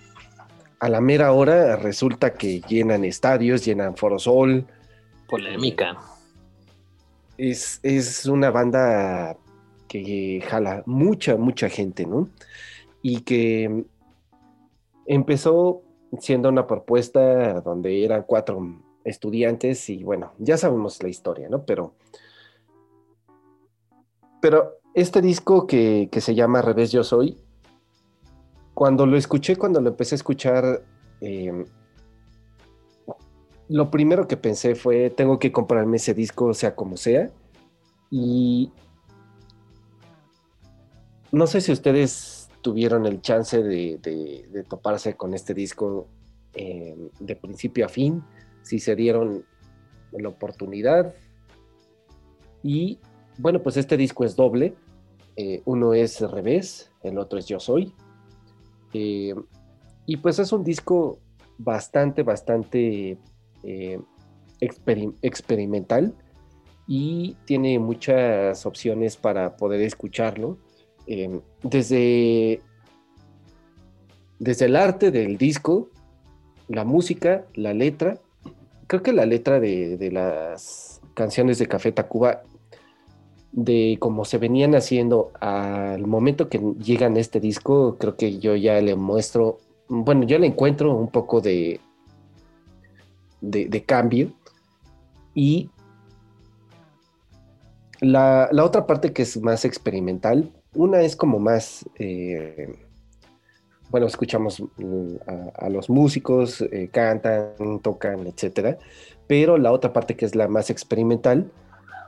[0.80, 4.68] a la mera hora resulta que llenan estadios, llenan Forosol,
[5.28, 5.98] Polémica.
[7.38, 9.36] es, es una banda
[9.88, 12.30] que jala mucha, mucha gente, ¿no?
[13.02, 13.86] Y que
[15.08, 15.82] empezó
[16.20, 21.66] siendo una propuesta donde eran cuatro estudiantes y bueno, ya sabemos la historia, ¿no?
[21.66, 21.94] Pero,
[24.46, 27.36] pero este disco que, que se llama Revés Yo Soy,
[28.76, 30.86] cuando lo escuché, cuando lo empecé a escuchar,
[31.20, 31.66] eh,
[33.70, 37.32] lo primero que pensé fue, tengo que comprarme ese disco, sea como sea.
[38.12, 38.72] Y
[41.32, 46.08] no sé si ustedes tuvieron el chance de, de- toparse con este disco
[46.54, 48.24] eh, de principio a fin,
[48.62, 49.44] si se dieron
[50.12, 51.16] la oportunidad.
[52.62, 53.00] Y
[53.38, 54.76] bueno, pues este disco es doble.
[55.36, 57.94] Eh, uno es Revés, el otro es Yo Soy.
[58.94, 59.36] Eh,
[60.06, 61.20] y pues es un disco
[61.58, 63.18] bastante, bastante
[63.64, 64.00] eh,
[64.62, 66.14] experi- experimental
[66.88, 70.58] y tiene muchas opciones para poder escucharlo.
[71.62, 72.62] Desde,
[74.40, 75.90] desde el arte del disco,
[76.68, 78.20] la música, la letra.
[78.88, 82.44] Creo que la letra de las canciones de Café Tacuba,
[83.56, 88.82] de cómo se venían haciendo al momento que llegan este disco, creo que yo ya
[88.82, 91.80] le muestro, bueno, yo le encuentro un poco de,
[93.40, 94.34] de, cambio.
[95.34, 95.70] Y
[98.02, 102.76] la, la otra parte que es más experimental, una es como más, eh,
[103.90, 108.78] bueno, escuchamos mm, a, a los músicos, eh, cantan, tocan, etcétera,
[109.28, 111.50] pero la otra parte que es la más experimental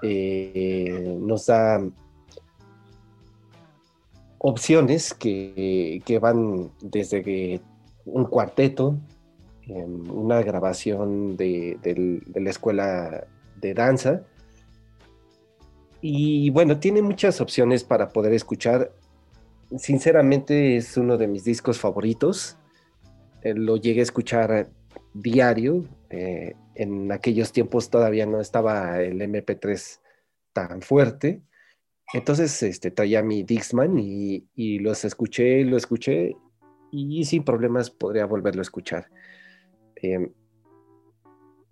[0.01, 1.81] eh, nos da
[4.39, 7.61] opciones que, que van desde que
[8.05, 8.97] un cuarteto,
[9.63, 13.27] em, una grabación de, de la escuela
[13.59, 14.23] de danza,
[16.01, 18.91] y bueno, tiene muchas opciones para poder escuchar.
[19.77, 22.57] Sinceramente es uno de mis discos favoritos.
[23.41, 24.69] Eh, lo llegué a escuchar
[25.13, 25.85] diario.
[26.09, 29.99] eh, en aquellos tiempos todavía no estaba el MP3
[30.53, 31.41] tan fuerte.
[32.13, 36.35] Entonces este, traía mi Dixman y, los escuché, lo escuché
[36.91, 39.09] y sin problemas podría volverlo a escuchar.
[39.95, 40.31] Em,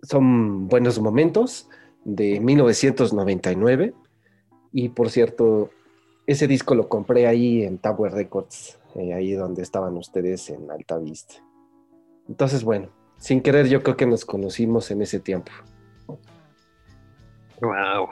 [0.02, 1.68] son buenos momentos
[2.04, 3.94] de 1999.
[4.72, 5.70] Y por cierto,
[6.26, 10.98] ese disco lo compré ahí en Tower Records, eh, ahí donde estaban ustedes en Alta
[10.98, 11.34] Vista.
[12.28, 15.52] Entonces, bueno, sin querer yo creo que nos conocimos en ese tiempo.
[17.60, 18.08] Wow.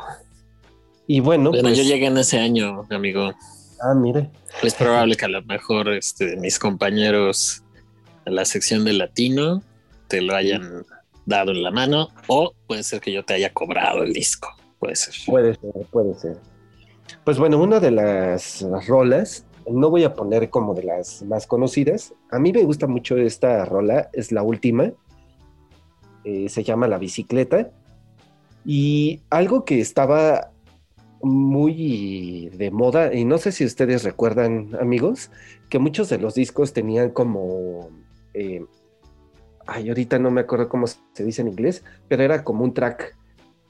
[1.07, 3.33] Y bueno, Bueno, pues, yo llegué en ese año, amigo.
[3.83, 4.31] ah, mire,
[4.63, 7.63] Es probable que a lo mejor este, mis compañeros
[8.25, 9.63] de la sección de latino
[10.09, 10.85] te lo hayan
[11.27, 14.49] dado en la mano o puede ser que yo te haya cobrado el disco.
[14.79, 15.15] Puede ser.
[15.27, 16.39] puede ser, puede ser.
[17.25, 22.15] Pues bueno, una de las rolas, no voy a poner como de las más conocidas.
[22.31, 24.93] A mí me gusta mucho esta rola, es la última.
[26.25, 27.71] Eh, se llama La Bicicleta.
[28.65, 30.51] Y algo que estaba
[31.23, 35.31] muy de moda, y no sé si ustedes recuerdan, amigos,
[35.71, 37.91] que muchos de los discos tenían como...
[38.35, 38.65] eh,
[39.67, 43.17] ay, ahorita no me acuerdo cómo se dice en inglés, pero era como un track.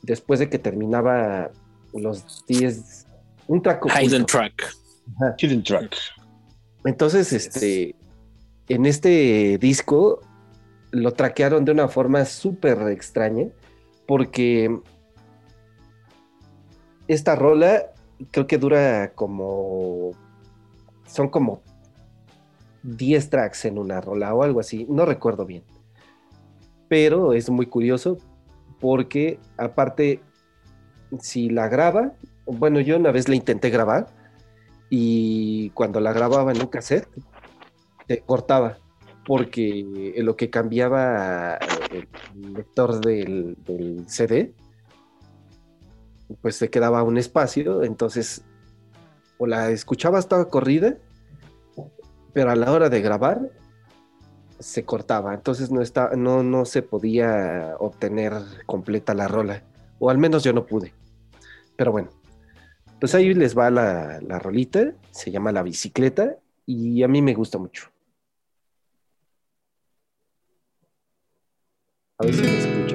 [0.03, 1.51] Después de que terminaba
[1.93, 3.07] los 10...
[3.47, 3.85] Un track.
[4.01, 4.84] Hidden track.
[5.39, 5.97] Hidden Track.
[6.85, 7.95] Entonces, este,
[8.69, 10.21] en este disco
[10.91, 13.49] lo traquearon de una forma súper extraña,
[14.07, 14.81] porque
[17.09, 17.93] esta rola
[18.31, 20.13] creo que dura como,
[21.07, 21.63] son como
[22.83, 25.65] 10 tracks en una rola o algo así, no recuerdo bien.
[26.89, 28.19] Pero es muy curioso
[28.79, 30.21] porque aparte,
[31.21, 32.13] si la graba,
[32.47, 34.09] bueno, yo una vez la intenté grabar,
[34.97, 37.09] y cuando la grababa en un cassette,
[38.07, 38.79] te cortaba,
[39.27, 41.57] porque lo que cambiaba
[41.91, 42.07] el
[42.55, 43.57] lector del,
[44.07, 44.55] CD,
[46.41, 48.45] pues se quedaba un espacio, entonces
[49.39, 50.97] o la escuchabas toda corrida,
[52.33, 53.51] pero a la hora de grabar
[54.61, 58.33] se cortaba, entonces no, está, no, no se podía obtener
[58.65, 59.65] completa la rola,
[59.99, 60.95] o al menos yo no pude.
[61.75, 62.11] Pero bueno,
[63.01, 67.35] pues ahí les va la, la rolita, se llama La Bicicleta y a mí me
[67.35, 67.91] gusta mucho.
[72.19, 72.94] A ver si me escuchan.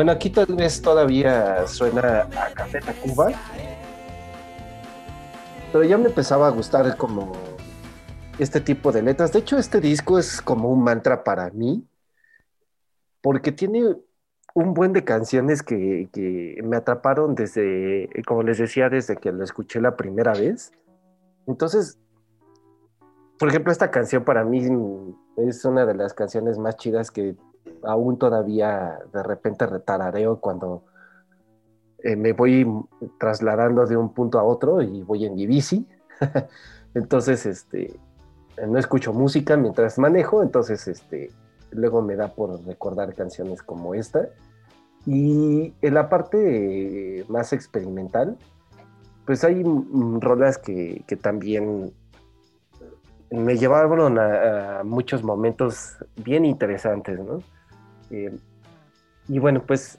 [0.00, 3.32] Bueno, aquí tal vez todavía suena a Café Tacuba.
[5.70, 7.32] Pero ya me empezaba a gustar como
[8.38, 9.30] este tipo de letras.
[9.30, 11.86] De hecho, este disco es como un mantra para mí.
[13.20, 13.94] Porque tiene
[14.54, 19.44] un buen de canciones que, que me atraparon desde, como les decía, desde que lo
[19.44, 20.72] escuché la primera vez.
[21.46, 21.98] Entonces,
[23.38, 24.66] por ejemplo, esta canción para mí
[25.36, 27.36] es una de las canciones más chidas que
[27.84, 30.84] aún todavía de repente retarareo cuando
[32.02, 32.66] eh, me voy
[33.18, 35.86] trasladando de un punto a otro y voy en mi bici.
[36.94, 37.94] entonces, este,
[38.66, 41.30] no escucho música mientras manejo, entonces, este,
[41.70, 44.28] luego me da por recordar canciones como esta.
[45.06, 48.36] Y en la parte eh, más experimental,
[49.26, 51.92] pues hay mm, rolas que, que también
[53.30, 57.42] me llevaron a, a muchos momentos bien interesantes, ¿no?
[58.10, 58.36] Eh,
[59.28, 59.98] y bueno, pues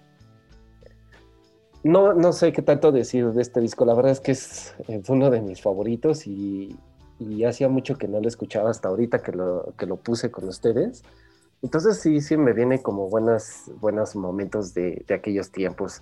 [1.84, 3.86] no, no sé qué tanto decir de este disco.
[3.86, 6.78] La verdad es que es, es uno de mis favoritos y,
[7.48, 11.04] hacía mucho que no lo escuchaba hasta ahorita que lo, que lo puse con ustedes.
[11.62, 16.02] Entonces sí, sí me viene como buenas, buenos momentos de, de aquellos tiempos.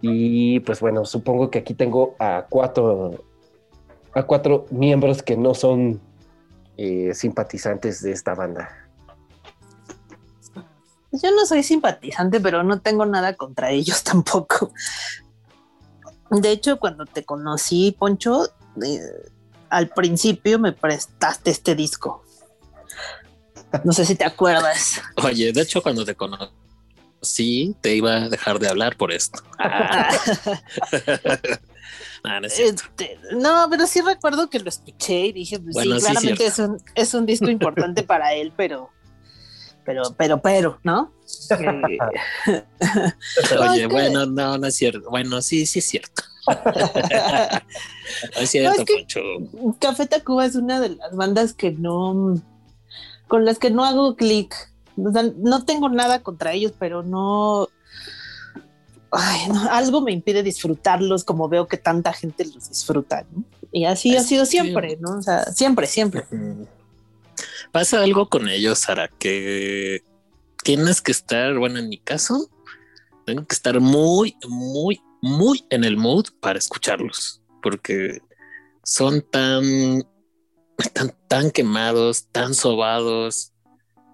[0.00, 3.24] Y pues bueno, supongo que aquí tengo a cuatro,
[4.14, 6.00] a cuatro miembros que no son
[6.76, 8.89] eh, simpatizantes de esta banda.
[11.12, 14.72] Yo no soy simpatizante, pero no tengo nada contra ellos tampoco.
[16.30, 18.46] De hecho, cuando te conocí, Poncho,
[18.84, 19.00] eh,
[19.68, 22.24] al principio me prestaste este disco.
[23.84, 25.00] No sé si te acuerdas.
[25.16, 29.42] Oye, de hecho, cuando te conocí, te iba a dejar de hablar por esto.
[29.58, 30.08] Ah.
[32.22, 32.82] Ah, no, es cierto.
[32.82, 36.46] Este, no, pero sí recuerdo que lo escuché y dije, pues Bueno, sí, sí, claramente
[36.46, 38.90] es un, es un disco importante para él, pero,
[39.90, 41.12] pero, pero, pero, ¿no?
[43.70, 45.08] Oye, bueno, no, no es cierto.
[45.10, 46.22] Bueno, sí, sí es cierto.
[46.46, 49.20] no es cierto, No, es que- Poncho.
[49.80, 52.40] Café Tacuba es una de las bandas que no,
[53.28, 54.54] con las que no hago clic.
[54.96, 57.68] O sea, no tengo nada contra ellos, pero no,
[59.10, 63.24] ay, no, algo me impide disfrutarlos como veo que tanta gente los disfruta.
[63.32, 63.44] ¿no?
[63.72, 65.18] Y así ha sido que- siempre, ¿no?
[65.18, 66.24] O sea, siempre, siempre.
[67.72, 70.02] Pasa algo con ellos, Sara, que
[70.64, 72.50] tienes que estar, bueno, en mi caso,
[73.26, 78.20] tengo que estar muy, muy, muy en el mood para escucharlos, porque
[78.82, 80.04] son tan,
[80.92, 83.52] tan, tan quemados, tan sobados,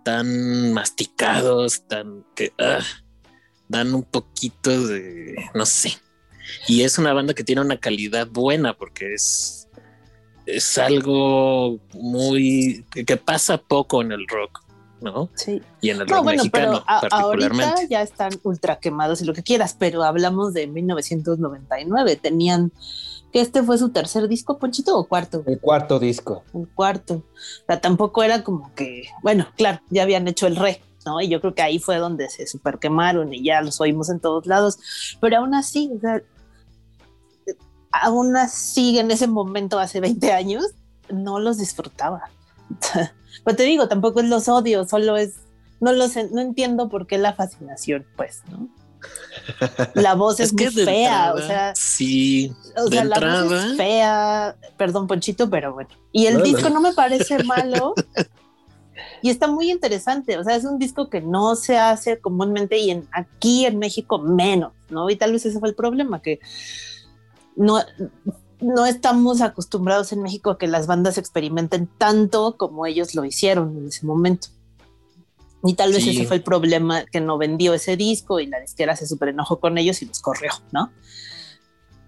[0.05, 2.85] tan masticados, tan que ah,
[3.69, 5.99] dan un poquito de, no sé.
[6.69, 9.66] Y es una banda que tiene una calidad buena porque es,
[10.47, 14.63] es algo muy que, pasa poco en el rock,
[15.01, 15.29] ¿no?
[15.35, 15.61] Sí.
[15.81, 17.65] Y en el No, rock bueno, mexicano pero a- particularmente.
[17.65, 22.17] ahorita ya están ultra quemados y lo que quieras, pero hablamos de 1999.
[22.17, 22.73] Tenían
[23.33, 25.43] que este fue su tercer disco, Ponchito, o cuarto.
[25.47, 26.45] El cuarto disco.
[26.53, 27.15] un cuarto.
[27.15, 31.21] O sea, tampoco era como que, bueno, claro, ya habían hecho el re, ¿no?
[31.21, 34.21] Y yo creo que ahí fue donde se super quemaron y ya los oímos en
[34.21, 34.79] todos lados.
[35.21, 36.23] Pero aún así, o sea,
[37.91, 40.65] aún así en ese momento, hace 20 años,
[41.11, 42.31] no los disfrutaba.
[43.45, 45.35] Pero te digo, tampoco es los odio, solo es,
[45.81, 48.69] no los, no entiendo por qué la fascinación, pues, ¿no?
[49.95, 54.57] La voz es, muy de fea, o sea, sí, o sea, la voz es fea,
[54.77, 55.91] perdón, Ponchito, pero bueno.
[56.11, 56.45] Y el No, no.
[56.45, 57.95] disco no me parece malo
[59.23, 60.39] y está muy interesante.
[60.39, 64.19] O sea, es un disco que no se hace comúnmente y en, aquí en México
[64.19, 65.11] menos, ¿no?
[65.11, 66.41] Y tal vez ese fue el problema, que
[67.57, 67.81] no,
[68.61, 73.77] no estamos acostumbrados en México a que las bandas experimenten tanto como ellos lo hicieron
[73.77, 74.49] en ese momento.
[75.65, 76.11] Y tal vez Sí.
[76.11, 79.59] ese fue el problema que no vendió ese disco y la disquera se super enojó
[79.59, 80.93] con ellos y los corrió, ¿no?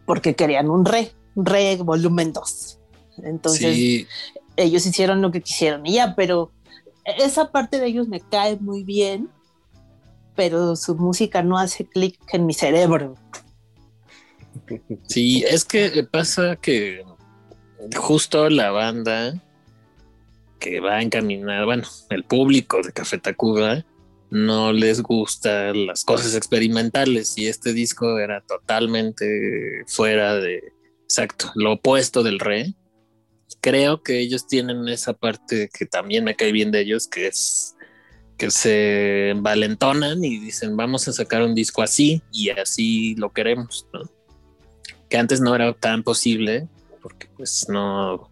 [0.07, 2.79] Porque querían un re, re volumen 2.
[3.25, 4.07] Entonces sí,
[4.57, 6.53] ellos hicieron lo que quisieron y ya, pero
[7.05, 9.29] esa parte de ellos me cae muy bien,
[10.37, 13.17] pero su música no hace clic en mi cerebro.
[15.07, 17.05] Sí, es que pasa que
[17.97, 19.43] justo la banda
[20.59, 23.85] que va encaminada, bueno, el público de Café Tacuba
[24.31, 30.73] no les gustan las cosas experimentales y este disco era totalmente fuera de,
[31.05, 32.75] exacto, lo opuesto del re.
[33.61, 37.75] Creo que ellos tienen esa parte que también me cae bien de ellos, que es
[38.37, 43.89] que se valentonan y dicen vamos a sacar un disco así y así lo queremos,
[43.93, 44.03] ¿no?
[45.09, 46.69] Que antes no era tan posible
[47.03, 48.31] porque pues no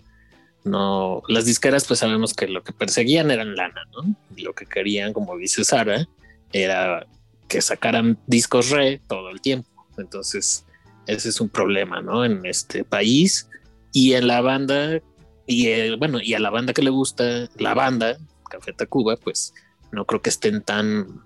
[0.65, 4.66] no las disqueras pues sabemos que lo que perseguían eran lana no y lo que
[4.66, 6.07] querían como dice Sara
[6.53, 7.07] era
[7.48, 9.69] que sacaran discos re todo el tiempo.
[9.98, 10.65] Entonces,
[11.07, 12.24] ese es un problema, ¿no?
[12.24, 13.48] En este país
[13.93, 15.01] y en la banda,
[15.47, 18.19] y eh, bueno, y a la banda que le gusta, la banda,
[18.51, 19.55] Café Tacuba, pues
[19.93, 21.23] no creo que estén tan,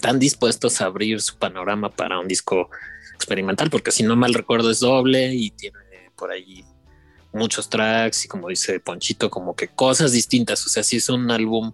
[0.00, 2.70] tan dispuestos a abrir su panorama para un disco
[3.20, 5.78] experimental, porque si no mal recuerdo es doble y tiene
[6.16, 6.64] por ahí
[7.32, 10.64] muchos tracks y como dice Ponchito, como que cosas distintas.
[10.66, 11.72] O sea, sí es un álbum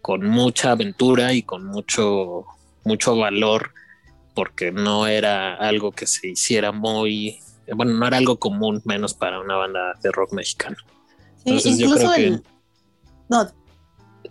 [0.00, 2.46] con mucha aventura y con mucho,
[2.84, 3.72] mucho valor,
[4.34, 7.38] porque no era algo que se hiciera muy,
[7.74, 10.76] bueno, no era algo común, menos para una banda de rock mexicano.
[11.36, 12.42] Sí, Entonces, yo creo que- el.
[13.28, 13.50] No,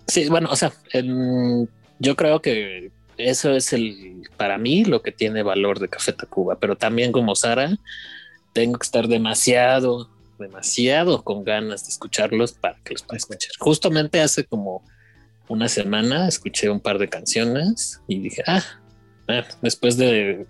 [0.07, 1.69] Sí, bueno, o sea, en-
[1.99, 6.57] yo creo que eso es el, para mí, lo que tiene valor de Café Tacuba,
[6.59, 7.77] pero también como Sara,
[8.53, 10.09] tengo que estar demasiado,
[10.39, 13.51] demasiado con ganas de escucharlos para que los pueda escuchar.
[13.59, 14.83] Justamente hace como
[15.47, 18.63] una semana escuché un par de canciones y dije, ah,
[19.27, 20.47] ah, después de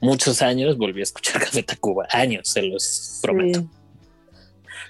[0.00, 3.60] muchos años volví a escuchar Café Tacuba, años, se los prometo.
[3.60, 3.68] Sí.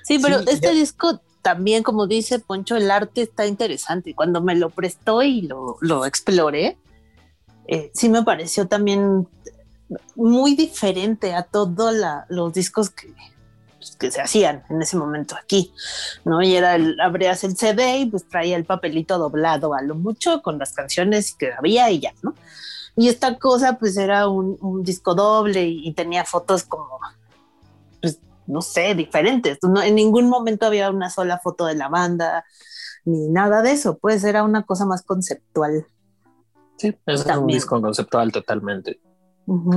[0.05, 4.11] Sí, pero Sí, este ya- disco también, como dice Poncho, el arte está interesante.
[4.11, 6.77] Y Cuando me lo prestó y lo, lo exploré,
[7.67, 9.27] eh, sí me pareció también
[10.15, 11.95] muy diferente a todos
[12.29, 13.15] los discos que,
[13.79, 15.73] pues, que se hacían en ese momento aquí,
[16.25, 16.43] ¿no?
[16.43, 20.43] Y era el, abrías el CD y pues traía el papelito doblado a lo mucho
[20.43, 22.35] con las canciones que había y ya, ¿no?
[22.97, 26.99] Y esta cosa pues era un, un disco doble y, y tenía fotos como,
[28.01, 29.59] pues no sé, diferentes.
[29.63, 32.45] No, en ningún momento había una sola foto de la banda
[33.05, 35.87] ni nada de eso, pues era una cosa más conceptual.
[36.77, 39.01] Sí, es un disco conceptual totalmente.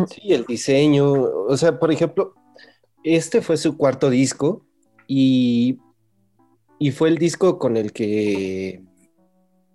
[0.09, 2.33] Sí, el diseño, o sea, por ejemplo,
[3.03, 4.65] este fue su cuarto disco
[5.07, 5.79] y,
[6.79, 8.83] y fue el disco con el que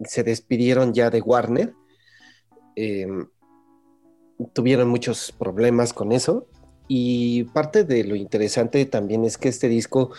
[0.05, 1.75] se despidieron ya de Warner.
[2.77, 3.07] Eh,
[4.55, 6.47] tuvieron muchos problemas con eso
[6.89, 10.11] y parte de lo interesante también es que este disco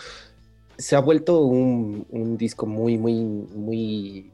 [0.78, 4.32] se ha vuelto un, un disco muy, muy, muy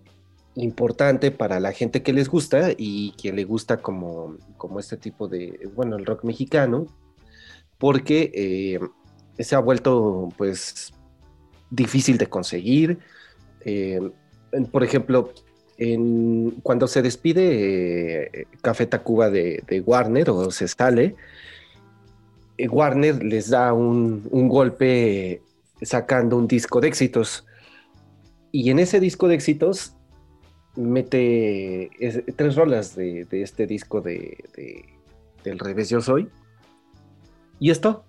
[0.56, 5.28] importante para la gente que les gusta y que le gusta como, como este tipo
[5.28, 6.86] de, bueno, el rock mexicano,
[7.78, 8.80] porque eh,
[9.42, 10.92] se ha vuelto pues
[11.70, 12.98] difícil de conseguir.
[13.64, 14.00] Eh,
[14.70, 15.32] por ejemplo,
[16.62, 21.16] cuando se despide eh, Café Tacuba de, de Warner o se sale,
[22.58, 25.42] eh, Warner les da un, un golpe
[25.80, 27.46] sacando un disco de éxitos.
[28.52, 29.94] Y en ese disco de éxitos
[30.76, 34.84] mete es- tres rolas de, de este disco de, de-
[35.44, 36.28] del revés yo soy.
[37.58, 38.04] Y esto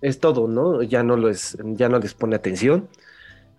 [0.00, 0.82] es todo, ¿no?
[0.82, 2.88] Ya no, lo es, ya no les pone atención.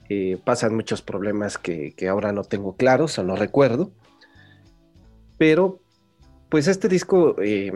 [0.09, 3.91] Eh, pasan muchos problemas que, que ahora no tengo claros o no recuerdo.
[5.37, 5.79] Pero,
[6.49, 7.71] pues este disco eh,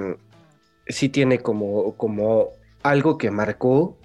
[0.87, 2.49] sí tiene como, como
[2.83, 3.97] algo que marcó,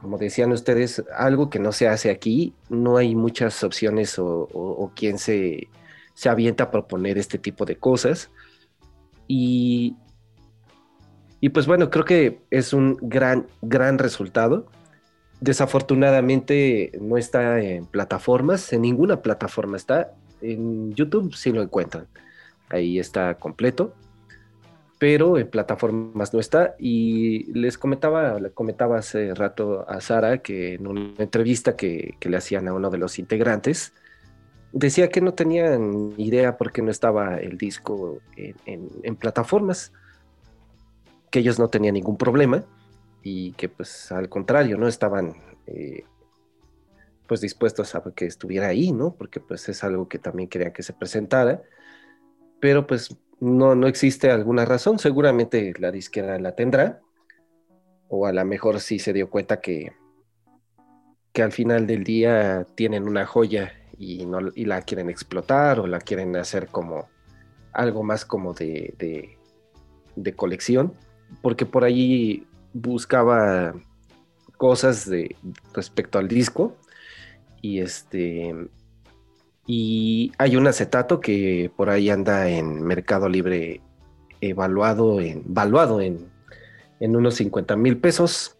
[0.00, 2.54] como decían ustedes, algo que no se hace aquí.
[2.68, 5.68] No hay muchas opciones o, o- o se,
[6.16, 8.30] se avienta a proponer este tipo de cosas.
[9.28, 9.94] Y,
[11.40, 14.66] y pues bueno, creo que es un gran, gran resultado.
[15.42, 20.14] Desafortunadamente no está en plataformas, en ninguna plataforma está.
[20.40, 22.06] En YouTube sí lo encuentran.
[22.70, 23.94] Ahí está completo.
[24.98, 26.76] Pero en plataformas no está.
[26.78, 32.30] Y les comentaba, le comentaba hace rato a Sara que en una entrevista que, que
[32.30, 33.92] le hacían a uno de los integrantes,
[34.76, 39.90] decía que no tenían idea por qué no estaba el disco en, plataformas,
[41.30, 42.62] que ellos no tenían ningún problema
[43.22, 44.86] y que pues al contrario, ¿no?
[44.86, 45.34] Estaban
[45.66, 46.04] eh,
[47.26, 49.14] pues dispuestos a que estuviera ahí, ¿no?
[49.14, 51.62] Porque pues es algo que también querían que se presentara,
[52.60, 57.00] pero pues no, no existe alguna razón, seguramente la disquera la tendrá,
[58.08, 59.92] o a lo mejor sí se dio cuenta que,
[61.32, 65.86] que al final del día tienen una joya y, no, y la quieren explotar o
[65.86, 67.08] la quieren hacer como
[67.72, 69.38] algo más como de, de,
[70.16, 70.92] de colección,
[71.42, 73.74] porque por ahí buscaba
[74.56, 75.36] cosas de
[75.74, 76.76] respecto al disco
[77.60, 78.54] y este
[79.66, 83.80] y hay un acetato que por ahí anda en Mercado Libre
[84.40, 86.30] evaluado en valuado en,
[87.00, 88.56] en unos 50 mil pesos.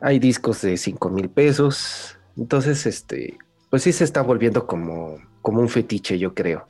[0.00, 2.18] Hay discos de 5 mil pesos.
[2.36, 3.38] Entonces este
[3.76, 6.66] pues sí se está volviendo como como un fetiche yo creo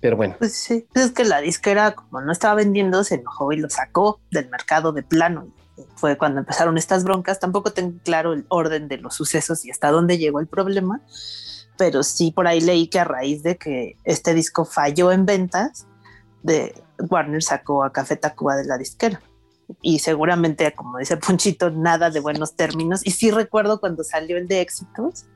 [0.00, 3.56] pero bueno Pues sí, es que la disquera, como no estaba vendiendo, se enojó y
[3.56, 5.46] lo sacó del mercado de plano.
[5.94, 7.38] Fue cuando empezaron estas broncas.
[7.38, 11.00] Tampoco tengo claro el orden de los sucesos y hasta dónde llegó el problema,
[11.78, 15.86] pero sí por ahí leí que a raíz de que este disco falló en ventas,
[16.42, 19.20] de Warner sacó a Café Tacuba de la disquera.
[19.80, 23.06] Y seguramente, como dice Ponchito, nada de buenos términos.
[23.06, 25.26] Y sí recuerdo cuando salió el de éxitos,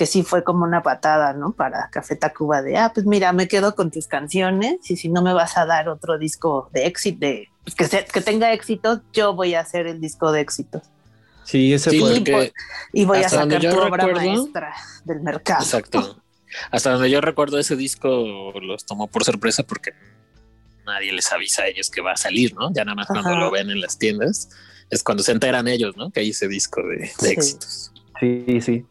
[0.00, 1.52] que sí fue como una patada, ¿no?
[1.52, 5.20] Para Café Tacuba de, ah, pues mira, me quedo con tus canciones y si no
[5.20, 9.02] me vas a dar otro disco de éxito, de, pues, que, se- que tenga éxito,
[9.12, 10.84] yo voy a hacer el disco de éxitos.
[11.44, 12.14] Sí, ese Sí, fue.
[12.14, 12.52] porque
[12.94, 14.72] Y voy a sacar tu obra recuerdo- maestra
[15.04, 15.62] del mercado.
[15.62, 16.16] Exacto.
[16.70, 19.90] Hasta donde yo recuerdo ese disco los tomó por sorpresa porque
[20.86, 22.72] nadie les avisa a ellos que va a salir, ¿no?
[22.72, 24.48] Ya nada más cuando lo ven en las tiendas
[24.88, 26.10] es cuando se enteran ellos, ¿no?
[26.10, 27.26] Que hay ese disco de, de Sí.
[27.28, 27.92] éxitos.
[28.18, 28.86] Sí, sí.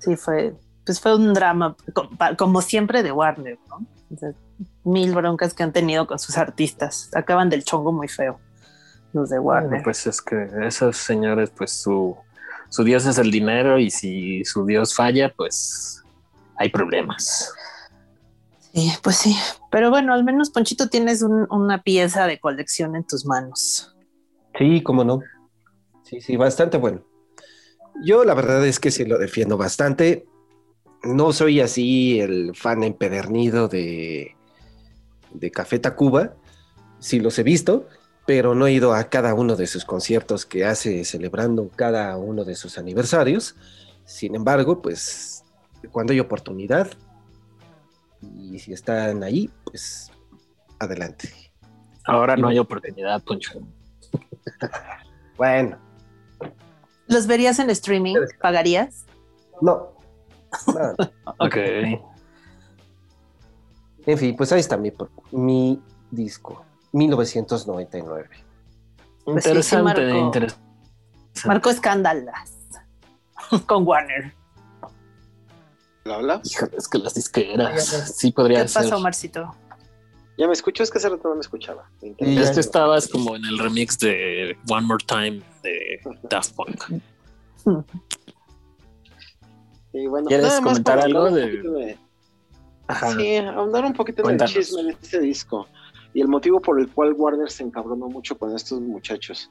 [0.00, 0.54] Sí, fue,
[0.84, 1.76] pues fue un drama,
[2.36, 3.86] como siempre de Warner, ¿no?
[4.12, 4.30] O sea,
[4.82, 7.10] mil broncas que han tenido con sus artistas.
[7.14, 8.40] Acaban del chongo muy feo,
[9.12, 9.68] los de Warner.
[9.68, 12.16] Bueno, pues es que esos señores, pues su,
[12.70, 16.02] su dios es el dinero y si su dios falla, pues
[16.56, 17.52] hay problemas.
[18.72, 19.36] Sí, pues sí.
[19.70, 23.94] Pero bueno, al menos Ponchito tienes un- una pieza de colección en tus manos.
[24.58, 25.20] Sí, cómo no.
[26.04, 27.02] Sí, sí, bastante bueno.
[28.02, 30.26] Yo la verdad es que sí lo defiendo bastante.
[31.02, 34.36] No soy así el fan empedernido de,
[35.32, 36.34] de Café Tacuba.
[36.98, 37.88] Sí los he visto,
[38.26, 42.44] pero no he ido a cada uno de sus conciertos que hace celebrando cada uno
[42.44, 43.56] de sus aniversarios.
[44.04, 45.44] Sin embargo, pues
[45.90, 46.90] cuando hay oportunidad
[48.22, 50.10] y si están ahí, pues
[50.78, 51.30] adelante.
[52.04, 53.60] Ahora no hay oportunidad, Poncho.
[55.36, 55.78] Bueno,
[57.10, 58.16] ¿Los verías en streaming?
[58.40, 59.04] ¿Pagarías?
[59.60, 59.90] no.
[60.66, 61.10] no.
[61.38, 61.56] Ok.
[64.06, 64.92] En fin, pues ahí está mi,
[65.30, 65.80] mi
[66.10, 68.28] disco, 1999.
[69.24, 70.16] Pues sí, sí Interesante, marcó.
[70.26, 70.64] interesante.
[71.46, 72.52] Marcó escándalas
[73.66, 74.34] con Warner.
[76.04, 76.40] ¿Hola, hola?
[76.44, 78.82] Híjole, es que las disqueras sí podría ¿Qué ser.
[78.84, 79.54] pasó, Marcito?
[80.40, 80.82] ¿Ya me escuchó?
[80.82, 81.90] Es que hace rato no me escuchaba.
[82.00, 86.00] Y ya- que estabas como en el remix de One More Time de
[86.30, 86.82] Daft Punk.
[89.92, 91.98] Y bueno, ¿Quieres nada más comentar algo de- poquito de-
[92.86, 93.10] Ajá.
[93.16, 94.52] Sí, ahondar un poquito Cuéntanos.
[94.52, 95.66] en el chisme de este disco
[96.14, 99.50] y el motivo por el cual Warner se encabronó mucho con estos muchachos.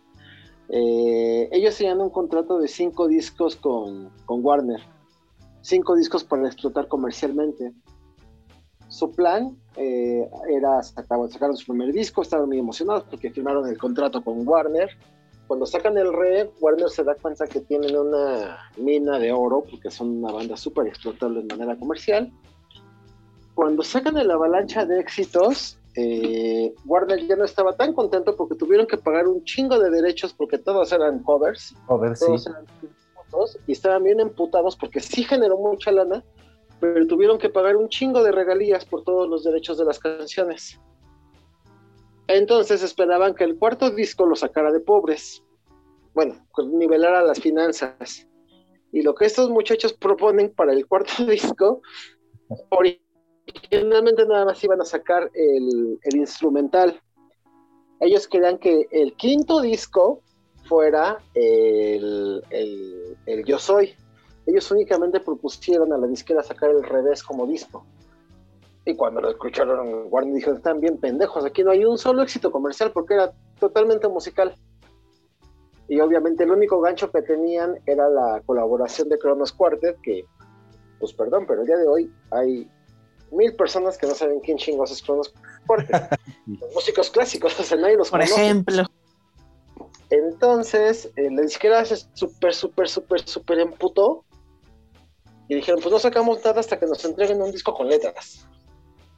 [0.69, 4.81] Eh, ellos tenían un contrato de cinco discos con, con Warner,
[5.61, 7.73] cinco discos para explotar comercialmente.
[8.89, 13.77] Su plan eh, era sacar, sacaron su primer disco, estaban muy emocionados porque firmaron el
[13.77, 14.89] contrato con Warner.
[15.47, 19.89] Cuando sacan el re, Warner se da cuenta que tienen una mina de oro porque
[19.89, 22.31] son una banda súper explotable de manera comercial
[23.59, 28.87] cuando sacan el avalancha de éxitos, eh, Warner ya no estaba tan contento porque tuvieron
[28.87, 31.75] que pagar un chingo de derechos porque todos eran covers, sí.
[31.85, 36.23] todos eran tributos, y estaban bien emputados porque sí generó mucha lana,
[36.79, 40.79] pero tuvieron que pagar un chingo de regalías por todos los derechos de las canciones.
[42.27, 45.43] Entonces esperaban que el cuarto disco lo sacara de pobres.
[46.13, 48.27] Bueno, pues nivelara las finanzas.
[48.91, 51.81] Y lo que estos muchachos proponen para el cuarto disco,
[52.69, 57.01] originalmente nada más iban a sacar el, instrumental.
[57.99, 60.21] Ellos querían que el quinto disco
[60.67, 63.95] fuera el- el Yo Soy.
[64.49, 67.85] Ellos únicamente propusieron a la disquera sacar el revés como disco.
[68.83, 72.51] Y cuando lo escucharon, Warner dijo, están bien pendejos, aquí no hay un solo éxito
[72.51, 74.55] comercial porque era totalmente musical.
[75.87, 80.25] Y obviamente el único gancho que tenían era la colaboración de Kronos Quartet, que,
[80.99, 82.67] pues perdón, pero el día de hoy hay
[83.31, 85.31] mil personas que no saben quién chingos es Kronos
[85.67, 86.09] Quartet.
[86.47, 88.41] Los músicos clásicos, o sea, nadie los Por conoce.
[88.41, 88.83] ejemplo.
[90.09, 94.25] Entonces, eh, la disquera se súper, súper, súper, súper emputó.
[95.49, 98.47] Y dijeron, pues no sacamos nada hasta que nos entreguen un disco con letras.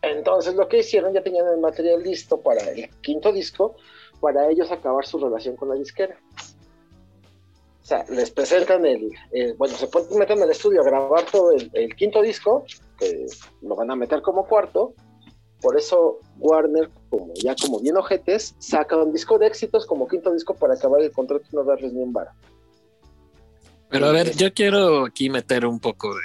[0.02, 3.76] Entonces lo que hicieron, ya tenían el material listo para el quinto disco,
[4.20, 6.18] para ellos acabar su relación con la disquera.
[7.82, 9.12] O sea, les presentan el,
[9.58, 12.64] bueno, se meten al estudio a grabar todo el, el quinto disco,
[12.98, 13.26] que
[13.62, 14.94] lo van a meter como cuarto.
[15.62, 20.32] Por eso Warner, como ya como bien ojetes, saca un disco de éxitos como quinto
[20.32, 22.30] disco para acabar el contrato y no darles ni un bar.
[23.92, 26.22] Pero a ver, yo quiero aquí meter un poco de,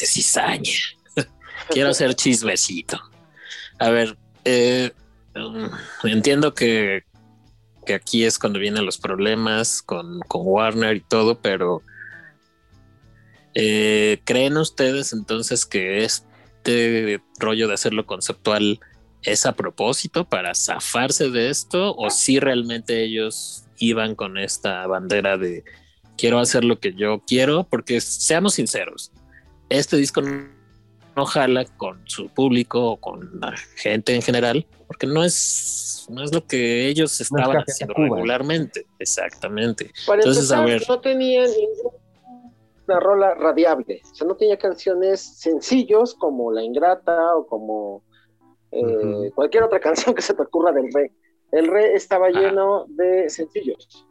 [0.00, 0.72] de cizaña.
[1.68, 2.98] quiero hacer chismecito.
[3.78, 4.92] A ver, eh,
[5.34, 5.68] um,
[6.04, 7.02] entiendo que,
[7.84, 11.82] que aquí es cuando vienen los problemas con, con Warner y todo, pero
[13.54, 18.78] eh, ¿creen ustedes entonces que este rollo de hacerlo conceptual
[19.22, 25.36] es a propósito para zafarse de esto o si realmente ellos iban con esta bandera
[25.36, 25.64] de
[26.18, 27.64] quiero hacer lo que yo quiero?
[27.64, 29.12] Porque seamos sinceros,
[29.70, 30.58] este disco no
[31.16, 36.22] no jala con su público o con la gente en general, porque no es, no
[36.22, 38.08] es lo que ellos estaban Café haciendo Tacuba.
[38.18, 38.86] regularmente.
[39.00, 39.90] Exactamente.
[40.06, 40.88] Para Entonces, a empezar, ver.
[40.88, 44.00] no tenía ninguna rola radiable.
[44.12, 48.04] O sea, no tenía canciones sencillos como La Ingrata o como
[48.70, 49.32] eh, Ujú.
[49.34, 51.12] cualquier otra canción que se te ocurra del Re.
[51.50, 54.06] El Re estaba lleno de sencillos.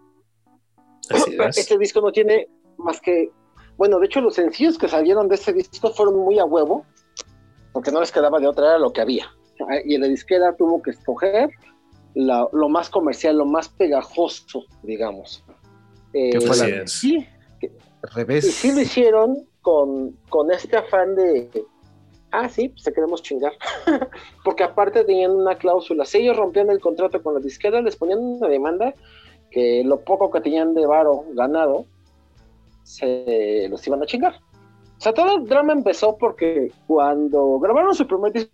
[1.09, 1.57] Así es.
[1.57, 2.47] Este disco no tiene
[2.77, 3.29] más que.
[3.77, 6.85] Bueno, de hecho, los sencillos que salieron de este disco fueron muy a huevo,
[7.73, 9.27] porque no les quedaba de otra, era lo que había.
[9.85, 11.49] Y la disquera tuvo que escoger
[12.15, 15.43] la- lo más comercial, lo más pegajoso, digamos.
[16.13, 16.91] Eh, ¿Qué fue la- es.
[16.91, 17.27] sí,
[17.61, 17.69] y
[18.15, 18.55] revés.
[18.55, 21.49] sí lo hicieron con, con este afán de,
[22.31, 23.53] ah, sí, pues te queremos chingar.
[24.43, 28.19] Porque aparte tenían una cláusula, si ellos rompían el contrato con la disquera, les ponían
[28.19, 28.93] una demanda
[29.57, 31.87] que lo poco que tenían de varo ganado,
[32.83, 34.35] se los iban a chingar.
[34.35, 38.51] O sea, todo el drama empezó porque cuando grabaron su primer disco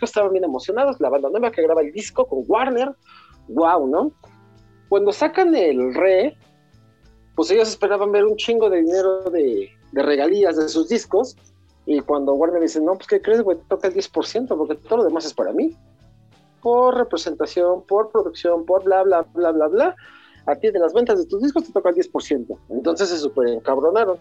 [0.00, 2.94] estaban bien emocionados, la banda nueva que graba el disco con Warner,
[3.48, 4.12] wow, ¿no?
[4.88, 6.36] Cuando sacan el re,
[7.34, 11.36] pues ellos esperaban ver un chingo de dinero de, de regalías de sus discos.
[11.86, 13.58] Y cuando Warner dice, no, pues ¿qué crees, güey?
[13.68, 15.76] Toca el 10%, porque todo lo demás es para mí.
[16.62, 19.96] Por representación, por producción, por bla, bla, bla, bla, bla.
[20.46, 22.58] A ti de las ventas de tus discos te toca el 10%.
[22.70, 24.18] Entonces se super encabronaron.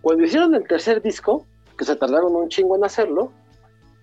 [0.00, 1.46] Cuando hicieron el tercer disco,
[1.76, 3.32] que se tardaron un chingo en hacerlo,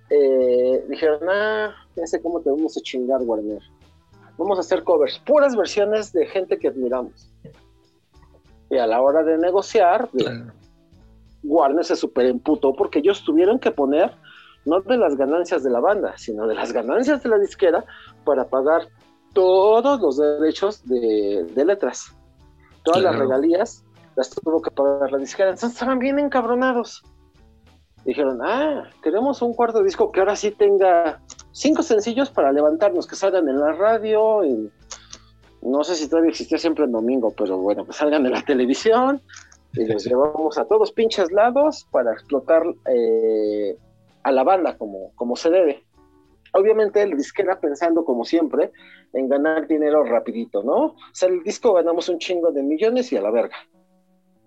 [0.09, 3.61] eh, dijeron, ah, ya sé cómo te vamos a chingar, Warner.
[4.37, 7.31] Vamos a hacer covers, puras versiones de gente que admiramos.
[8.69, 10.09] Y a la hora de negociar,
[11.43, 14.11] Warner se super emputó porque ellos tuvieron que poner
[14.65, 17.85] no de las ganancias de la banda, sino de las ganancias de la disquera
[18.25, 18.89] para pagar
[19.33, 22.15] todos los derechos de, de letras.
[22.83, 23.83] Todas las regalías
[24.15, 25.49] las tuvo que pagar la disquera.
[25.49, 27.03] Entonces estaban bien encabronados.
[28.05, 31.21] Dijeron, ah, queremos un cuarto disco que ahora sí tenga
[31.51, 34.71] cinco sencillos para levantarnos, que salgan en la radio, y
[35.61, 39.21] no sé si todavía existía siempre en domingo, pero bueno, que salgan en la televisión
[39.73, 43.77] y los llevamos a todos pinches lados para explotar eh,
[44.23, 45.83] a la banda como, como se debe.
[46.53, 48.71] Obviamente el disquera pensando como siempre
[49.13, 50.77] en ganar dinero rapidito, ¿no?
[50.85, 53.55] O sea, el disco ganamos un chingo de millones y a la verga.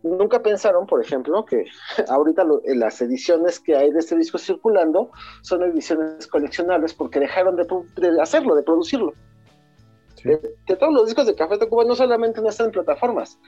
[0.03, 1.67] Nunca pensaron, por ejemplo, que
[2.09, 5.11] ahorita lo- en las ediciones que hay de este disco circulando
[5.43, 7.67] son ediciones coleccionables porque dejaron de,
[7.97, 9.13] de hacerlo, de producirlo.
[10.17, 10.31] Sí.
[10.31, 13.39] Eh, que todos los discos de Café Tacuba no solamente no están en plataformas.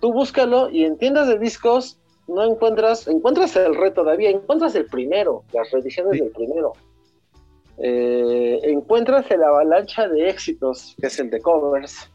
[0.00, 1.98] Tú búscalo y en tiendas de discos
[2.28, 6.20] no encuentras, encuentras el re todavía, encuentras el primero, las reediciones Sí.
[6.20, 6.72] del primero.
[7.84, 12.08] Eh, encuentras el avalancha de éxitos, que es el de covers,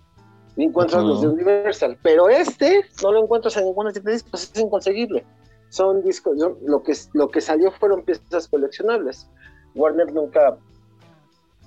[0.56, 4.50] y encuentras los de Universal, pero este no lo encuentras en ninguna tienda de discos,
[4.56, 5.26] es inconseguible.
[5.70, 9.30] Son discos, yo- lo que, lo que salió fueron piezas coleccionables.
[9.76, 10.58] Warner nunca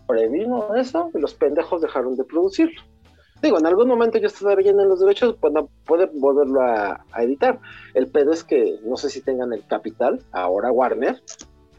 [0.07, 2.81] previno eso y los pendejos dejaron de producirlo.
[3.43, 7.23] Digo, en algún momento ellos todavía tienen los derechos, pues no pueden volverlo a, a
[7.23, 7.59] editar.
[7.95, 11.23] El pedo es que no sé si tengan el capital, ahora Warner,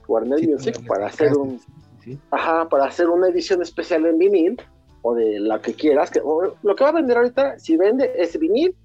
[0.07, 1.59] Warner Sí, Music, para hacer un,
[2.03, 2.19] sí.
[2.31, 4.61] ajá, para hacer una edición especial en vinil
[5.01, 6.11] o de la que quieras.
[6.11, 8.75] Que, o lo que va a vender ahorita, si vende, es vinil,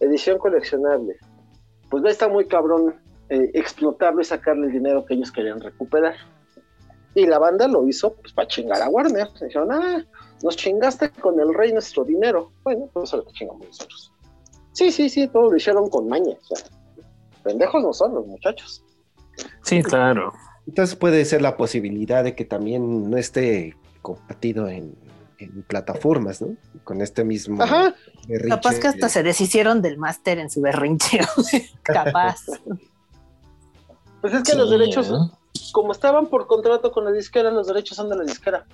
[0.00, 1.16] edición coleccionable.
[1.90, 2.94] Pues va a estar muy cabrón
[3.28, 6.14] eh, explotarlo y sacarle el dinero que ellos querían recuperar.
[7.14, 9.28] Y la banda lo hizo pues para chingar a Warner.
[9.40, 10.04] Dijeron, ah,
[10.42, 12.52] nos chingaste con el rey nuestro dinero.
[12.62, 14.12] Bueno, pues ahora te chingamos nosotros.
[14.72, 16.36] Sí, sí, sí, todo lo hicieron con maña.
[16.50, 16.68] O sea,
[17.42, 18.84] pendejos no son los muchachos.
[19.62, 20.32] Sí, claro.
[20.66, 24.94] Entonces puede ser la posibilidad de que también no esté compartido en,
[25.38, 26.56] en plataformas, ¿no?
[26.84, 27.94] Con este mismo Ajá.
[28.26, 31.20] berrinche Capaz que hasta se deshicieron del máster en su berrinche.
[31.82, 32.44] Capaz.
[34.22, 35.70] Pues es que Sí, los derechos, ¿eh?
[35.72, 38.66] como estaban por contrato con la disquera, los derechos son de la disquera.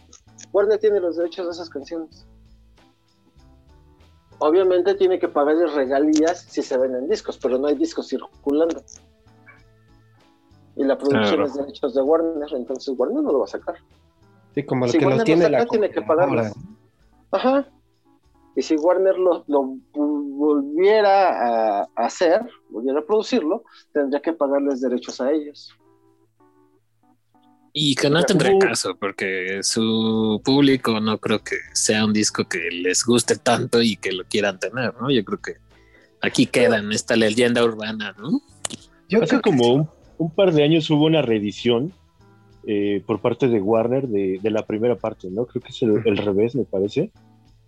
[0.53, 2.25] Warner tiene los derechos de esas canciones.
[4.39, 8.83] Obviamente tiene que pagarles regalías si se venden discos, pero no hay discos circulando.
[10.77, 11.47] Y la producción Claro.
[11.47, 13.77] es de derechos de Warner, entonces Warner no lo va a sacar.
[14.55, 16.53] Sí, como lo si que Warner los lo tiene saca, la tiene que pagarlos.
[17.31, 17.69] Ajá.
[18.55, 19.77] Y si Warner lo, lo
[20.43, 25.75] volviera a hacer, volviera a producirlo, tendría que pagarles derechos a ellos.
[27.75, 32.59] Y que no tendrá caso, porque su público no creo que sea un disco que
[32.71, 35.11] les guste tanto y que lo quieran tener, ¿no?
[35.11, 35.57] Yo creo que
[36.21, 38.43] aquí queda en esta leyenda urbana, ¿no?
[39.09, 39.91] Yo creo que como un,
[40.23, 41.93] un par de años hubo una reedición
[42.67, 45.47] eh, por parte de Warner de, de la primera parte, ¿no?
[45.47, 47.11] Creo que es el, el revés, me parece.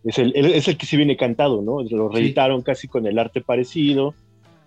[0.05, 1.83] Es el, el- es el que sí viene cantado, ¿no?
[1.83, 4.15] Lo reeditaron casi con el arte parecido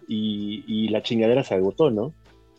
[0.08, 2.14] y, y la chingadera se agotó, ¿no?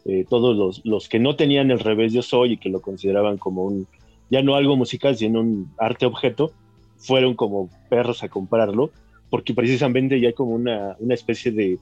[0.05, 3.37] eh, todos los, los que no tenían el revés yo soy y que lo consideraban
[3.37, 3.87] como un,
[4.31, 6.53] ya no algo musical, sino un arte objeto,
[6.97, 8.91] fueron como perros a comprarlo,
[9.29, 11.79] porque precisamente ya hay como una, una especie de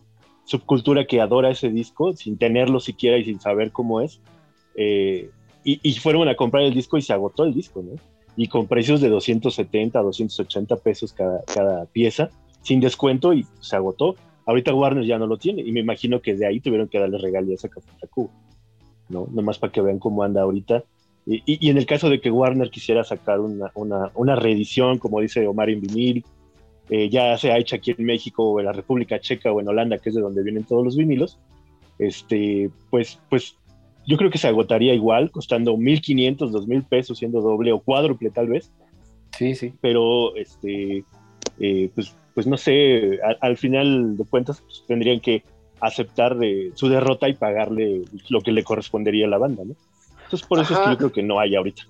[0.46, 4.20] subcultura que adora ese disco sin tenerlo siquiera y sin saber cómo es.
[4.76, 5.30] Eh,
[5.64, 7.92] y, y fueron a comprar el disco y se agotó el disco, ¿no?
[8.36, 12.30] Y con precios de 270, 280 pesos cada, cada pieza,
[12.62, 14.14] sin descuento y se agotó.
[14.46, 17.18] Ahorita Warner ya no lo tiene y me imagino que de ahí tuvieron que darle
[17.18, 18.30] regalías a Café Tacuba,
[19.08, 19.26] ¿no?
[19.32, 20.84] Nomás para que vean cómo anda ahorita.
[21.26, 24.98] Y, y- y en el caso de que Warner quisiera sacar una, una, una reedición,
[24.98, 26.24] como dice Omar en vinil,
[26.90, 29.98] eh, ya sea hecha aquí en México o en la República Checa o en Holanda,
[29.98, 31.38] que es de donde vienen todos los vinilos,
[31.98, 33.56] este, pues, pues
[34.06, 38.48] yo creo que se agotaría igual, costando 1.500, 2.000 pesos, siendo doble o cuádruple tal
[38.48, 38.70] vez,
[39.36, 39.72] Sí, sí.
[39.80, 41.04] pero este,
[41.58, 45.42] eh, pues, pues no sé, al, al final de cuentas pues, tendrían que
[45.80, 46.36] aceptar
[46.74, 49.74] su derrota y pagarle lo que le correspondería a la banda, ¿no?
[50.24, 50.92] Entonces por eso es que Ajá.
[50.92, 51.82] yo creo que no hay ahorita.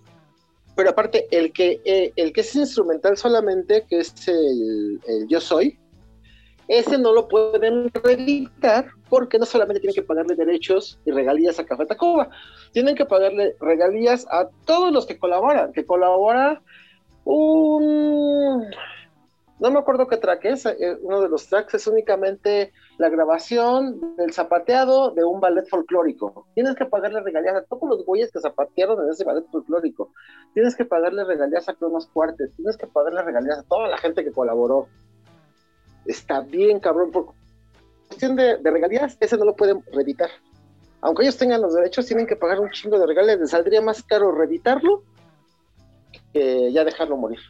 [0.76, 5.40] Pero aparte, el que, eh, el que es instrumental solamente, que es el, el Yo
[5.40, 5.78] Soy,
[6.68, 11.64] ese no lo pueden reeditar porque no solamente tienen que pagarle derechos y regalías a
[11.64, 12.28] Café Tacuba,
[12.72, 16.60] tienen que pagarle regalías a todos los que colaboran, que colabora
[17.24, 18.66] un...
[19.58, 24.14] No me acuerdo qué track es, eh, uno de los tracks es únicamente la grabación
[24.16, 26.46] del zapateado de un ballet folclórico.
[26.54, 30.10] Tienes que pagarle regalías a todos los güeyes que zapatearon en ese ballet folclórico.
[30.52, 32.54] Tienes que pagarle regalías a Cronos Cuartes.
[32.54, 34.88] Tienes que pagarle regalías a toda la gente que colaboró.
[36.04, 37.10] Está bien, cabrón.
[37.10, 37.32] Por
[38.08, 40.28] cuestión de, de regalías, ese no lo pueden reeditar.
[41.00, 43.38] Aunque ellos tengan los derechos, tienen que pagar un chingo de regalías.
[43.38, 45.02] Les saldría más caro reeditarlo
[46.34, 47.40] que ya dejarlo morir.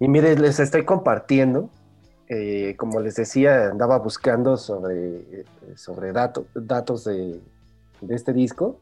[0.00, 1.70] Y mire, les estoy compartiendo,
[2.28, 5.44] eh, como les decía, andaba buscando sobre,
[5.76, 7.40] sobre dato- datos de,
[8.00, 8.78] de este disco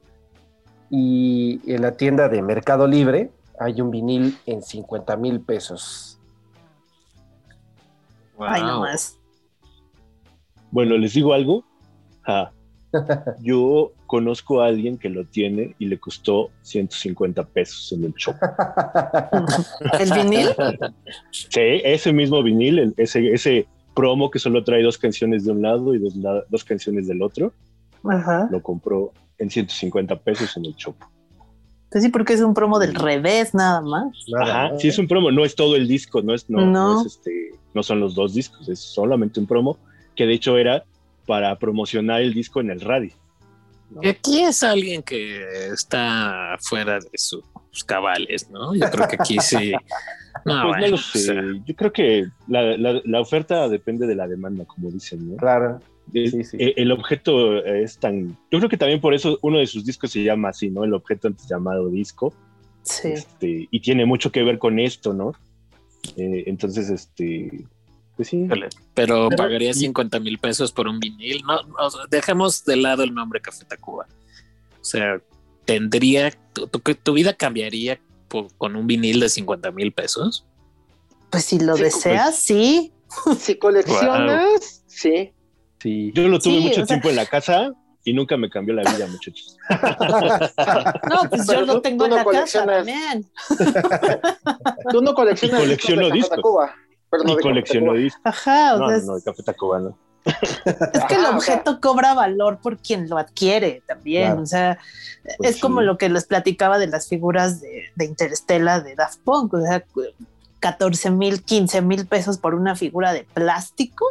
[0.91, 3.31] y en la tienda de Mercado Libre
[3.61, 6.19] hay un vinil en 50 mil pesos.
[8.39, 8.71] Ay, Wow.
[8.71, 9.17] no más.
[10.73, 11.65] Bueno, les digo algo.
[12.27, 12.51] Ah,
[13.43, 18.37] yo conozco a alguien que lo tiene y le costó 150 pesos en el shop.
[20.01, 20.49] ¿El vinil?
[21.31, 25.95] Sí, ese mismo vinil, ese, ese promo que solo trae dos canciones de un lado
[25.95, 26.15] y dos,
[26.49, 27.53] dos canciones del otro,
[28.05, 28.49] Ajá.
[28.51, 30.95] lo compró en 150 pesos en el shop.
[31.91, 34.13] Pues sí, porque es un promo del revés nada más.
[34.29, 36.95] Nada Ajá, sí es un promo, no es todo el disco, no es, no, no
[36.95, 37.01] No.
[37.01, 39.79] es este, no son los dos discos, es solamente un promo
[40.17, 40.85] que de hecho era
[41.27, 43.13] para promocionar el disco en el radio.
[44.03, 47.45] Y aquí es alguien que está fuera de sus
[47.87, 48.75] cabales, ¿no?
[48.75, 49.73] Yo creo que aquí sí.
[50.45, 54.27] No, pues no o sea, yo creo que la, la- la oferta depende de la
[54.27, 55.37] demanda, como dicen, ¿no?
[55.37, 55.81] Claro.
[56.13, 56.57] Es- Sí, sí.
[56.61, 58.37] El objeto es tan.
[58.51, 60.85] Yo creo que también por eso uno de sus discos se llama así, ¿no?
[60.85, 62.35] El objeto antes llamado disco.
[62.83, 63.09] Sí.
[63.09, 65.33] Este, y tiene mucho que ver con esto, ¿no?
[66.17, 67.65] Eh, entonces, este.
[68.17, 68.47] Pues sí.
[68.49, 71.43] pero, Pero- pagaría y- 50 mil pesos por un vinil.
[71.47, 74.07] No, o sea, dejemos de lado el nombre Café Tacuba.
[74.81, 75.21] O sea,
[75.65, 76.31] tendría.
[76.53, 77.99] Tu, tu- tu vida cambiaría
[78.59, 80.45] con un vinil de 50 mil pesos.
[81.31, 82.93] Pues si lo Sí, deseas, sí.
[83.39, 85.33] Si coleccionas, sí.
[85.81, 86.13] Sí.
[86.15, 87.73] Yo lo tuve Sí, mucho sea- tiempo en la casa
[88.05, 89.57] y nunca me cambió la vida, muchachos.
[91.11, 93.27] No, pues Pero yo lo tú- tengo en no la casa también.
[94.91, 96.71] Tú no coleccionas Y colecciono discos de Café discos.
[97.23, 97.25] Pero
[97.81, 98.21] no Y discos.
[98.25, 99.99] Ajá, o No, sea, no, no, de Café Tacuba no.
[100.25, 104.27] es que el Ajá, sea, objeto cobra valor por quien lo adquiere también.
[104.29, 104.43] Claro.
[104.43, 104.79] O sea,
[105.37, 105.87] Pues es como sí.
[105.87, 109.55] lo que les platicaba de las figuras de, de Interestela de Daft Punk.
[109.55, 109.85] O sea,
[110.61, 114.07] 14 mil, 15 mil pesos por una figura de plástico.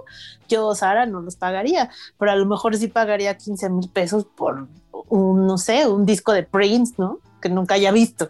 [0.47, 1.89] Yo, Sara, no los pagaría,
[2.19, 4.67] pero a lo mejor sí pagaría 15 mil pesos por
[5.09, 7.17] un, no sé, un disco de Prince, ¿no?
[7.41, 8.29] Que nunca haya visto.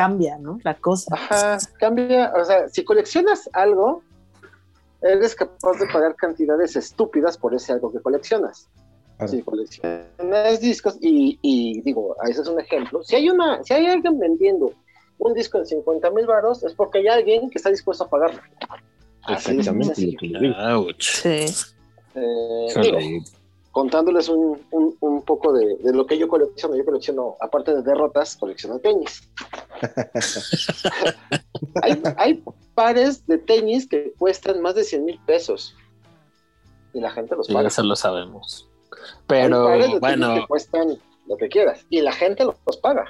[0.00, 0.58] Cambia, ¿no?
[0.62, 1.14] La cosa.
[1.14, 4.02] Ajá, cambia, o sea, si coleccionas algo,
[5.02, 8.68] eres capaz de pagar cantidades estúpidas por ese algo que coleccionas.
[9.26, 13.86] Si coleccionas discos, y, y digo, ese es un ejemplo, si hay una, si hay
[13.88, 14.72] alguien vendiendo
[15.18, 18.40] un disco en 50 mil baros, es porque hay alguien que está dispuesto a pagarlo.
[19.24, 20.56] Así Exactamente digo.
[20.56, 21.02] Ouch.
[21.02, 21.44] Sí.
[22.14, 22.98] Eh, digo,
[23.72, 26.76] contándoles un, un- un poco de, de lo que yo colecciono.
[26.76, 29.22] Yo colecciono, aparte de derrotas, colecciono tenis.
[31.82, 32.42] hay, hay
[32.74, 35.74] pares de tenis que cuestan más de 100 mil pesos.
[36.92, 37.68] Y la gente los Sí, paga.
[37.68, 38.68] eso lo sabemos.
[38.92, 40.98] Hay Pero pares de tenis bueno, que cuestan
[41.28, 41.84] lo que quieras.
[41.90, 43.04] Y la gente los paga.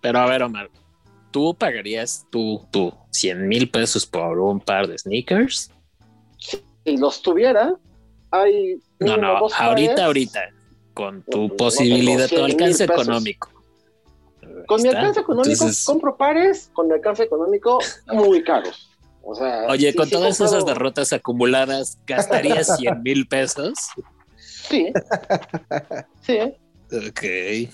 [0.00, 0.70] pero a ver, Omar,
[1.32, 5.70] ¿tú pagarías tú, tú 100 mil pesos por un par de sneakers?
[6.38, 7.74] Si los tuviera,
[8.30, 8.78] hay.
[9.00, 10.40] No, no, ahorita, ahorita.
[10.94, 13.50] con tu No, posibilidad, tu tengo 100,000 alcance económico.
[14.66, 18.90] Con mi alcance económico Entonces, compro pares, con mi alcance económico muy caros.
[19.22, 23.72] O sea, Oye, sí, con sí todas comprado- esas derrotas acumuladas, ¿gastarías 100 mil pesos?
[24.36, 24.92] Sí.
[26.22, 26.38] Sí.
[26.92, 27.70] Ok.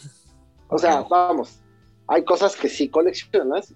[0.68, 1.60] O sea, vamos,
[2.06, 3.74] hay cosas que sí coleccionas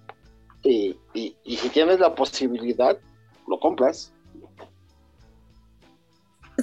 [0.63, 2.97] y, y- y si tienes la posibilidad,
[3.47, 4.11] lo compras.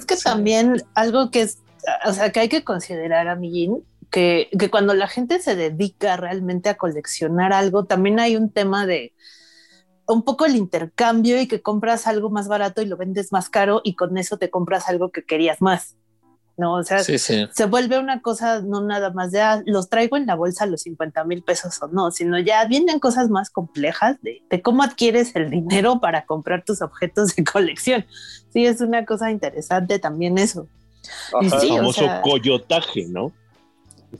[0.03, 1.59] Es que también algo que es,
[2.05, 6.67] o sea, que hay que considerar, amiguín, que, que cuando la gente se dedica realmente
[6.67, 9.13] a coleccionar algo, también hay un tema de
[10.05, 13.79] un poco el intercambio y que compras algo más barato y lo vendes más caro
[13.85, 15.95] y con eso te compras algo que querías más.
[16.55, 16.75] ¿No?
[16.75, 17.47] O sea, Sí, sí.
[17.51, 20.81] se vuelve una cosa no nada más de ah, los traigo en la bolsa los
[20.83, 25.35] 50 mil pesos o no, sino ya vienen cosas más complejas de, de cómo adquieres
[25.35, 28.05] el dinero para comprar tus objetos de colección.
[28.51, 30.67] Sí, es una cosa interesante también eso.
[31.41, 33.31] Y sí, el o famoso sea, coyotaje, ¿no?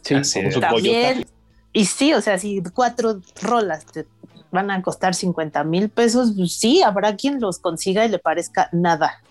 [0.01, 0.15] Sí.
[0.15, 1.27] Famoso también, coyotaje.
[1.72, 4.07] y sí, o sea, si cuatro rolas te
[4.51, 8.69] van a costar 50 mil pesos, pues sí, habrá quien los consiga y le parezca
[8.72, 9.22] nada.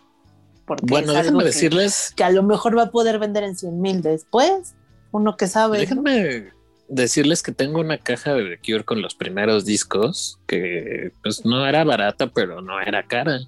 [0.76, 3.44] Porque Bueno, es algo déjenme que- decirles, que a lo mejor va a poder vender
[3.44, 4.74] en 100 mil después,
[5.10, 5.78] uno que sabe.
[5.78, 5.80] ¿no?
[5.80, 6.52] déjenme
[6.88, 11.66] decirles que tengo una caja de The Cure con los primeros discos que pues no
[11.66, 13.40] era barata, pero no era cara.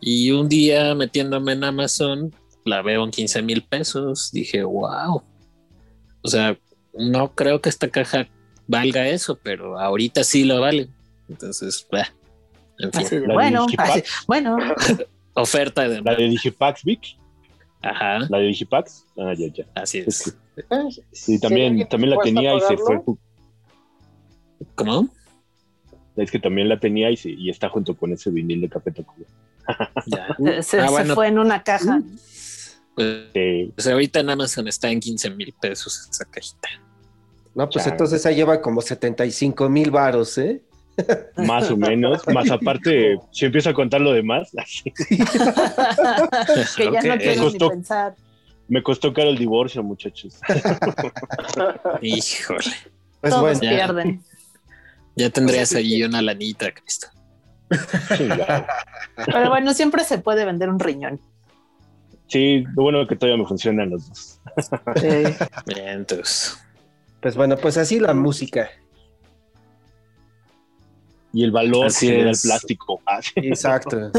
[0.00, 2.32] Y un día metiéndome en Amazon,
[2.64, 4.30] la veo en 15 mil pesos.
[4.32, 5.22] Dije, wow.
[6.22, 6.56] O sea,
[6.94, 8.26] no creo que esta caja
[8.66, 10.88] valga eso, pero ahorita sí lo vale.
[11.28, 12.08] Entonces, bah,
[12.78, 14.56] en fin, Así de, bueno, así- bueno,
[15.42, 17.16] oferta de La de Digipax Vic,
[17.82, 19.06] Ajá, la de Digipax.
[19.18, 19.64] Ah, ya, ya.
[19.74, 20.32] así Es es.
[20.32, 20.38] que-
[20.70, 23.00] Eh, sí, también, también la tenía y se fue.
[24.74, 25.08] ¿Cómo?
[26.16, 28.90] Es que también la tenía y, se- y está junto con ese vinil de Café
[28.90, 29.26] Tacuba.
[30.06, 30.36] Ya.
[30.56, 31.14] se, se Ah, bueno.
[31.14, 32.02] fue en una caja.
[32.96, 36.68] Pues, Eh, pues ahorita en Amazon está en 15 mil pesos esa cajita.
[37.54, 37.90] No, pues Chale.
[37.94, 40.62] entonces ahí lleva como 75 mil varos, ¿eh?
[41.36, 42.26] Más o menos.
[42.28, 44.50] Más aparte, si empiezo a contar lo demás,
[46.76, 48.14] que ya no quiero ni pensar.
[48.68, 50.40] me costó caro el divorcio, muchachos.
[52.02, 52.72] Híjole.
[53.20, 53.70] Pues Todos bueno, ya.
[53.70, 54.22] pierden.
[55.16, 57.08] Ya tendrías allí una lanita, Cristo.
[59.26, 61.20] Pero bueno, siempre se puede vender un riñón.
[62.28, 64.40] Sí, lo bueno que todavía me funcionan los dos.
[65.66, 66.58] Bien, entonces.
[67.20, 68.70] pues bueno, pues así la música.
[71.32, 73.00] Y el valor Así que le da el plástico.
[73.06, 73.20] Ah.
[73.36, 73.98] Exacto.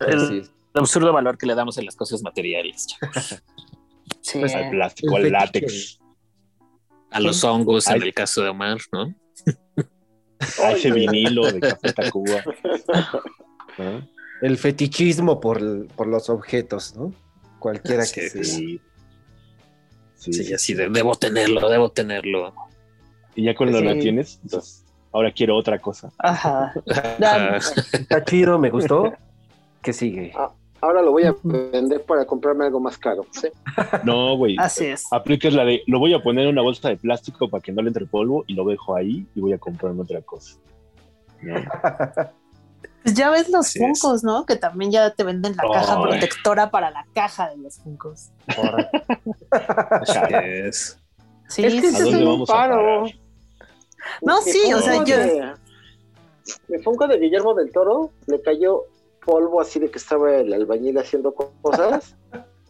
[0.00, 0.46] El, Así es.
[0.74, 2.86] el absurdo valor que le damos a las cosas materiales.
[4.22, 4.38] Sí.
[4.40, 5.66] Pues, Al plástico, El al fetiche.
[5.66, 6.00] látex.
[7.12, 8.08] A los hongos, en Ay.
[8.08, 9.14] el caso de Omar, ¿no?
[10.64, 12.42] A ese vinilo de Café Tacuba.
[13.78, 14.08] ¿no?
[14.42, 17.14] El fetichismo por, por los objetos, ¿no?
[17.60, 18.44] Cualquiera Sí, que sea.
[18.44, 18.80] Sí.
[20.16, 20.54] Sí, Sí, sí.
[20.54, 22.52] así de debo tenerlo, debo tenerlo.
[23.34, 23.84] Y ya cuando Sí.
[23.84, 24.79] la tienes, entonces,
[25.12, 26.10] ahora quiero otra cosa.
[26.18, 26.72] Ajá.
[27.22, 27.58] Ah,
[27.92, 29.12] Está chido, me gustó.
[29.82, 30.32] ¿Qué sigue?
[30.82, 33.26] Ahora lo voy a vender para comprarme algo más caro.
[33.32, 33.48] ¿sí?
[34.04, 34.56] No, güey.
[34.58, 35.04] Así es.
[35.12, 37.82] Aplicas la de, lo voy a poner en una bolsa de plástico para que no
[37.82, 40.56] le entre polvo y lo dejo ahí y voy a comprarme otra cosa.
[41.42, 41.54] ¿No?
[43.02, 44.44] Pues ya ves los funcos, ¿no?
[44.44, 46.02] Que también ya te venden la caja Ay.
[46.02, 48.30] protectora para la caja de los funcos.
[49.50, 50.98] así es.
[51.48, 53.04] Sí, Es que sí, ¿A ese dónde es un paro.
[54.22, 55.54] No, sí, o sea, yo- de-
[56.68, 58.82] Mi Funko de Guillermo del Toro le cayó
[59.24, 62.16] polvo así de que estaba el albañil haciendo cosas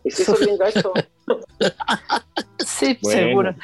[0.05, 0.93] y se hizo bien gacho.
[2.59, 3.19] sí, Bueno.
[3.21, 3.55] seguro.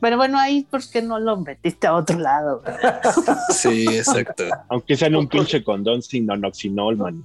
[0.00, 2.62] Pero bueno, ahí, ¿por qué no lo metiste a otro lado?
[3.50, 4.44] Sí, exacto.
[4.68, 7.22] Aunque sean un pinche condón sin nonoxinol, man.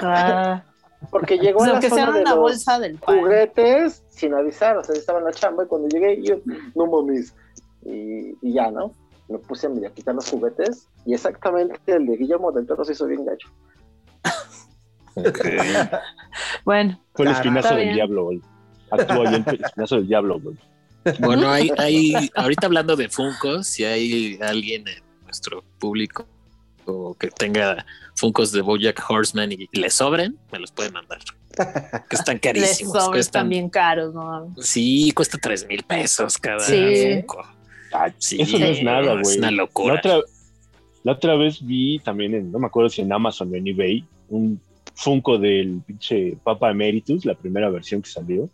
[0.00, 0.62] Ah,
[1.10, 4.94] Porque llegó a la sea de una los bolsa del juguetes sin avisar, o sea,
[4.96, 6.36] estaba en la chamba y cuando llegué yo,
[6.74, 7.32] no mames,
[7.84, 8.92] y, y ya, ¿no?
[9.30, 12.92] Me puse a medio quitar los juguetes y exactamente el de Guillermo del Toro se
[12.92, 13.48] hizo bien gacho.
[16.64, 18.40] Bueno, Fue el espinazo del diablo, güey.
[18.90, 20.56] Actuó ahí el espinazo del diablo, güey.
[21.18, 26.26] Bueno, hay, hay, ahorita hablando de Funkos, si hay alguien en nuestro público
[26.84, 27.84] o que tenga
[28.14, 31.18] Funkos de Bojack Horseman y le sobren, me los pueden mandar.
[32.08, 32.92] Que están les carísimos.
[32.92, 34.54] sobres Cuestan, también caros, ¿no?
[34.58, 37.22] sí, cuesta tres mil pesos cada Sí.
[37.26, 37.59] Funko.
[37.92, 39.38] Ah, Sí, eso no es nada, Es güey.
[39.38, 39.94] una La locura.
[39.94, 40.20] otra,
[41.02, 44.04] la otra vez vi también, en, no me acuerdo si en Amazon o en eBay,
[44.28, 44.60] un
[44.94, 48.48] Funko del pinche Papa Emeritus, la primera versión que salió.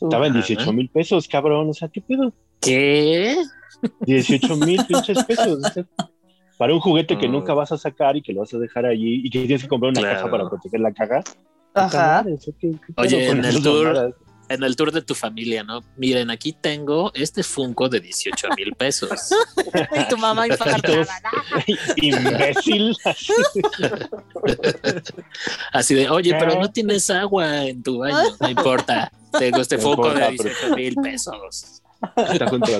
[0.00, 0.46] Estaba en Ajá.
[0.46, 1.68] 18 mil pesos, cabrón.
[1.70, 2.32] O sea, ¿qué pedo?
[2.60, 3.36] ¿Qué?
[4.06, 5.58] 18 mil pinches pesos.
[5.64, 5.84] o sea,
[6.58, 7.32] para un juguete que Mm.
[7.32, 9.68] nunca vas a sacar y que lo vas a dejar allí y que tienes que
[9.68, 10.16] comprar una Claro.
[10.18, 11.22] caja para proteger la caja.
[11.74, 11.86] Ajá.
[11.88, 14.16] Puta madre, o sea, ¿qué- qué pedo Oye, con en el tour-?
[14.48, 15.80] En el tour de tu familia, ¿no?
[15.96, 19.10] Miren, aquí tengo este Funko de 18 mil pesos.
[20.00, 21.06] Y tu mamá infartada.
[21.96, 22.96] Imbécil.
[25.72, 26.36] Así de, oye, ¿Qué?
[26.38, 28.16] pero no tienes agua en tu baño.
[28.40, 29.10] No importa.
[29.38, 31.82] Tengo este No Funko importa, de pero- 18 mil pesos.
[32.16, 32.70] Está junto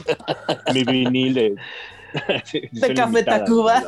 [0.66, 1.54] a mi vinil de,
[2.72, 3.82] De Café Tacuba.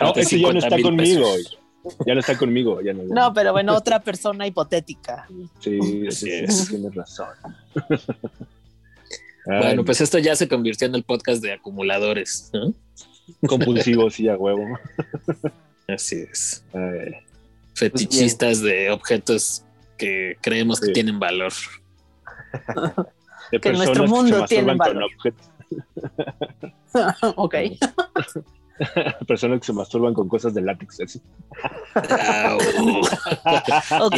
[0.00, 1.32] No, ese ya no 50 está conmigo.
[1.34, 1.58] pesos.
[2.06, 2.80] Ya no está conmigo.
[2.80, 5.26] Ya no, ya No, pero bueno, otra persona hipotética.
[5.60, 6.68] Sí, sí, Así sí, es.
[6.68, 7.28] tienes razón.
[9.44, 12.48] Bueno, pues esto ya se convirtió en el podcast de acumuladores.
[12.52, 12.72] ¿no?
[13.48, 14.78] compulsivo, sí, a huevo.
[15.88, 16.64] Así es.
[16.72, 17.16] Ay,
[17.74, 19.64] Fetichistas de objetos
[19.98, 21.52] que creemos que tienen valor.
[23.50, 25.32] de Que nuestro que se mundo tiene masturban con
[26.94, 27.34] valor.
[27.36, 27.54] ok.
[29.26, 31.00] personas que se masturban con cosas de látex.
[31.00, 31.20] así.
[34.00, 34.14] Ok.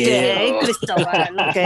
[0.62, 1.56] Cristóbal, ok.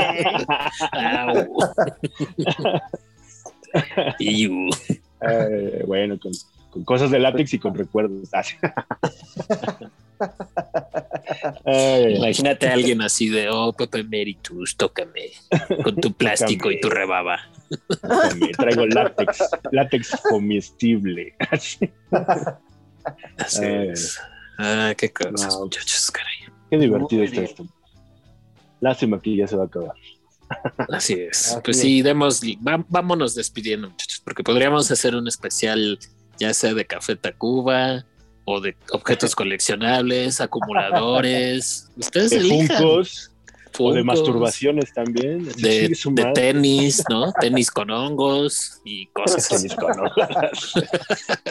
[5.21, 6.33] Ay, bueno, con,
[6.71, 8.31] con cosas de látex y con recuerdos.
[11.65, 12.17] Ay.
[12.17, 15.31] Imagínate a alguien así de, oh, Pepe Meritus, tócame
[15.85, 17.39] con tu plástico y tu rebaba.
[18.01, 21.35] Tócame, Traigo látex, látex comestible.
[23.39, 23.65] Así.
[23.65, 23.89] Ay.
[23.91, 24.19] es.
[24.59, 25.65] Ah, qué cosas, No.
[25.65, 26.35] muchachos, caray.
[26.71, 27.67] Qué divertido está esto.
[28.81, 29.93] Lástima que ya se va a acabar.
[30.93, 31.49] Así es.
[31.53, 31.83] Así pues es.
[31.83, 35.99] sí, demos, va- vámonos despidiendo, muchachos, porque podríamos hacer un especial,
[36.39, 38.05] ya sea de Café Tacuba
[38.45, 41.89] o de objetos coleccionables, acumuladores.
[41.97, 42.77] Ustedes De elijan.
[42.79, 43.31] funcos
[43.81, 45.45] o de masturbaciones también.
[45.57, 47.33] De, de tenis, ¿no?
[47.41, 49.69] Tenis con hongos y cosas así.
[49.69, 50.73] Tenis con hongos.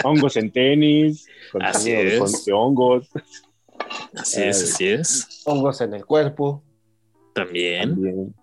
[0.03, 2.45] hongos en tenis, con Así con- es.
[2.45, 3.09] de hongos.
[4.15, 5.43] Así es, así es.
[5.45, 6.63] Hongos en el cuerpo.
[7.33, 7.89] También.
[7.91, 8.35] También.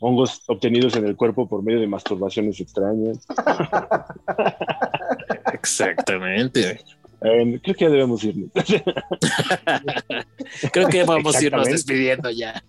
[0.00, 3.18] Hongos obtenidos en el cuerpo por medio de masturbaciones extrañas.
[5.52, 6.80] Exactamente.
[7.24, 8.50] Eh, creo que ya debemos irnos.
[10.72, 11.70] Creo que vamos a irnos Exactamente.
[11.70, 12.64] despidiendo ya.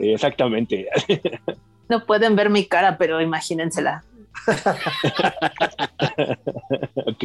[0.00, 0.88] Sí, Exactamente.
[1.88, 4.04] No pueden ver mi cara, pero imagínensela.
[7.06, 7.24] ok.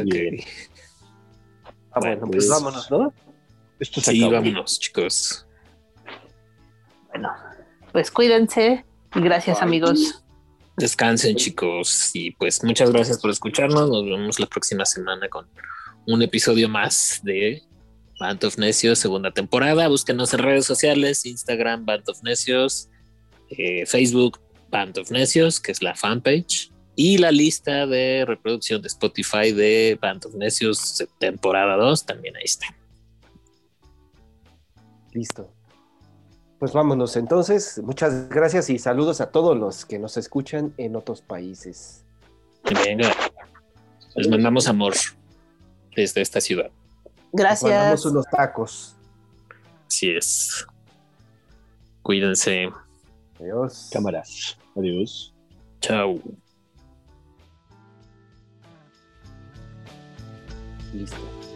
[0.00, 0.04] Ok.
[0.04, 0.40] Bien.
[1.92, 3.12] Ah, bueno, pues Pues- vámonos, ¿no?
[3.78, 4.32] Esto se Sí, acabó.
[4.42, 5.46] vámonos, chicos.
[7.08, 7.30] Bueno,
[7.92, 8.84] pues cuídense
[9.14, 9.64] y gracias, Bye.
[9.68, 10.24] amigos.
[10.76, 12.10] Descansen, chicos.
[12.14, 13.88] Y pues muchas gracias por escucharnos.
[13.88, 15.48] Nos vemos la próxima semana con
[16.06, 17.62] un episodio más de
[18.18, 19.86] Band of Necios, segunda temporada.
[19.88, 22.88] Búsquenos en redes sociales: Instagram, Band of Necios,
[23.50, 24.40] eh, Facebook,
[24.70, 29.98] Band of Necios, que es la fanpage, y la lista de reproducción de Spotify de
[30.00, 32.66] Band of Necios, temporada 2, también ahí está.
[35.12, 35.50] Listo.
[36.58, 37.80] Pues vámonos entonces.
[37.82, 42.04] Muchas gracias y saludos a todos los que nos escuchan en otros países.
[42.84, 43.12] Venga.
[44.14, 44.94] Les mandamos amor
[45.94, 46.70] desde esta ciudad.
[47.32, 48.06] Mandamos Gracias.
[48.06, 48.96] unos tacos.
[49.88, 50.66] Así es.
[52.02, 52.70] Cuídense.
[53.40, 53.90] Adiós.
[53.92, 54.56] Cámaras.
[54.76, 55.34] Adiós.
[55.80, 56.20] Chao.
[60.94, 61.53] Listo.